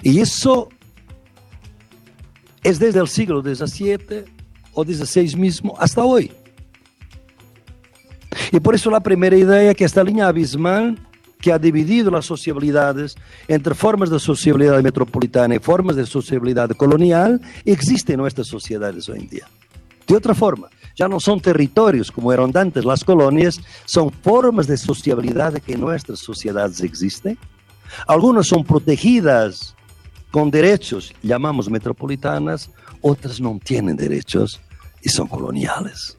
Y 0.03 0.21
eso 0.21 0.69
es 2.63 2.79
desde 2.79 3.01
el 3.01 3.09
siglo 3.09 3.43
XVII 3.43 4.25
o 4.75 4.85
XVI 4.85 5.35
mismo 5.37 5.75
hasta 5.79 6.05
hoy. 6.05 6.31
Y 8.53 8.61
por 8.61 8.75
eso 8.75 8.91
la 8.91 9.01
primera 9.01 9.37
idea 9.37 9.75
que 9.75 9.85
esta 9.85 10.05
línea 10.05 10.29
abismal 10.29 10.99
que 11.41 11.53
ha 11.53 11.59
dividido 11.59 12.11
las 12.11 12.25
sociabilidades 12.25 13.17
entre 13.47 13.75
formas 13.75 14.11
de 14.11 14.19
sociabilidad 14.19 14.83
metropolitana 14.83 15.55
y 15.55 15.59
formas 15.59 15.97
de 15.97 16.07
sociabilidad 16.07 16.71
colonial 16.71 17.41
existe 17.65 18.15
en 18.15 18.21
nuestras 18.21 18.47
sociedades 18.47 19.09
hoy 19.09 19.21
en 19.21 19.29
día. 19.29 19.47
De 20.07 20.17
otra 20.17 20.35
forma, 20.35 20.69
ya 20.97 21.09
no 21.09 21.21
son 21.21 21.41
territorios 21.41 22.11
como 22.11 22.33
eran 22.33 22.57
antes 22.57 22.85
las 22.85 23.05
colonias, 23.05 23.61
son 23.85 24.11
formas 24.11 24.67
de 24.67 24.77
sociabilidad 24.77 25.55
que 25.55 25.75
en 25.75 25.81
nuestras 25.81 26.21
sociedades 26.21 26.81
existen. 26.81 27.39
Algunas 28.07 28.47
son 28.47 28.65
protegidas 28.65 29.75
con 30.31 30.51
derechos, 30.51 31.13
llamamos 31.23 31.69
metropolitanas, 31.69 32.71
otras 33.01 33.41
no 33.41 33.59
tienen 33.63 33.97
derechos 33.97 34.61
y 35.03 35.09
son 35.09 35.29
coloniales. 35.29 36.17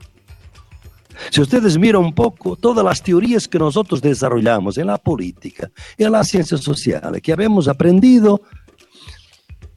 Si 1.29 1.41
ustedes 1.41 1.77
miran 1.77 2.03
un 2.03 2.13
poco 2.13 2.55
todas 2.55 2.83
las 2.83 3.01
teorías 3.01 3.47
que 3.47 3.59
nosotros 3.59 4.01
desarrollamos 4.01 4.77
en 4.77 4.87
la 4.87 4.97
política, 4.97 5.69
en 5.97 6.11
las 6.11 6.27
ciencias 6.27 6.61
sociales, 6.61 7.21
que 7.21 7.33
habemos 7.33 7.67
aprendido, 7.67 8.41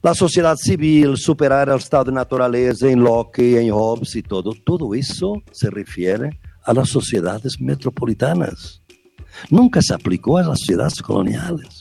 la 0.01 0.15
sociedad 0.15 0.55
civil, 0.55 1.15
superar 1.15 1.69
el 1.69 1.77
estado 1.77 2.05
de 2.05 2.13
naturaleza 2.13 2.89
en 2.89 3.03
Locke, 3.03 3.59
en 3.59 3.71
Hobbes 3.71 4.15
y 4.15 4.23
todo, 4.23 4.53
todo 4.65 4.95
eso 4.95 5.43
se 5.51 5.69
refiere 5.69 6.39
a 6.63 6.73
las 6.73 6.89
sociedades 6.89 7.59
metropolitanas. 7.59 8.81
Nunca 9.49 9.81
se 9.81 9.93
aplicó 9.93 10.37
a 10.37 10.43
las 10.43 10.59
sociedades 10.59 11.01
coloniales. 11.01 11.80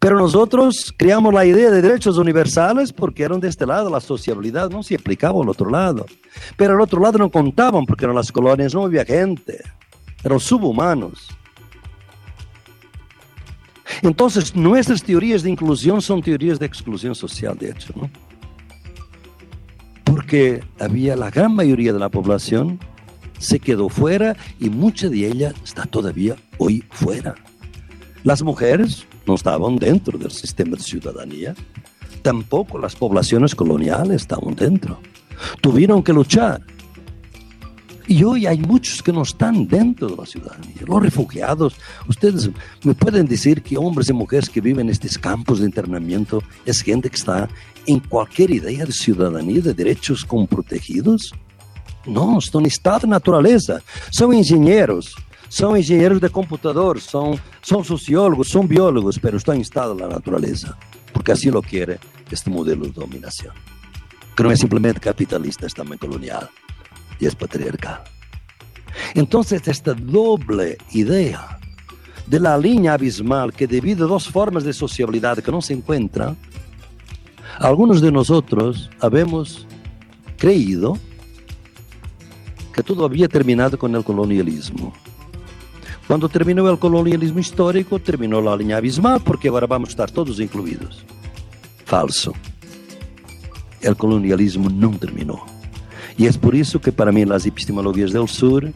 Pero 0.00 0.18
nosotros 0.18 0.94
creamos 0.96 1.32
la 1.32 1.44
idea 1.44 1.70
de 1.70 1.82
derechos 1.82 2.18
universales 2.18 2.92
porque 2.92 3.22
eran 3.22 3.40
de 3.40 3.48
este 3.48 3.66
lado, 3.66 3.90
la 3.90 4.00
sociabilidad 4.00 4.70
no 4.70 4.82
se 4.82 4.94
aplicaba 4.94 5.42
al 5.42 5.48
otro 5.48 5.70
lado. 5.70 6.06
Pero 6.56 6.74
al 6.74 6.80
otro 6.80 7.00
lado 7.00 7.18
no 7.18 7.30
contaban 7.30 7.86
porque 7.86 8.04
en 8.04 8.14
las 8.14 8.30
colonias 8.30 8.74
no 8.74 8.84
había 8.84 9.04
gente, 9.04 9.62
eran 10.22 10.40
subhumanos. 10.40 11.28
Entonces, 14.00 14.54
nuestras 14.56 15.02
teorías 15.02 15.42
de 15.42 15.50
inclusión 15.50 16.00
son 16.00 16.22
teorías 16.22 16.58
de 16.58 16.66
exclusión 16.66 17.14
social, 17.14 17.56
de 17.58 17.70
hecho, 17.70 17.92
¿no? 17.94 18.10
Porque 20.04 20.62
había 20.78 21.14
la 21.16 21.30
gran 21.30 21.54
mayoría 21.54 21.92
de 21.92 21.98
la 21.98 22.08
población 22.08 22.78
se 23.38 23.58
quedó 23.58 23.88
fuera 23.88 24.36
y 24.60 24.70
mucha 24.70 25.08
de 25.08 25.26
ella 25.26 25.52
está 25.64 25.84
todavía 25.84 26.36
hoy 26.58 26.84
fuera. 26.90 27.34
Las 28.24 28.42
mujeres 28.42 29.06
no 29.26 29.34
estaban 29.34 29.76
dentro 29.76 30.18
del 30.18 30.30
sistema 30.30 30.76
de 30.76 30.82
ciudadanía, 30.82 31.54
tampoco 32.22 32.78
las 32.78 32.94
poblaciones 32.94 33.54
coloniales 33.54 34.22
estaban 34.22 34.54
dentro. 34.54 35.00
Tuvieron 35.60 36.02
que 36.02 36.12
luchar. 36.12 36.62
Y 38.06 38.24
hoy 38.24 38.46
hay 38.46 38.58
muchos 38.58 39.02
que 39.02 39.12
no 39.12 39.22
están 39.22 39.66
dentro 39.66 40.08
de 40.08 40.16
la 40.16 40.26
ciudadanía. 40.26 40.82
Los 40.86 41.02
refugiados, 41.02 41.74
ustedes 42.08 42.50
me 42.82 42.94
pueden 42.94 43.26
decir 43.26 43.62
que 43.62 43.76
hombres 43.76 44.08
y 44.08 44.12
mujeres 44.12 44.50
que 44.50 44.60
viven 44.60 44.86
en 44.86 44.92
estos 44.92 45.16
campos 45.18 45.60
de 45.60 45.66
internamiento 45.66 46.42
es 46.66 46.82
gente 46.82 47.08
que 47.08 47.16
está 47.16 47.48
en 47.86 48.00
cualquier 48.00 48.50
idea 48.50 48.84
de 48.84 48.92
ciudadanía, 48.92 49.60
de 49.60 49.74
derechos 49.74 50.24
como 50.24 50.46
protegidos. 50.46 51.32
No, 52.04 52.38
están 52.38 52.62
en 52.62 52.66
estado 52.66 53.00
de 53.00 53.08
naturaleza. 53.08 53.80
Son 54.10 54.34
ingenieros, 54.34 55.14
son 55.52 55.76
ingenieros 55.76 56.18
de 56.18 56.30
computador, 56.30 56.98
son, 56.98 57.38
son 57.60 57.84
sociólogos, 57.84 58.48
son 58.48 58.66
biólogos, 58.66 59.18
pero 59.18 59.36
estado 59.36 59.94
de 59.94 60.00
la 60.00 60.08
naturaleza, 60.08 60.78
porque 61.12 61.32
así 61.32 61.50
lo 61.50 61.60
quiere 61.60 61.98
este 62.30 62.48
modelo 62.48 62.86
de 62.86 62.92
dominación, 62.92 63.52
que 64.34 64.42
no 64.42 64.50
es 64.50 64.60
simplemente 64.60 64.98
capitalista, 64.98 65.66
es 65.66 65.74
también 65.74 65.98
colonial 65.98 66.48
y 67.20 67.26
es 67.26 67.34
patriarcal. 67.34 68.00
Entonces, 69.12 69.68
esta 69.68 69.92
doble 69.92 70.78
idea 70.92 71.58
de 72.26 72.40
la 72.40 72.56
línea 72.56 72.94
abismal 72.94 73.52
que 73.52 73.66
divide 73.66 74.04
dos 74.04 74.28
formas 74.28 74.64
de 74.64 74.72
sociabilidad 74.72 75.36
que 75.40 75.52
no 75.52 75.60
se 75.60 75.74
encuentran, 75.74 76.34
algunos 77.58 78.00
de 78.00 78.10
nosotros 78.10 78.88
habemos 79.00 79.66
creído 80.38 80.96
que 82.72 82.82
todo 82.82 83.04
había 83.04 83.28
terminado 83.28 83.78
con 83.78 83.94
el 83.94 84.02
colonialismo. 84.02 84.94
Cuando 86.06 86.28
terminó 86.28 86.68
el 86.68 86.78
colonialismo 86.78 87.38
histórico, 87.38 87.98
terminó 87.98 88.40
la 88.40 88.56
línea 88.56 88.76
abismal 88.76 89.20
porque 89.24 89.48
ahora 89.48 89.66
vamos 89.66 89.90
a 89.90 89.92
estar 89.92 90.10
todos 90.10 90.40
incluidos. 90.40 91.04
Falso. 91.84 92.32
El 93.80 93.96
colonialismo 93.96 94.68
no 94.68 94.90
terminó. 94.90 95.44
Y 96.16 96.26
es 96.26 96.36
por 96.36 96.54
eso 96.54 96.80
que 96.80 96.92
para 96.92 97.12
mí 97.12 97.24
las 97.24 97.46
epistemologías 97.46 98.12
del 98.12 98.28
sur 98.28 98.70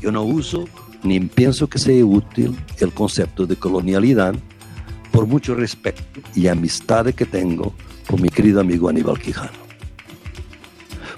yo 0.00 0.12
no 0.12 0.22
uso 0.22 0.64
ni 1.02 1.20
pienso 1.20 1.68
que 1.68 1.78
sea 1.78 2.04
útil 2.04 2.56
el 2.78 2.92
concepto 2.92 3.46
de 3.46 3.56
colonialidad 3.56 4.34
por 5.12 5.26
mucho 5.26 5.54
respeto 5.54 6.02
y 6.34 6.48
amistad 6.48 7.06
que 7.14 7.24
tengo 7.24 7.72
con 8.08 8.22
mi 8.22 8.28
querido 8.28 8.60
amigo 8.60 8.88
Aníbal 8.88 9.18
Quijano. 9.18 9.68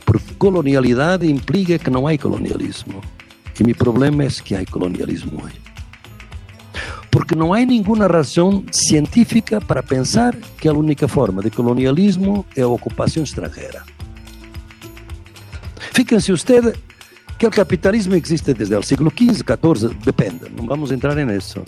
Porque 0.04 0.34
colonialidad 0.38 1.22
implica 1.22 1.78
que 1.78 1.90
no 1.90 2.06
hay 2.06 2.18
colonialismo. 2.18 3.00
Mi 3.64 3.74
problema 3.74 4.24
es 4.24 4.40
que 4.40 4.56
hay 4.56 4.64
colonialismo 4.64 5.42
hoy. 5.44 5.52
Porque 7.10 7.36
no 7.36 7.52
hay 7.52 7.66
ninguna 7.66 8.08
razón 8.08 8.66
científica 8.70 9.60
para 9.60 9.82
pensar 9.82 10.36
que 10.58 10.68
la 10.68 10.74
única 10.74 11.06
forma 11.06 11.42
de 11.42 11.50
colonialismo 11.50 12.46
es 12.54 12.64
ocupación 12.64 13.24
extranjera. 13.24 13.84
Fíjense 15.92 16.32
usted 16.32 16.74
que 17.36 17.46
el 17.46 17.52
capitalismo 17.52 18.14
existe 18.14 18.54
desde 18.54 18.76
el 18.76 18.84
siglo 18.84 19.10
XV, 19.10 19.44
XIV, 19.44 19.98
depende, 20.04 20.48
no 20.50 20.64
vamos 20.64 20.90
a 20.90 20.94
entrar 20.94 21.18
en 21.18 21.30
eso. 21.30 21.64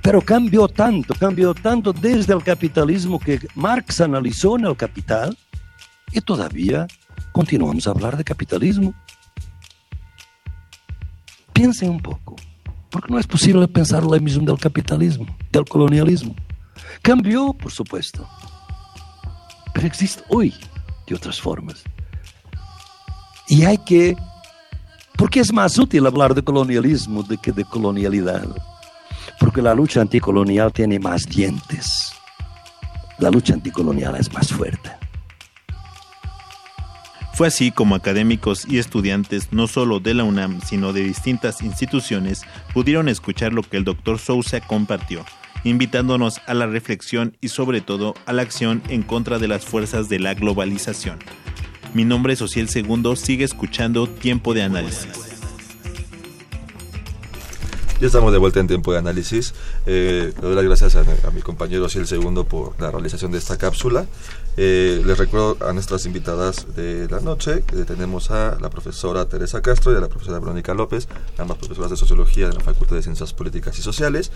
Pero 0.00 0.20
cambió 0.20 0.68
tanto, 0.68 1.14
cambió 1.14 1.54
tanto 1.54 1.92
desde 1.92 2.32
el 2.34 2.42
capitalismo 2.42 3.18
que 3.18 3.40
Marx 3.54 4.00
analizó 4.00 4.56
en 4.56 4.66
el 4.66 4.76
capital 4.76 5.36
y 6.12 6.20
todavía 6.20 6.86
continuamos 7.32 7.86
a 7.86 7.90
hablar 7.90 8.16
de 8.16 8.24
capitalismo. 8.24 8.94
Piensen 11.52 11.90
un 11.90 12.00
poco, 12.00 12.36
porque 12.90 13.12
no 13.12 13.18
es 13.18 13.26
posible 13.26 13.66
pensar 13.68 14.02
lo 14.02 14.18
mismo 14.20 14.44
del 14.44 14.58
capitalismo, 14.58 15.26
del 15.50 15.64
colonialismo. 15.64 16.34
Cambió, 17.02 17.52
por 17.52 17.70
supuesto, 17.70 18.26
pero 19.72 19.86
existe 19.86 20.22
hoy 20.28 20.54
de 21.06 21.14
otras 21.14 21.40
formas. 21.40 21.82
Y 23.48 23.64
hay 23.64 23.78
que, 23.78 24.16
porque 25.16 25.40
es 25.40 25.52
más 25.52 25.78
útil 25.78 26.06
hablar 26.06 26.34
de 26.34 26.42
colonialismo 26.42 27.22
de 27.22 27.36
que 27.36 27.52
de 27.52 27.64
colonialidad, 27.64 28.46
porque 29.38 29.60
la 29.60 29.74
lucha 29.74 30.00
anticolonial 30.00 30.72
tiene 30.72 30.98
más 30.98 31.26
dientes, 31.26 32.12
la 33.18 33.30
lucha 33.30 33.54
anticolonial 33.54 34.16
es 34.16 34.32
más 34.32 34.48
fuerte. 34.48 35.01
Así 37.44 37.72
como 37.72 37.96
académicos 37.96 38.64
y 38.68 38.78
estudiantes, 38.78 39.48
no 39.52 39.66
solo 39.66 39.98
de 39.98 40.14
la 40.14 40.22
UNAM, 40.22 40.60
sino 40.60 40.92
de 40.92 41.02
distintas 41.02 41.60
instituciones, 41.60 42.42
pudieron 42.72 43.08
escuchar 43.08 43.52
lo 43.52 43.62
que 43.62 43.76
el 43.76 43.84
doctor 43.84 44.20
Sousa 44.20 44.60
compartió, 44.60 45.24
invitándonos 45.64 46.40
a 46.46 46.54
la 46.54 46.66
reflexión 46.66 47.36
y 47.40 47.48
sobre 47.48 47.80
todo 47.80 48.14
a 48.26 48.32
la 48.32 48.42
acción 48.42 48.80
en 48.88 49.02
contra 49.02 49.40
de 49.40 49.48
las 49.48 49.64
fuerzas 49.64 50.08
de 50.08 50.20
la 50.20 50.34
globalización. 50.34 51.18
Mi 51.94 52.04
nombre 52.04 52.34
es 52.34 52.42
Ociel 52.42 52.68
Segundo, 52.68 53.16
sigue 53.16 53.44
escuchando 53.44 54.06
Tiempo 54.06 54.54
de 54.54 54.62
Análisis. 54.62 55.32
Ya 58.02 58.08
estamos 58.08 58.32
de 58.32 58.38
vuelta 58.38 58.58
en 58.58 58.66
tiempo 58.66 58.90
de 58.92 58.98
análisis. 58.98 59.54
Eh, 59.86 60.32
le 60.34 60.42
doy 60.42 60.56
las 60.56 60.64
gracias 60.64 60.96
a, 60.96 61.30
mi 61.30 61.40
compañero 61.40 61.86
el 61.86 62.06
Segundo 62.08 62.42
por 62.42 62.74
la 62.80 62.90
realización 62.90 63.30
de 63.30 63.38
esta 63.38 63.56
cápsula. 63.58 64.06
Eh, 64.58 65.02
les 65.06 65.16
recuerdo 65.16 65.56
a 65.66 65.72
nuestras 65.72 66.04
invitadas 66.04 66.66
de 66.76 67.08
la 67.08 67.20
noche, 67.20 67.64
que 67.66 67.84
tenemos 67.84 68.30
a 68.30 68.58
la 68.60 68.68
profesora 68.68 69.26
Teresa 69.26 69.62
Castro 69.62 69.92
y 69.92 69.96
a 69.96 70.00
la 70.00 70.08
profesora 70.08 70.38
Verónica 70.40 70.74
López, 70.74 71.08
ambas 71.38 71.56
profesoras 71.56 71.90
de 71.90 71.96
Sociología 71.96 72.48
de 72.48 72.54
la 72.54 72.60
Facultad 72.60 72.96
de 72.96 73.02
Ciencias 73.02 73.32
Políticas 73.32 73.78
y 73.78 73.82
Sociales. 73.82 74.30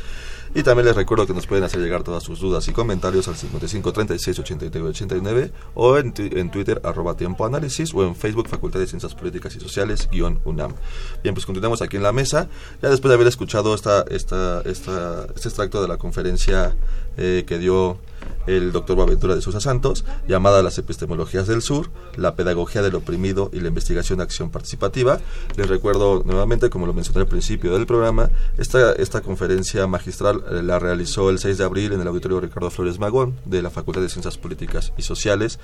Y 0.54 0.62
también 0.62 0.86
les 0.86 0.96
recuerdo 0.96 1.26
que 1.26 1.34
nos 1.34 1.46
pueden 1.46 1.64
hacer 1.64 1.80
llegar 1.80 2.02
todas 2.02 2.22
sus 2.22 2.40
dudas 2.40 2.66
y 2.66 2.72
comentarios 2.72 3.28
al 3.28 3.36
55 3.36 3.92
36 3.92 4.38
89 4.38 4.88
89 4.88 5.52
o 5.74 5.98
en, 5.98 6.14
en 6.16 6.50
Twitter 6.50 6.80
arroba 6.82 7.14
tiempo 7.14 7.44
análisis 7.44 7.92
o 7.92 8.02
en 8.02 8.16
Facebook 8.16 8.48
Facultad 8.48 8.80
de 8.80 8.86
Ciencias 8.86 9.14
Políticas 9.14 9.54
y 9.54 9.60
Sociales 9.60 10.08
guion 10.10 10.40
UNAM. 10.46 10.72
Bien, 11.22 11.34
pues 11.34 11.44
continuamos 11.44 11.82
aquí 11.82 11.98
en 11.98 12.02
la 12.02 12.12
mesa. 12.12 12.48
Ya 12.80 12.88
después 12.88 13.10
de 13.10 13.16
haber 13.16 13.26
escuchado 13.26 13.74
esta, 13.74 14.06
esta, 14.08 14.62
esta, 14.62 15.26
este 15.34 15.48
extracto 15.48 15.82
de 15.82 15.88
la 15.88 15.98
conferencia 15.98 16.74
eh, 17.18 17.44
que 17.46 17.58
dio 17.58 17.98
el 18.46 18.72
doctor 18.72 18.96
Boaventura 18.96 19.34
de 19.34 19.42
Sousa 19.42 19.60
Santos, 19.60 20.04
llamada 20.28 20.62
Las 20.62 20.78
Epistemologías 20.78 21.46
del 21.46 21.62
Sur, 21.62 21.90
la 22.16 22.36
Pedagogía 22.36 22.82
del 22.82 22.94
Oprimido 22.94 23.50
y 23.52 23.60
la 23.60 23.68
Investigación 23.68 24.18
de 24.18 24.24
Acción 24.24 24.50
Participativa. 24.50 25.20
Les 25.56 25.68
recuerdo 25.68 26.22
nuevamente, 26.24 26.70
como 26.70 26.86
lo 26.86 26.94
mencioné 26.94 27.20
al 27.20 27.26
principio 27.26 27.72
del 27.72 27.86
programa, 27.86 28.30
esta, 28.58 28.92
esta 28.92 29.20
conferencia 29.20 29.86
magistral 29.86 30.44
eh, 30.50 30.62
la 30.62 30.78
realizó 30.78 31.30
el 31.30 31.38
6 31.38 31.58
de 31.58 31.64
abril 31.64 31.92
en 31.92 32.00
el 32.00 32.08
Auditorio 32.08 32.40
Ricardo 32.40 32.70
Flores 32.70 32.98
Magón 32.98 33.36
de 33.44 33.62
la 33.62 33.70
Facultad 33.70 34.00
de 34.00 34.08
Ciencias 34.08 34.38
Políticas 34.38 34.92
y 34.96 35.02
Sociales 35.02 35.58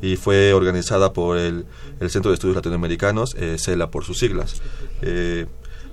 y 0.00 0.16
fue 0.16 0.52
organizada 0.52 1.12
por 1.12 1.38
el, 1.38 1.66
el 2.00 2.10
Centro 2.10 2.30
de 2.30 2.34
Estudios 2.34 2.56
Latinoamericanos, 2.56 3.34
eh, 3.38 3.56
CELA 3.58 3.90
por 3.90 4.04
sus 4.04 4.18
siglas. 4.18 4.62
Eh, 5.02 5.46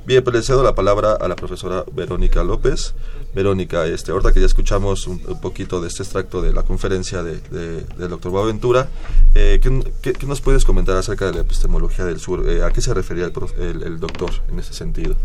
Bien, 0.06 0.24
pues 0.24 0.36
le 0.36 0.44
cedo 0.44 0.62
la 0.62 0.76
palabra 0.76 1.14
a 1.14 1.28
la 1.28 1.36
profesora 1.36 1.84
Verónica 1.92 2.44
López. 2.44 2.94
Verónica, 3.34 3.86
este, 3.88 4.12
ahorita 4.12 4.34
que 4.34 4.40
ya 4.40 4.46
escuchamos 4.46 5.08
un, 5.08 5.20
poquito 5.42 5.82
de 5.82 5.88
este 5.88 6.04
extracto 6.04 6.44
de 6.44 6.54
la 6.54 6.62
conferencia 6.62 7.24
de, 7.24 7.40
del 7.40 8.10
doctor 8.10 8.32
Boaventura, 8.32 8.88
eh, 9.34 9.60
¿qué, 9.60 10.14
nos 10.28 10.42
puedes 10.42 10.64
comentar 10.64 10.96
acerca 10.96 11.26
de 11.26 11.34
la 11.34 11.42
epistemología 11.42 12.06
del 12.06 12.20
sur? 12.20 12.48
Eh, 12.48 12.64
¿A 12.64 12.72
qué 12.72 12.82
se 12.82 12.94
refería 12.94 13.26
el, 13.26 13.84
el 13.84 14.00
doctor 14.00 14.30
en 14.50 14.60
ese 14.60 14.74
sentido? 14.74 15.16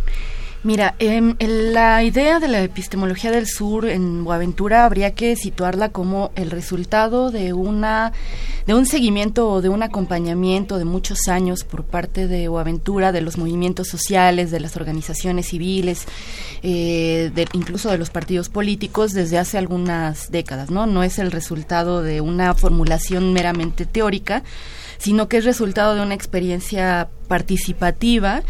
Mira, 0.63 0.95
eh, 0.99 1.35
la 1.39 2.03
idea 2.03 2.39
de 2.39 2.49
la 2.49 2.63
epistemología 2.63 3.31
del 3.31 3.47
sur 3.47 3.87
en 3.87 4.25
Boaventura 4.25 4.85
habría 4.85 5.15
que 5.15 5.35
situarla 5.35 5.89
como 5.89 6.33
el 6.35 6.51
resultado 6.51 7.31
de 7.31 7.55
una 7.55 8.13
de 8.67 8.75
un 8.75 8.87
seguimiento 8.87 9.49
o 9.49 9.63
de 9.63 9.69
un 9.69 9.83
acompañamiento 9.83 10.79
de 10.79 10.85
muchos 10.85 11.29
años 11.29 11.65
por 11.65 11.85
parte 11.85 12.29
de 12.29 12.49
Boaventura 12.49 13.13
de 13.13 13.21
los 13.21 13.39
movimientos 13.39 13.89
sociales, 13.89 14.51
de 14.51 14.61
las 14.61 14.77
organizaciones 14.77 15.49
civiles, 15.49 16.07
eh, 16.63 17.31
incluso 17.53 17.91
de 17.91 17.99
los 17.99 18.11
partidos 18.11 18.49
políticos 18.49 19.13
desde 19.13 19.39
hace 19.39 19.59
algunas 19.59 20.31
décadas, 20.31 20.71
¿no? 20.71 20.87
No 20.87 21.03
es 21.03 21.19
el 21.19 21.33
resultado 21.33 22.03
de 22.03 22.21
una 22.21 22.55
formulación 22.55 23.33
meramente 23.33 23.87
teórica, 23.87 24.43
sino 25.01 25.29
que 25.29 25.39
es 25.39 25.45
resultado 25.45 25.95
de 25.95 26.03
una 26.03 26.15
experiencia 26.15 27.09
participativa 27.27 28.43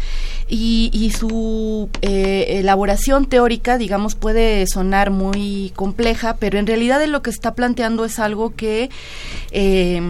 y, 0.49 1.13
su 1.17 1.89
eh, 2.01 2.59
elaboración 2.59 3.25
teórica, 3.25 3.77
digamos, 3.77 4.15
puede 4.15 4.67
sonar 4.67 5.11
muy 5.11 5.71
compleja, 5.75 6.35
pero 6.39 6.59
en 6.59 6.67
realidad 6.67 7.03
lo 7.05 7.21
que 7.21 7.29
está 7.29 7.55
planteando 7.55 8.03
es 8.03 8.19
algo 8.19 8.53
que, 8.53 8.89
eh, 9.51 10.01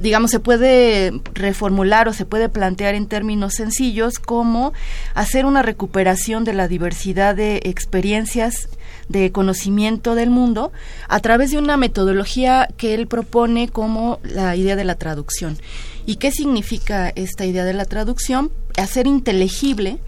digamos, 0.00 0.30
se 0.30 0.40
puede 0.40 1.20
reformular 1.34 2.08
o 2.08 2.14
se 2.14 2.24
puede 2.24 2.48
plantear 2.48 2.94
en 2.94 3.06
términos 3.06 3.54
sencillos 3.54 4.18
como 4.18 4.72
hacer 5.14 5.44
una 5.44 5.62
recuperación 5.62 6.44
de 6.44 6.54
la 6.54 6.68
diversidad 6.68 7.34
de 7.34 7.60
experiencias 7.64 8.68
de 9.08 9.32
conocimiento 9.32 10.14
del 10.14 10.30
mundo 10.30 10.72
a 11.08 11.20
través 11.20 11.50
de 11.50 11.58
una 11.58 11.76
metodología 11.76 12.68
que 12.76 12.94
él 12.94 13.06
propone 13.06 13.68
como 13.68 14.20
la 14.22 14.56
idea 14.56 14.76
de 14.76 14.84
la 14.84 14.96
traducción. 14.96 15.58
¿Y 16.06 16.16
qué 16.16 16.30
significa 16.30 17.12
esta 17.16 17.44
idea 17.44 17.64
de 17.64 17.74
la 17.74 17.84
traducción? 17.84 18.52
Hacer 18.76 19.08
inteligible 19.08 19.98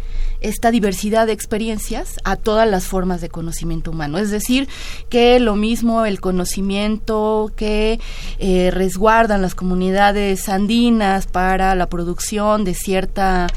esta 0.41 0.71
diversidad 0.71 1.27
de 1.27 1.33
experiencias 1.33 2.17
a 2.25 2.37
todas 2.37 2.69
las 2.69 2.85
formas 2.85 3.21
de 3.21 3.29
conocimiento 3.29 3.91
humano. 3.91 4.19
Es 4.19 4.31
decir, 4.31 4.69
que 5.09 5.41
lo 5.41 5.57
mismo 5.57 6.07
el 6.07 6.21
conocimiento 6.21 7.51
que 7.57 7.99
eh, 8.39 8.71
resguardan 8.73 9.43
las 9.43 9.55
comunidades 9.55 10.49
andinas 10.49 11.27
para 11.27 11.75
la 11.75 11.89
producción 11.89 12.65
de 12.65 12.75
cierta 12.75 13.49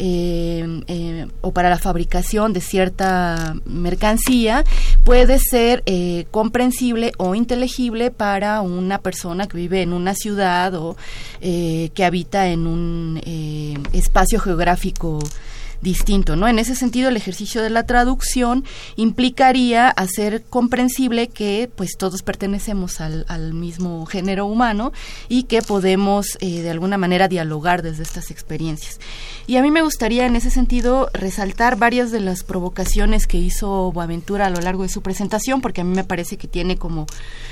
eh, 0.00 0.82
eh, 0.86 1.26
o 1.40 1.52
para 1.52 1.70
la 1.70 1.78
fabricación 1.78 2.52
de 2.52 2.60
cierta 2.60 3.56
mercancía 3.64 4.62
puede 5.02 5.40
ser 5.40 5.82
comprensible 6.30 7.12
o 7.16 7.34
inteligible 7.34 8.12
para 8.12 8.60
una 8.60 8.98
persona 8.98 9.48
que 9.48 9.56
vive 9.56 9.82
en 9.82 9.92
una 9.92 10.14
ciudad 10.14 10.74
o 10.74 10.96
que 11.90 12.04
habita 12.04 12.48
en 12.48 12.66
un 12.66 13.20
espacio 13.92 14.40
geográfico 14.40 15.20
distinto, 15.80 16.34
¿no? 16.34 16.48
En 16.48 16.58
ese 16.58 16.74
sentido, 16.74 17.08
el 17.08 17.16
ejercicio 17.16 17.62
de 17.62 17.70
la 17.70 17.84
traducción 17.84 18.64
implicaría 18.96 19.88
hacer 19.88 20.42
comprensible 20.42 21.28
que, 21.28 21.70
pues, 21.74 21.96
todos 21.96 22.22
pertenecemos 22.22 23.00
al, 23.00 23.26
mismo 23.52 24.04
género 24.06 24.46
humano 24.46 24.92
y 25.28 25.44
que 25.44 25.62
podemos, 25.62 26.36
eh, 26.40 26.62
de 26.62 26.70
alguna 26.70 26.98
manera, 26.98 27.28
dialogar 27.28 27.82
desde 27.82 28.02
estas 28.02 28.30
experiencias. 28.30 28.98
Y 29.46 29.56
a 29.56 29.62
mí 29.62 29.70
me 29.70 29.82
gustaría, 29.82 30.26
en 30.26 30.36
ese 30.36 30.50
sentido, 30.50 31.08
resaltar 31.12 31.76
varias 31.76 32.10
de 32.10 32.20
las 32.20 32.42
provocaciones 32.42 33.26
que 33.26 33.38
hizo 33.38 33.90
Boaventura 33.92 34.46
a 34.46 34.50
lo 34.50 34.60
largo 34.60 34.82
de 34.82 34.88
su 34.88 35.02
presentación, 35.02 35.60
porque 35.60 35.80
a 35.80 35.84
mí 35.84 35.94
me 35.94 36.04
parece 36.04 36.36
que 36.36 36.48
tiene 36.48 36.76
como 36.76 37.06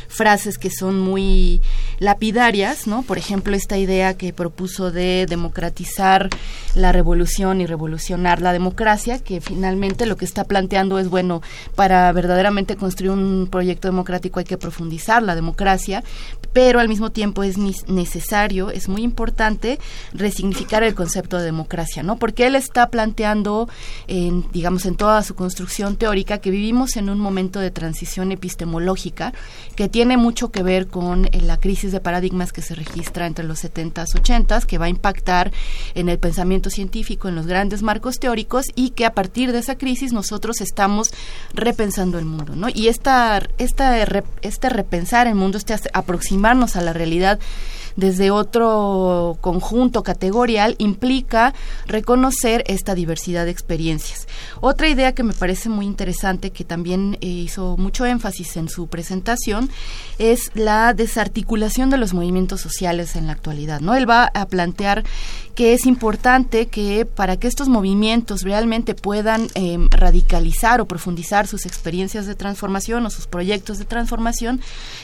frases 0.08 0.58
que 0.58 0.70
son 0.70 1.00
muy 1.00 1.60
lapidarias, 1.98 2.86
¿no? 2.86 3.02
Por 3.02 3.18
ejemplo, 3.18 3.54
esta 3.54 3.78
idea 3.78 4.16
que 4.16 4.32
propuso 4.32 4.90
de 4.90 5.26
democratizar 5.28 6.28
la 6.74 6.92
revolución 6.92 7.60
y 7.60 7.66
revolucionar 7.66 8.42
la 8.42 8.52
democracia, 8.52 9.18
que 9.18 9.40
finalmente 9.40 10.06
lo 10.06 10.16
que 10.16 10.24
está 10.24 10.44
planteando 10.44 10.98
es, 10.98 11.08
bueno, 11.08 11.42
para 11.74 12.12
verdaderamente 12.12 12.76
construir 12.76 13.12
un 13.12 13.48
proyecto 13.50 13.88
democrático 13.88 14.40
hay 14.40 14.44
que 14.44 14.58
profundizar 14.58 15.22
la 15.22 15.34
democracia, 15.34 16.02
pero 16.52 16.80
al 16.80 16.88
mismo 16.88 17.10
tiempo 17.10 17.42
es 17.42 17.58
necesario, 17.58 18.70
es 18.70 18.88
muy 18.88 19.02
importante 19.02 19.78
resignificar 20.12 20.82
el 20.82 20.94
concepto 20.94 21.38
de 21.38 21.44
democracia, 21.44 22.02
¿no? 22.02 22.16
Porque 22.16 22.46
él 22.46 22.54
está 22.54 22.88
planteando, 22.90 23.68
en, 24.06 24.50
digamos, 24.52 24.86
en 24.86 24.96
toda 24.96 25.22
su 25.22 25.34
construcción 25.34 25.96
teórica, 25.96 26.38
que 26.38 26.50
vivimos 26.50 26.96
en 26.96 27.10
un 27.10 27.18
momento 27.18 27.60
de 27.60 27.70
transición 27.70 28.32
epistemológica 28.32 29.32
que 29.74 29.88
tiene 29.88 30.16
mucho 30.16 30.50
que 30.50 30.62
ver 30.62 30.86
con 30.86 31.26
eh, 31.26 31.40
la 31.42 31.58
crisis 31.58 31.85
de 31.92 32.00
paradigmas 32.00 32.52
que 32.52 32.62
se 32.62 32.74
registra 32.74 33.26
entre 33.26 33.44
los 33.44 33.62
70s, 33.62 34.14
80s, 34.14 34.64
que 34.64 34.78
va 34.78 34.86
a 34.86 34.88
impactar 34.90 35.52
en 35.94 36.08
el 36.08 36.18
pensamiento 36.18 36.70
científico, 36.70 37.28
en 37.28 37.34
los 37.34 37.46
grandes 37.46 37.82
marcos 37.82 38.18
teóricos 38.18 38.66
y 38.74 38.90
que 38.90 39.04
a 39.04 39.12
partir 39.12 39.52
de 39.52 39.58
esa 39.58 39.76
crisis 39.76 40.12
nosotros 40.12 40.60
estamos 40.60 41.10
repensando 41.52 42.18
el 42.18 42.24
mundo, 42.24 42.56
¿no? 42.56 42.68
Y 42.68 42.88
esta, 42.88 43.42
esta, 43.58 44.02
este 44.42 44.68
repensar 44.68 45.26
el 45.26 45.34
mundo, 45.34 45.58
este 45.58 45.76
aproximar 45.92 46.46
a 46.46 46.80
la 46.80 46.92
realidad 46.92 47.38
desde 47.96 48.30
otro 48.30 49.38
conjunto 49.40 50.02
categorial 50.02 50.76
implica 50.78 51.54
reconocer 51.86 52.62
esta 52.66 52.94
diversidad 52.94 53.44
de 53.44 53.50
experiencias. 53.50 54.28
Otra 54.60 54.88
idea 54.88 55.14
que 55.14 55.22
me 55.22 55.32
parece 55.32 55.68
muy 55.68 55.86
interesante, 55.86 56.50
que 56.50 56.64
también 56.64 57.18
eh, 57.20 57.26
hizo 57.26 57.76
mucho 57.76 58.06
énfasis 58.06 58.56
en 58.56 58.68
su 58.68 58.86
presentación, 58.86 59.70
es 60.18 60.50
la 60.54 60.94
desarticulación 60.94 61.90
de 61.90 61.98
los 61.98 62.14
movimientos 62.14 62.60
sociales 62.60 63.16
en 63.16 63.26
la 63.26 63.32
actualidad. 63.32 63.80
¿no? 63.80 63.94
Él 63.94 64.08
va 64.08 64.30
a 64.34 64.46
plantear 64.46 65.04
que 65.56 65.72
es 65.72 65.86
importante 65.86 66.66
que 66.66 67.06
para 67.06 67.38
que 67.38 67.48
estos 67.48 67.68
movimientos 67.68 68.42
realmente 68.42 68.94
puedan 68.94 69.48
em, 69.54 69.88
radicalizar 69.90 70.82
o 70.82 70.86
profundizar 70.86 71.46
sus 71.46 71.64
experiencias 71.64 72.26
de 72.26 72.34
transformación 72.34 73.06
o 73.06 73.10
sus 73.10 73.26
proyectos 73.26 73.78
de 73.78 73.86
transformación, 73.86 74.60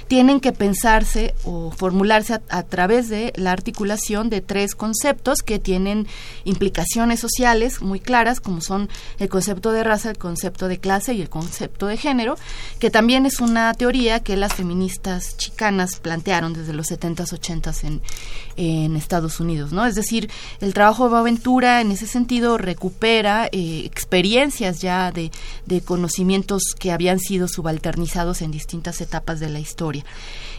tienen 0.09 0.41
que 0.41 0.53
pensarse 0.53 1.35
o 1.45 1.71
formularse 1.71 2.35
a, 2.49 2.63
través 2.65 2.82
través 2.83 3.09
de 3.09 3.33
la 3.37 3.53
articulación 3.53 4.29
de 4.29 4.41
tres 4.41 4.75
conceptos 4.75 5.43
que 5.43 5.61
tienen 5.61 6.09
implicaciones 6.43 7.21
sociales 7.21 7.81
muy 7.81 8.01
claras, 8.01 8.41
como 8.41 8.61
son 8.61 8.89
el 9.21 9.29
concepto 9.29 9.71
de 9.71 9.85
raza, 9.85 10.11
el 10.11 10.19
concepto 10.19 10.67
de 10.67 10.79
clase 10.79 11.15
y 11.15 11.23
el 11.23 11.29
concepto 11.29 11.87
de 11.87 11.97
género, 11.97 12.37
que 12.81 12.91
también 12.91 13.25
es 13.25 13.39
una 13.39 13.73
teoría 13.75 14.19
que 14.19 14.37
las 14.37 14.55
feministas 14.55 15.37
chicanas 15.37 16.01
plantearon 16.01 16.55
desde 16.55 16.73
los 16.73 16.91
70s, 16.91 17.39
80s 17.39 18.01
en, 18.57 18.97
Estados 18.97 19.39
Unidos, 19.39 19.71
¿no? 19.73 19.87
Es 19.87 19.95
decir, 19.95 20.29
el 20.61 20.75
trabajo 20.75 21.09
de 21.09 21.19
Aventura 21.19 21.81
en 21.83 21.93
ese 21.93 22.09
sentido 22.09 22.59
recupera 22.59 23.49
eh, 23.53 23.83
experiencias 23.85 24.81
ya 24.81 25.13
de, 25.13 25.31
de 25.67 25.83
conocimientos 25.83 26.75
que 26.77 26.91
habían 26.91 27.21
sido 27.21 27.47
subalternizados 27.47 28.43
en 28.43 28.51
distintas 28.51 29.01
etapas 29.01 29.39
de 29.39 29.51
la 29.51 29.61
historia. 29.61 30.05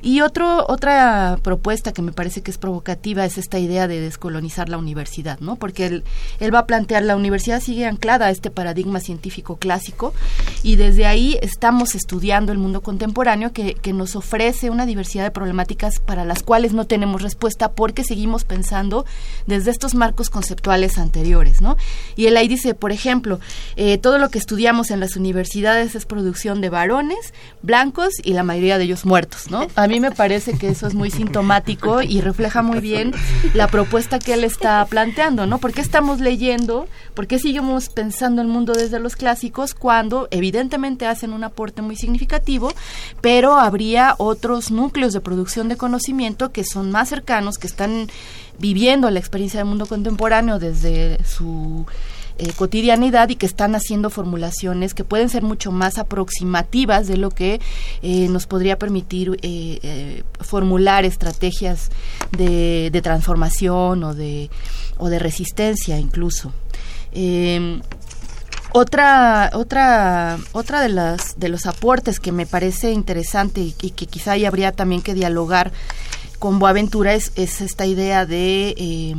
Y 0.06 0.20
otro, 0.20 0.66
otra 0.68 1.40
propuesta 1.44 1.94
que 1.94 2.02
me 2.02 2.12
parece 2.12 2.42
que 2.42 2.52
es 2.52 2.58
provocativa 2.58 3.24
es 3.24 3.38
esta 3.38 3.58
idea 3.58 3.88
de 3.88 4.02
descolonizar 4.02 4.68
la 4.68 4.78
universidad, 4.78 5.40
¿no? 5.40 5.56
Porque 5.56 5.86
él, 5.86 6.04
él 6.42 6.54
va 6.54 6.60
a 6.60 6.66
plantear, 6.66 7.04
la 7.04 7.16
universidad 7.16 7.62
sigue 7.62 7.86
anclada 7.86 8.26
a 8.26 8.30
este 8.30 8.52
paradigma 8.52 9.00
científico 9.00 9.56
clásico 9.56 10.14
y 10.62 10.76
desde 10.76 11.06
ahí 11.06 11.40
estamos 11.42 11.96
estudiando 11.96 12.52
el 12.52 12.58
mundo 12.58 12.82
contemporáneo 12.82 13.54
que, 13.54 13.76
que 13.76 13.94
nos 13.94 14.18
ofrece 14.18 14.70
una 14.70 14.86
diversidad 14.86 15.24
de 15.24 15.32
problemáticas 15.32 16.02
para 16.02 16.26
las 16.26 16.44
cuales 16.44 16.74
no 16.74 16.86
tenemos 16.86 17.22
respuesta 17.22 17.72
porque 17.72 18.04
seguimos 18.04 18.44
pensando 18.44 19.06
desde 19.48 19.72
estos 19.72 19.96
marcos 19.96 20.30
conceptuales 20.30 20.98
anteriores, 20.98 21.62
¿no? 21.62 21.78
Y 22.18 22.26
él 22.26 22.36
ahí 22.36 22.50
dice, 22.50 22.76
por 22.76 22.92
ejemplo, 22.92 23.40
eh, 23.78 23.98
todo 24.00 24.18
lo 24.18 24.30
que 24.30 24.40
estudiamos 24.40 24.92
en 24.92 25.00
las 25.00 25.16
universidades 25.16 25.96
es 25.96 26.06
producción 26.06 26.60
de 26.60 26.70
varones 26.70 27.34
blancos 27.62 28.16
y 28.22 28.34
la 28.34 28.44
mayoría 28.44 28.78
de 28.78 28.84
ellos 28.84 29.06
muertos, 29.06 29.50
¿no? 29.50 29.68
Me 30.00 30.12
parece 30.12 30.58
que 30.58 30.70
eso 30.70 30.88
es 30.88 30.94
muy 30.94 31.12
sintomático 31.12 32.02
y 32.02 32.22
refleja 32.22 32.62
muy 32.62 32.80
bien 32.80 33.14
la 33.54 33.68
propuesta 33.68 34.20
que 34.20 34.34
él 34.34 34.44
está 34.44 34.86
planteando, 34.86 35.46
¿no? 35.46 35.60
¿Por 35.60 35.74
qué 35.74 35.82
estamos 35.82 36.20
leyendo? 36.20 36.88
¿Por 37.14 37.28
qué 37.28 37.40
seguimos 37.40 37.90
pensando 37.90 38.42
el 38.42 38.48
mundo 38.48 38.74
desde 38.74 39.00
los 39.00 39.16
clásicos 39.16 39.74
cuando 39.74 40.28
evidentemente 40.32 41.06
hacen 41.06 41.34
un 41.34 41.44
aporte 41.44 41.82
muy 41.82 41.96
significativo, 41.96 42.72
pero 43.22 43.56
habría 43.56 44.16
otros 44.18 44.72
núcleos 44.72 45.14
de 45.14 45.22
producción 45.22 45.70
de 45.70 45.78
conocimiento 45.78 46.52
que 46.52 46.64
son 46.64 46.92
más 46.92 47.10
cercanos, 47.10 47.58
que 47.58 47.68
están 47.68 48.08
viviendo 48.60 49.10
la 49.10 49.20
experiencia 49.20 49.60
del 49.60 49.68
mundo 49.68 49.86
contemporáneo 49.86 50.60
desde 50.60 51.24
su 51.24 51.86
eh, 52.38 52.52
cotidianidad 52.56 53.30
y 53.30 53.36
que 53.36 53.46
están 53.46 53.76
haciendo 53.76 54.10
formulaciones 54.10 54.94
que 54.94 55.04
pueden 55.04 55.30
ser 55.30 55.44
mucho 55.44 55.72
más 55.72 55.98
aproximativas 55.98 57.08
de 57.08 57.18
lo 57.18 57.30
que 57.30 57.62
eh, 58.02 58.28
nos 58.30 58.48
podría 58.48 58.78
permitir 58.80 59.38
eh, 59.42 60.24
formular 60.40 61.06
estrategias 61.06 61.90
de, 62.38 63.00
transformación 63.04 64.04
o 64.04 64.14
de, 64.14 64.50
o 64.98 65.10
de 65.10 65.20
resistencia 65.20 66.00
incluso. 66.00 66.52
Em, 67.12 67.82
otra, 68.76 69.52
otra, 69.54 70.40
otra 70.52 70.82
de 70.82 70.90
las 70.90 71.40
de 71.40 71.48
los 71.48 71.68
aportes 71.68 72.20
que 72.20 72.32
me 72.32 72.48
parece 72.48 72.92
interesante 72.92 73.62
y, 73.62 73.72
que 73.72 74.08
quizá 74.08 74.32
ahí 74.32 74.46
habría 74.46 74.72
también 74.72 75.04
que 75.04 75.14
dialogar 75.14 75.72
con 76.40 76.58
Boaventura 76.58 77.14
es, 77.14 77.32
es 77.36 77.62
esta 77.62 77.86
idea 77.86 78.26
de 78.26 78.74
eh, 78.76 79.16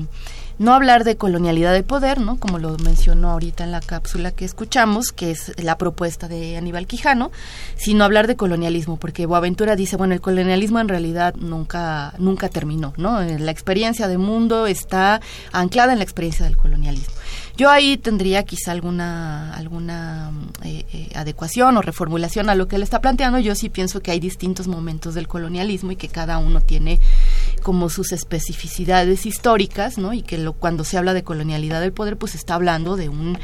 no 0.59 0.74
hablar 0.74 1.05
de 1.05 1.16
colonialidad 1.16 1.72
del 1.72 1.84
poder, 1.84 2.20
¿no? 2.20 2.36
Como 2.36 2.59
lo 2.59 2.76
mencionó 2.78 3.30
ahorita 3.30 3.64
en 3.64 3.72
la 3.72 3.80
cápsula 3.80 4.30
que 4.30 4.44
escuchamos, 4.44 5.12
que 5.12 5.30
es 5.30 5.52
la 5.62 5.78
propuesta 5.78 6.28
de 6.28 6.57
Aníbal 6.57 6.86
Quijano, 6.86 7.32
sino 7.76 8.05
hablar 8.05 8.26
de 8.26 8.36
colonialismo, 8.36 8.96
porque 8.96 9.26
Boaventura 9.26 9.76
dice, 9.76 9.96
bueno, 9.96 10.14
el 10.14 10.20
colonialismo 10.20 10.80
en 10.80 10.88
realidad 10.88 11.34
nunca 11.36 12.14
nunca 12.18 12.48
terminó, 12.48 12.94
¿no? 12.96 13.20
La 13.22 13.50
experiencia 13.50 14.09
de 14.09 14.18
mundo 14.18 14.66
está 14.66 15.20
anclada 15.52 15.92
en 15.92 15.98
la 15.98 16.05
experiencia 16.05 16.44
del 16.44 16.57
colonialismo. 16.57 17.14
Yo 17.57 17.70
ahí 17.70 17.96
tendría 17.96 18.42
quizá 18.42 18.72
alguna 18.72 19.55
alguna 19.55 20.32
eh, 20.64 20.84
eh, 20.92 21.11
adecuación 21.14 21.76
o 21.76 21.82
reformulación 21.82 22.50
a 22.50 22.57
lo 22.57 22.66
que 22.66 22.76
él 22.76 22.82
está 22.82 23.00
planteando. 23.00 23.38
Yo 23.38 23.55
sí 23.55 23.68
pienso 23.68 24.00
que 24.00 24.11
hay 24.11 24.18
distintos 24.18 24.66
momentos 24.66 25.14
del 25.14 25.28
colonialismo 25.28 25.92
y 25.92 25.96
que 25.96 26.09
cada 26.09 26.38
uno 26.38 26.61
tiene 26.61 26.98
como 27.62 27.90
sus 27.90 28.11
especificidades 28.11 29.24
históricas, 29.24 29.98
¿no? 29.98 30.12
Y 30.12 30.22
que 30.22 30.36
lo, 30.36 30.52
cuando 30.55 30.82
se 30.82 30.98
habla 30.98 31.14
de 31.14 31.22
colonialidad 31.22 31.80
del 31.80 31.92
poder, 31.92 32.16
pues 32.16 32.34
está 32.34 32.55
hablando 32.57 32.96
de 32.96 33.09
un 33.09 33.38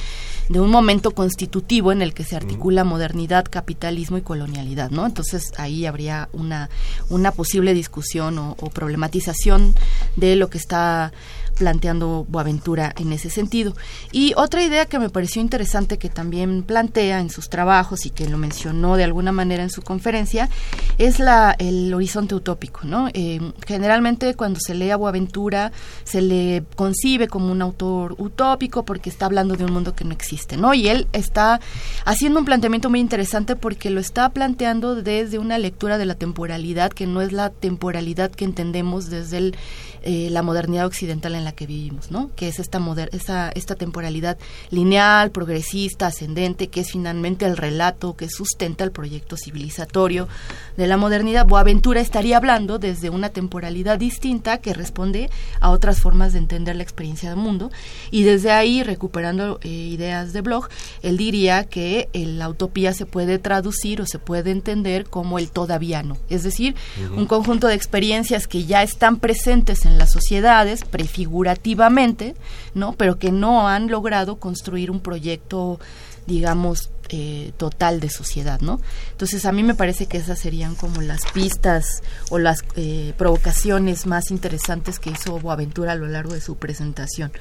de 0.49 0.59
un 0.59 0.71
momento 0.71 1.13
constitutivo 1.13 1.93
en 1.93 2.03
el 2.03 2.13
que 2.13 2.25
se 2.25 2.35
articula 2.35 2.83
modernidad, 2.83 3.45
capitalismo 3.49 4.19
y 4.19 4.23
colonialidad, 4.23 4.91
¿no? 4.91 5.07
Entonces 5.07 5.53
ahí 5.57 5.87
habría 5.87 6.29
una 6.33 6.69
una 7.11 7.31
posible 7.31 7.75
discusión 7.75 8.39
o, 8.39 8.57
o 8.59 8.71
problematización 8.71 9.77
de 10.17 10.35
lo 10.35 10.51
que 10.51 10.59
está 10.59 11.13
planteando 11.61 12.25
Boaventura 12.27 12.95
en 12.97 13.13
ese 13.13 13.29
sentido. 13.29 13.77
Y 14.13 14.33
otra 14.35 14.65
idea 14.65 14.87
que 14.87 14.99
me 14.99 15.11
pareció 15.11 15.43
interesante 15.43 15.99
que 15.99 16.09
también 16.09 16.63
plantea 16.63 17.21
en 17.21 17.29
sus 17.29 17.51
trabajos 17.51 18.07
y 18.07 18.11
que 18.11 18.27
lo 18.31 18.39
mencionó 18.39 18.97
de 18.97 19.05
alguna 19.05 19.31
manera 19.31 19.63
en 19.63 19.69
su 19.69 19.83
conferencia 19.83 20.49
es 20.97 21.19
la, 21.19 21.55
el 21.59 21.93
horizonte 21.93 22.35
utópico. 22.35 22.81
¿no? 22.85 23.11
Eh, 23.13 23.53
generalmente 23.67 24.35
cuando 24.37 24.59
se 24.59 24.75
lee 24.75 24.91
a 24.91 24.97
Boaventura 24.97 25.71
se 26.05 26.23
le 26.23 26.65
concibe 26.77 27.29
como 27.29 27.53
un 27.53 27.61
autor 27.61 28.15
utópico 28.17 28.87
porque 28.87 29.11
está 29.11 29.27
hablando 29.27 29.55
de 29.55 29.67
un 29.67 29.73
mundo 29.75 29.95
que 29.95 30.07
no 30.07 30.13
existe. 30.13 30.57
¿no? 30.57 30.73
Y 30.73 30.89
él 30.89 31.09
está 31.13 31.61
haciendo 32.07 32.39
un 32.39 32.47
planteamiento 32.47 32.89
muy 32.89 33.01
interesante 33.01 33.55
porque 33.55 33.91
lo 33.91 34.01
está 34.01 34.31
planteando 34.31 34.95
desde 34.95 35.39
una 35.39 35.59
lectura 35.59 35.99
de 35.99 36.07
la 36.07 36.15
temporalidad 36.15 36.91
que 36.91 37.07
no 37.07 37.21
es 37.21 37.33
la 37.33 37.51
temporalidad 37.51 38.31
que 38.31 38.47
entendemos 38.47 39.11
desde 39.11 39.37
el 39.37 39.57
eh, 40.03 40.29
la 40.31 40.43
modernidad 40.43 40.87
occidental 40.87 41.35
en 41.35 41.45
la 41.45 41.53
que 41.53 41.67
vivimos, 41.67 42.11
¿no? 42.11 42.31
Que 42.37 42.49
es 42.49 42.59
esta, 42.59 42.79
moder 42.79 43.11
esa, 43.13 43.51
esta 43.51 43.75
temporalidad 43.75 44.39
lineal, 44.71 45.31
progresista, 45.31 46.07
ascendente, 46.07 46.69
que 46.69 46.81
es 46.81 46.93
finalmente 46.93 47.47
el 47.47 47.57
relato 47.57 48.17
que 48.17 48.29
sustenta 48.29 48.85
el 48.85 48.93
proyecto 48.93 49.37
civilizatorio 49.37 50.29
de 50.77 50.87
la 50.87 50.97
modernidad. 50.97 51.47
Boaventura 51.47 52.01
estaría 52.01 52.37
hablando 52.37 52.79
desde 52.79 53.11
una 53.11 53.29
temporalidad 53.31 53.99
distinta 53.99 54.59
que 54.59 54.75
responde 54.75 55.31
a 55.61 55.71
otras 55.71 56.01
formas 56.01 56.33
de 56.33 56.39
entender 56.39 56.77
la 56.77 56.83
experiencia 56.83 57.31
del 57.31 57.39
mundo 57.39 57.71
y 58.11 58.23
desde 58.23 58.51
ahí, 58.51 58.83
recuperando 58.83 59.59
eh, 59.63 59.69
ideas 59.69 60.33
de 60.33 60.41
blog, 60.41 60.69
él 61.03 61.17
diría 61.17 61.65
que 61.65 62.09
la 62.13 62.49
utopía 62.49 62.93
se 62.93 63.07
puede 63.07 63.39
traducir 63.39 64.01
o 64.01 64.07
se 64.07 64.19
puede 64.19 64.51
entender 64.51 65.05
como 65.05 65.39
el 65.39 65.51
todavía 65.51 66.03
no, 66.03 66.17
es 66.29 66.43
decir, 66.43 66.75
uh 66.99 67.15
-huh. 67.15 67.19
un 67.19 67.27
conjunto 67.27 67.67
de 67.67 67.75
experiencias 67.75 68.47
que 68.47 68.65
ya 68.65 68.83
están 68.83 69.19
presentes 69.19 69.85
en 69.85 69.90
las 69.99 70.11
sociedades 70.11 70.85
prefigurativamente, 70.85 72.35
¿no? 72.75 72.93
Pero 72.93 73.19
que 73.19 73.33
no 73.33 73.69
han 73.69 73.89
logrado 73.89 74.37
construir 74.37 74.91
un 74.91 75.01
proyecto, 75.01 75.79
digamos, 76.27 76.91
eh, 77.13 77.53
total 77.57 77.99
de 77.99 78.09
sociedad, 78.09 78.61
¿no? 78.61 78.81
Entonces 79.11 79.45
a 79.45 79.51
mí 79.51 79.65
me 79.65 79.75
parece 79.75 80.07
que 80.07 80.19
esas 80.19 80.39
serían 80.39 80.77
como 80.77 81.01
las 81.01 81.23
pistas 81.33 82.03
o 82.31 82.39
las 82.39 82.63
eh, 82.77 83.15
provocaciones 83.19 84.07
más 84.07 84.31
interesantes 84.31 85.01
que 85.01 85.11
hizo 85.11 85.41
Boaventura 85.41 85.93
a 85.93 85.97
lo 85.97 86.07
largo 86.07 86.35
de 86.35 86.41
su 86.41 86.57
presentación. 86.57 87.33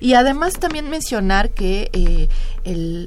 Y 0.00 0.14
además 0.14 0.54
también 0.54 0.88
mencionar 0.88 1.50
que 1.50 1.90
eh, 1.92 2.28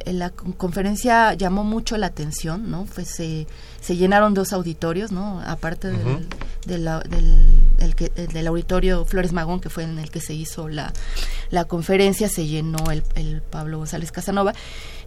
la 0.06 0.30
conferencia 0.30 1.34
llamó 1.34 1.64
mucho 1.64 1.98
la 1.98 2.08
atención, 2.08 2.70
¿no? 2.70 2.86
Fue, 2.86 3.04
se, 3.04 3.48
se 3.88 3.96
llenaron 3.96 4.34
dos 4.34 4.52
auditorios, 4.52 5.14
¿no? 5.14 5.42
Aparte 5.48 5.88
del, 5.88 6.06
uh 6.06 6.20
-huh. 6.20 7.04
del, 7.08 7.56
el 7.80 7.96
que, 7.96 8.12
el 8.18 8.28
del 8.28 8.48
auditorio 8.48 9.06
Flores 9.06 9.32
Magón, 9.32 9.62
que 9.62 9.70
fue 9.70 9.84
en 9.84 9.98
el 9.98 10.12
que 10.12 10.20
se 10.20 10.34
hizo 10.34 10.68
la, 10.68 10.92
la 11.52 11.64
conferencia, 11.64 12.28
se 12.28 12.46
llenó 12.46 12.92
el, 12.92 13.02
el 13.16 13.42
Pablo 13.42 13.78
González 13.78 14.12
Casanova. 14.12 14.54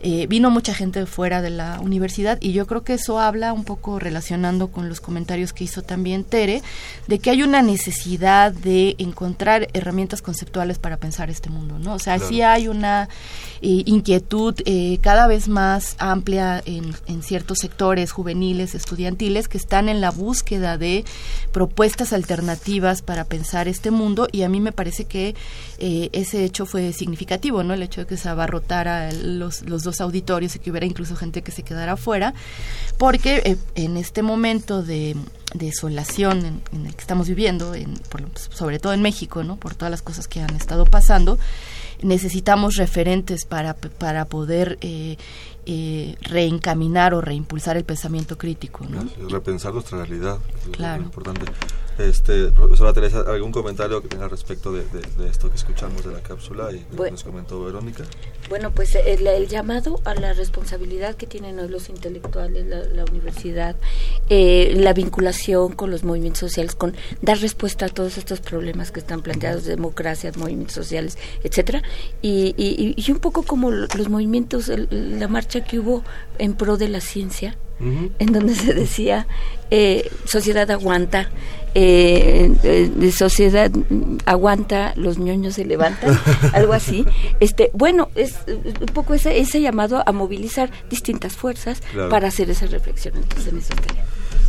Eh, 0.02 0.26
vino 0.28 0.50
mucha 0.50 0.72
gente 0.72 1.04
fuera 1.04 1.42
de 1.42 1.50
la 1.50 1.78
universidad 1.80 2.38
y 2.40 2.52
yo 2.52 2.66
creo 2.66 2.84
que 2.84 2.94
eso 2.94 3.20
habla 3.20 3.52
un 3.52 3.64
poco 3.64 3.98
relacionando 3.98 4.68
con 4.68 4.88
los 4.88 5.00
comentarios 5.00 5.52
que 5.52 5.64
hizo 5.64 5.82
también 5.82 6.24
Tere, 6.24 6.62
de 7.06 7.18
que 7.18 7.30
hay 7.30 7.42
una 7.42 7.60
necesidad 7.60 8.52
de 8.52 8.94
encontrar 8.98 9.68
herramientas 9.74 10.22
conceptuales 10.22 10.78
para 10.78 10.96
pensar 10.96 11.28
este 11.28 11.50
mundo, 11.50 11.78
¿no? 11.78 11.94
O 11.94 11.98
sea, 11.98 12.16
claro. 12.16 12.28
sí 12.30 12.40
hay 12.40 12.68
una 12.68 13.10
eh, 13.60 13.82
inquietud 13.84 14.54
eh, 14.64 14.98
cada 15.02 15.26
vez 15.26 15.48
más 15.48 15.96
amplia 15.98 16.62
en, 16.64 16.94
en 17.06 17.22
ciertos 17.22 17.58
sectores 17.58 18.10
juveniles, 18.10 18.74
estudiantiles, 18.74 19.48
que 19.48 19.58
están 19.58 19.90
en 19.90 20.00
la 20.00 20.10
búsqueda 20.10 20.78
de 20.78 21.04
propuestas 21.52 22.14
alternativas 22.14 23.02
para 23.02 23.24
pensar 23.24 23.68
este 23.68 23.90
mundo 23.90 24.28
y 24.32 24.42
a 24.42 24.48
mí 24.48 24.60
me 24.60 24.72
parece 24.72 25.04
que 25.04 25.34
eh, 25.78 26.08
ese 26.12 26.44
hecho 26.44 26.64
fue 26.66 26.92
significativo, 26.92 27.62
¿no? 27.62 27.74
El 27.74 27.82
hecho 27.82 28.02
de 28.02 28.06
que 28.06 28.16
se 28.16 28.28
abarrotara 28.28 29.12
los, 29.12 29.62
los 29.62 29.82
dos 29.82 29.89
auditorios 29.98 30.54
y 30.56 30.58
que 30.58 30.70
hubiera 30.70 30.86
incluso 30.86 31.16
gente 31.16 31.42
que 31.42 31.52
se 31.52 31.62
quedara 31.62 31.92
afuera, 31.92 32.34
porque 32.98 33.42
eh, 33.44 33.56
en 33.74 33.96
este 33.96 34.22
momento 34.22 34.82
de 34.82 35.16
desolación 35.54 36.44
en, 36.44 36.62
en, 36.72 36.86
el 36.86 36.94
que 36.94 37.00
estamos 37.00 37.28
viviendo, 37.28 37.74
en, 37.74 37.94
por, 38.10 38.22
sobre 38.36 38.78
todo 38.78 38.92
en 38.92 39.02
México, 39.02 39.42
¿no? 39.42 39.56
Por 39.56 39.74
todas 39.74 39.90
las 39.90 40.02
cosas 40.02 40.28
que 40.28 40.40
han 40.40 40.54
estado 40.54 40.84
pasando, 40.84 41.38
necesitamos 42.02 42.76
referentes 42.76 43.44
para, 43.44 43.74
para 43.74 44.24
poder 44.24 44.78
eh, 44.80 45.16
eh, 45.66 46.16
reencaminar 46.22 47.14
o 47.14 47.20
reimpulsar 47.20 47.76
el 47.76 47.84
pensamiento 47.84 48.38
crítico. 48.38 48.86
¿no? 48.88 49.06
Repensar 49.28 49.72
nuestra 49.72 49.98
realidad, 49.98 50.38
claro. 50.72 51.02
es 51.02 51.06
importante. 51.06 51.46
Este, 52.08 52.50
profesora 52.52 52.92
Teresa, 52.94 53.24
¿algún 53.26 53.52
comentario 53.52 54.00
que 54.00 54.08
tenga 54.08 54.26
respecto 54.26 54.72
de, 54.72 54.84
esto 55.28 55.50
que 55.50 55.56
escuchamos 55.56 56.04
de 56.04 56.12
la 56.12 56.20
cápsula 56.20 56.72
y 56.72 56.78
que 56.78 57.10
nos 57.10 57.24
comentó 57.24 57.62
Verónica? 57.62 58.04
Bueno, 58.48 58.70
pues 58.70 58.94
el, 58.94 59.48
llamado 59.48 60.00
a 60.04 60.14
la 60.14 60.32
responsabilidad 60.32 61.14
que 61.16 61.26
tienen 61.26 61.58
hoy 61.58 61.68
los 61.68 61.88
intelectuales, 61.90 62.66
la, 62.66 63.04
universidad, 63.04 63.76
eh, 64.30 64.72
la 64.76 64.94
vinculación 64.94 65.72
con 65.72 65.90
los 65.90 66.02
movimientos 66.02 66.40
sociales, 66.40 66.74
con 66.74 66.96
dar 67.20 67.38
respuesta 67.38 67.86
a 67.86 67.88
todos 67.88 68.16
estos 68.16 68.40
problemas 68.40 68.90
que 68.92 69.00
están 69.00 69.20
planteados, 69.20 69.64
democracia, 69.64 70.32
movimientos 70.36 70.74
sociales, 70.74 71.18
etcétera, 71.44 71.82
y, 72.22 72.54
y, 72.56 73.10
un 73.10 73.18
poco 73.18 73.42
como 73.42 73.70
los 73.70 74.08
movimientos, 74.08 74.70
la 74.90 75.28
marcha 75.28 75.64
que 75.64 75.78
hubo 75.78 76.02
en 76.38 76.54
pro 76.54 76.76
de 76.76 76.88
la 76.88 77.00
ciencia, 77.00 77.56
en 78.18 78.32
donde 78.32 78.54
se 78.54 78.74
decía 78.74 79.26
eh, 79.70 80.10
sociedad 80.24 80.70
aguanta, 80.70 81.30
eh, 81.74 82.90
de 82.94 83.12
sociedad 83.12 83.70
aguanta, 84.26 84.92
los 84.96 85.18
ñoños 85.18 85.54
se 85.54 85.64
levantan, 85.64 86.18
algo 86.52 86.72
así. 86.72 87.06
Este, 87.38 87.70
bueno, 87.72 88.08
es 88.14 88.34
un 88.46 88.86
poco 88.92 89.14
ese, 89.14 89.38
ese 89.38 89.60
llamado 89.60 90.02
a 90.04 90.12
movilizar 90.12 90.70
distintas 90.90 91.36
fuerzas 91.36 91.82
para 92.10 92.28
hacer 92.28 92.50
esa 92.50 92.66
reflexión. 92.66 93.14
Entonces, 93.16 93.52
en 93.52 93.58
eso 93.58 93.74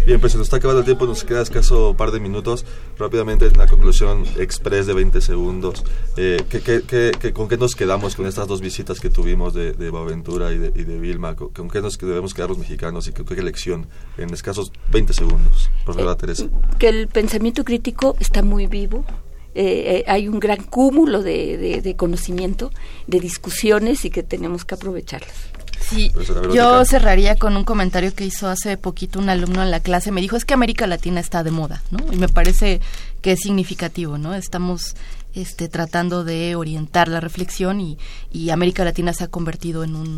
Bien, 0.06 0.20
pues 0.20 0.32
se 0.32 0.38
nos 0.40 0.48
está 0.48 0.58
acabando 0.58 0.80
el 0.80 0.86
tiempo, 0.86 1.06
nos 1.06 1.24
queda 1.24 1.42
escaso 1.44 1.92
un 1.92 1.96
par 1.96 2.10
de 2.10 2.20
minutos. 2.20 2.66
Rápidamente, 2.98 3.48
una 3.50 3.68
conclusión 3.68 4.24
express 4.40 4.88
de 4.88 4.94
20 4.94 5.22
segundos. 5.22 5.84
Eh, 6.18 6.44
¿qué, 6.50 7.32
con 7.34 7.48
qué 7.48 7.58
nos 7.58 7.76
quedamos 7.76 8.16
con 8.16 8.26
estas 8.26 8.48
dos 8.48 8.62
visitas 8.62 9.00
que 9.00 9.12
tuvimos 9.12 9.54
de, 9.54 9.74
de 9.74 9.90
Boaventura 9.92 10.52
y 10.54 10.58
de, 10.58 10.68
y 10.74 10.86
de 10.86 11.00
Vilma? 11.00 11.36
¿Con, 11.36 11.70
qué 11.70 11.82
nos 11.82 12.00
debemos 12.00 12.34
quedar 12.34 12.50
los 12.50 12.58
mexicanos 12.58 13.08
y 13.08 13.14
qué, 13.14 13.42
lección 13.44 13.88
en 14.18 14.34
escasos 14.34 14.72
20 14.92 15.14
segundos? 15.14 15.70
Profesora 15.86 16.14
eh, 16.14 16.16
Teresa. 16.16 16.46
Que 16.80 16.90
el 16.90 17.08
pensamiento 17.08 17.64
crítico 17.64 18.16
está 18.20 18.42
muy 18.42 18.66
vivo, 18.66 19.06
eh, 19.54 20.04
hay 20.08 20.28
un 20.28 20.40
gran 20.40 20.64
cúmulo 20.64 21.22
de, 21.22 21.82
de, 21.84 21.96
conocimiento, 21.96 22.72
de 23.06 23.20
discusiones 23.20 24.04
y 24.06 24.10
que 24.10 24.24
tenemos 24.24 24.66
que 24.66 24.74
aprovecharlas. 24.74 25.52
Sí, 25.92 26.12
yo 26.54 26.86
cerraría 26.86 27.36
con 27.36 27.58
un 27.58 27.66
comentario 27.66 28.14
que 28.14 28.26
hizo 28.26 28.48
hace 28.48 28.78
poquito 28.78 29.20
un 29.20 29.30
alumno 29.30 29.62
en 29.62 29.72
la 29.72 29.82
clase. 29.82 30.12
Me 30.12 30.22
dijo, 30.22 30.38
es 30.38 30.46
que 30.46 30.54
América 30.54 30.88
Latina 30.88 31.20
está 31.20 31.44
de 31.44 31.52
moda, 31.52 31.84
¿no? 31.92 32.00
Y 32.14 32.16
me 32.16 32.30
parece 32.30 32.80
que 33.22 33.34
es 33.34 33.42
significativo, 33.42 34.18
¿no? 34.18 34.34
Estamos 34.34 34.96
este, 35.36 35.68
tratando 35.68 36.24
de 36.24 36.56
orientar 36.56 37.08
la 37.10 37.20
reflexión 37.20 37.82
y, 37.82 37.98
y 38.32 38.52
América 38.52 38.86
Latina 38.86 39.12
se 39.14 39.26
ha 39.26 39.28
convertido 39.28 39.84
en 39.84 39.96
un, 39.96 40.18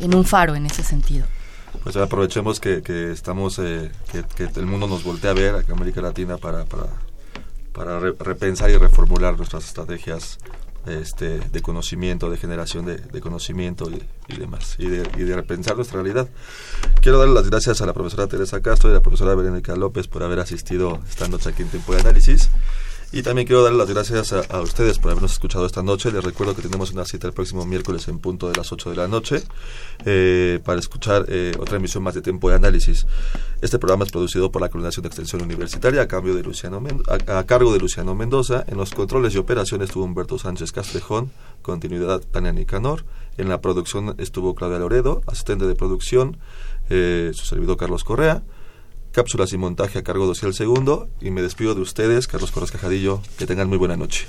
en 0.00 0.14
un 0.14 0.24
faro 0.24 0.54
en 0.54 0.66
ese 0.66 0.82
sentido. 0.82 1.26
Pues 1.82 1.96
aprovechemos 1.96 2.58
que, 2.58 2.82
que 2.82 3.12
estamos, 3.12 3.58
eh, 3.58 3.90
que, 4.10 4.44
el 4.44 4.66
mundo 4.66 4.86
nos 4.86 5.04
voltea 5.04 5.30
a 5.30 5.34
ver, 5.34 5.54
a 5.54 5.72
América 5.72 6.00
Latina, 6.00 6.36
para, 6.36 6.64
para, 6.64 6.86
para 7.72 8.00
repensar 8.00 8.70
y 8.70 8.76
reformular 8.76 9.36
nuestras 9.36 9.64
estrategias 9.64 10.38
este, 10.86 11.40
de 11.40 11.62
conocimiento, 11.62 12.30
de 12.30 12.36
generación 12.36 12.86
de, 12.86 13.20
conocimiento 13.20 13.90
y, 14.28 14.36
demás, 14.36 14.76
y 14.78 14.86
de, 14.88 15.08
y 15.16 15.24
de, 15.24 15.36
repensar 15.36 15.76
nuestra 15.76 16.02
realidad. 16.02 16.28
Quiero 17.00 17.18
dar 17.18 17.28
las 17.28 17.48
gracias 17.48 17.80
a 17.80 17.86
la 17.86 17.92
profesora 17.92 18.26
Teresa 18.26 18.60
Castro 18.60 18.88
y 18.88 18.92
a 18.92 18.96
la 18.96 19.02
profesora 19.02 19.34
Verónica 19.34 19.76
López 19.76 20.08
por 20.08 20.22
haber 20.22 20.40
asistido 20.40 21.00
esta 21.08 21.28
noche 21.28 21.50
aquí 21.50 21.62
en 21.62 21.68
Tiempo 21.68 21.94
de 21.94 22.00
Análisis. 22.00 22.50
Y 23.12 23.22
también 23.22 23.44
quiero 23.44 23.64
dar 23.64 23.72
las 23.72 23.90
gracias 23.90 24.32
a, 24.32 24.60
ustedes 24.60 25.00
por 25.00 25.10
habernos 25.10 25.32
escuchado 25.32 25.66
esta 25.66 25.82
noche. 25.82 26.12
Les 26.12 26.22
recuerdo 26.22 26.54
que 26.54 26.62
tenemos 26.62 26.92
una 26.92 27.04
cita 27.04 27.26
el 27.26 27.32
próximo 27.32 27.66
miércoles 27.66 28.06
en 28.06 28.20
punto 28.20 28.48
de 28.48 28.54
las 28.54 28.70
8 28.70 28.90
de 28.90 28.96
la 28.96 29.08
noche 29.08 29.42
eh, 30.04 30.60
para 30.64 30.78
escuchar 30.78 31.24
eh, 31.28 31.50
otra 31.58 31.78
emisión 31.78 32.04
más 32.04 32.14
de 32.14 32.22
Tiempo 32.22 32.48
de 32.48 32.54
Análisis. 32.54 33.08
Este 33.60 33.80
programa 33.80 34.04
es 34.04 34.12
producido 34.12 34.52
por 34.52 34.62
la 34.62 34.68
Coordinación 34.68 35.02
de 35.02 35.08
Extensión 35.08 35.42
Universitaria 35.42 36.02
a, 36.02 36.06
cambio 36.06 36.36
de 36.36 36.44
Luciano 36.44 36.80
a, 37.26 37.42
cargo 37.42 37.72
de 37.72 37.80
Luciano 37.80 38.14
Mendoza. 38.14 38.64
En 38.68 38.76
los 38.76 38.92
controles 38.92 39.34
y 39.34 39.38
operaciones 39.38 39.88
estuvo 39.88 40.04
Humberto 40.04 40.38
Sánchez 40.38 40.70
Castrejón, 40.70 41.32
continuidad 41.62 42.20
Tania 42.20 42.52
Nicanor. 42.52 43.04
En 43.38 43.48
la 43.48 43.60
producción 43.60 44.14
estuvo 44.18 44.54
Claudia 44.54 44.78
Loredo, 44.78 45.22
asistente 45.26 45.66
de 45.66 45.74
producción, 45.74 46.36
eh, 46.90 47.32
su 47.34 47.44
servidor 47.44 47.76
Carlos 47.76 48.04
Correa 48.04 48.44
cápsulas 49.12 49.52
y 49.52 49.58
montaje 49.58 49.98
a 49.98 50.02
cargo 50.02 50.26
de 50.26 50.46
el 50.46 50.54
Segundo 50.54 51.08
y 51.20 51.30
me 51.30 51.42
despido 51.42 51.74
de 51.74 51.80
ustedes, 51.80 52.26
Carlos 52.26 52.50
Corres 52.50 52.70
Cajadillo, 52.70 53.20
que 53.38 53.46
tengan 53.46 53.68
muy 53.68 53.78
buena 53.78 53.96
noche. 53.96 54.26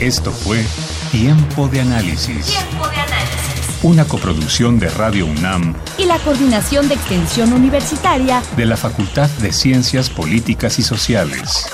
Esto 0.00 0.30
fue 0.30 0.64
Tiempo 1.10 1.68
de 1.68 1.80
Análisis. 1.80 2.46
Tiempo 2.46 2.88
de 2.88 2.96
Análisis. 2.96 3.78
Una 3.82 4.04
coproducción 4.04 4.78
de 4.78 4.88
Radio 4.90 5.26
UNAM 5.26 5.74
y 5.98 6.04
la 6.04 6.18
Coordinación 6.20 6.88
de 6.88 6.94
Extensión 6.94 7.52
Universitaria 7.52 8.42
de 8.56 8.66
la 8.66 8.76
Facultad 8.76 9.28
de 9.38 9.52
Ciencias 9.52 10.08
Políticas 10.08 10.78
y 10.78 10.82
Sociales. 10.82 11.66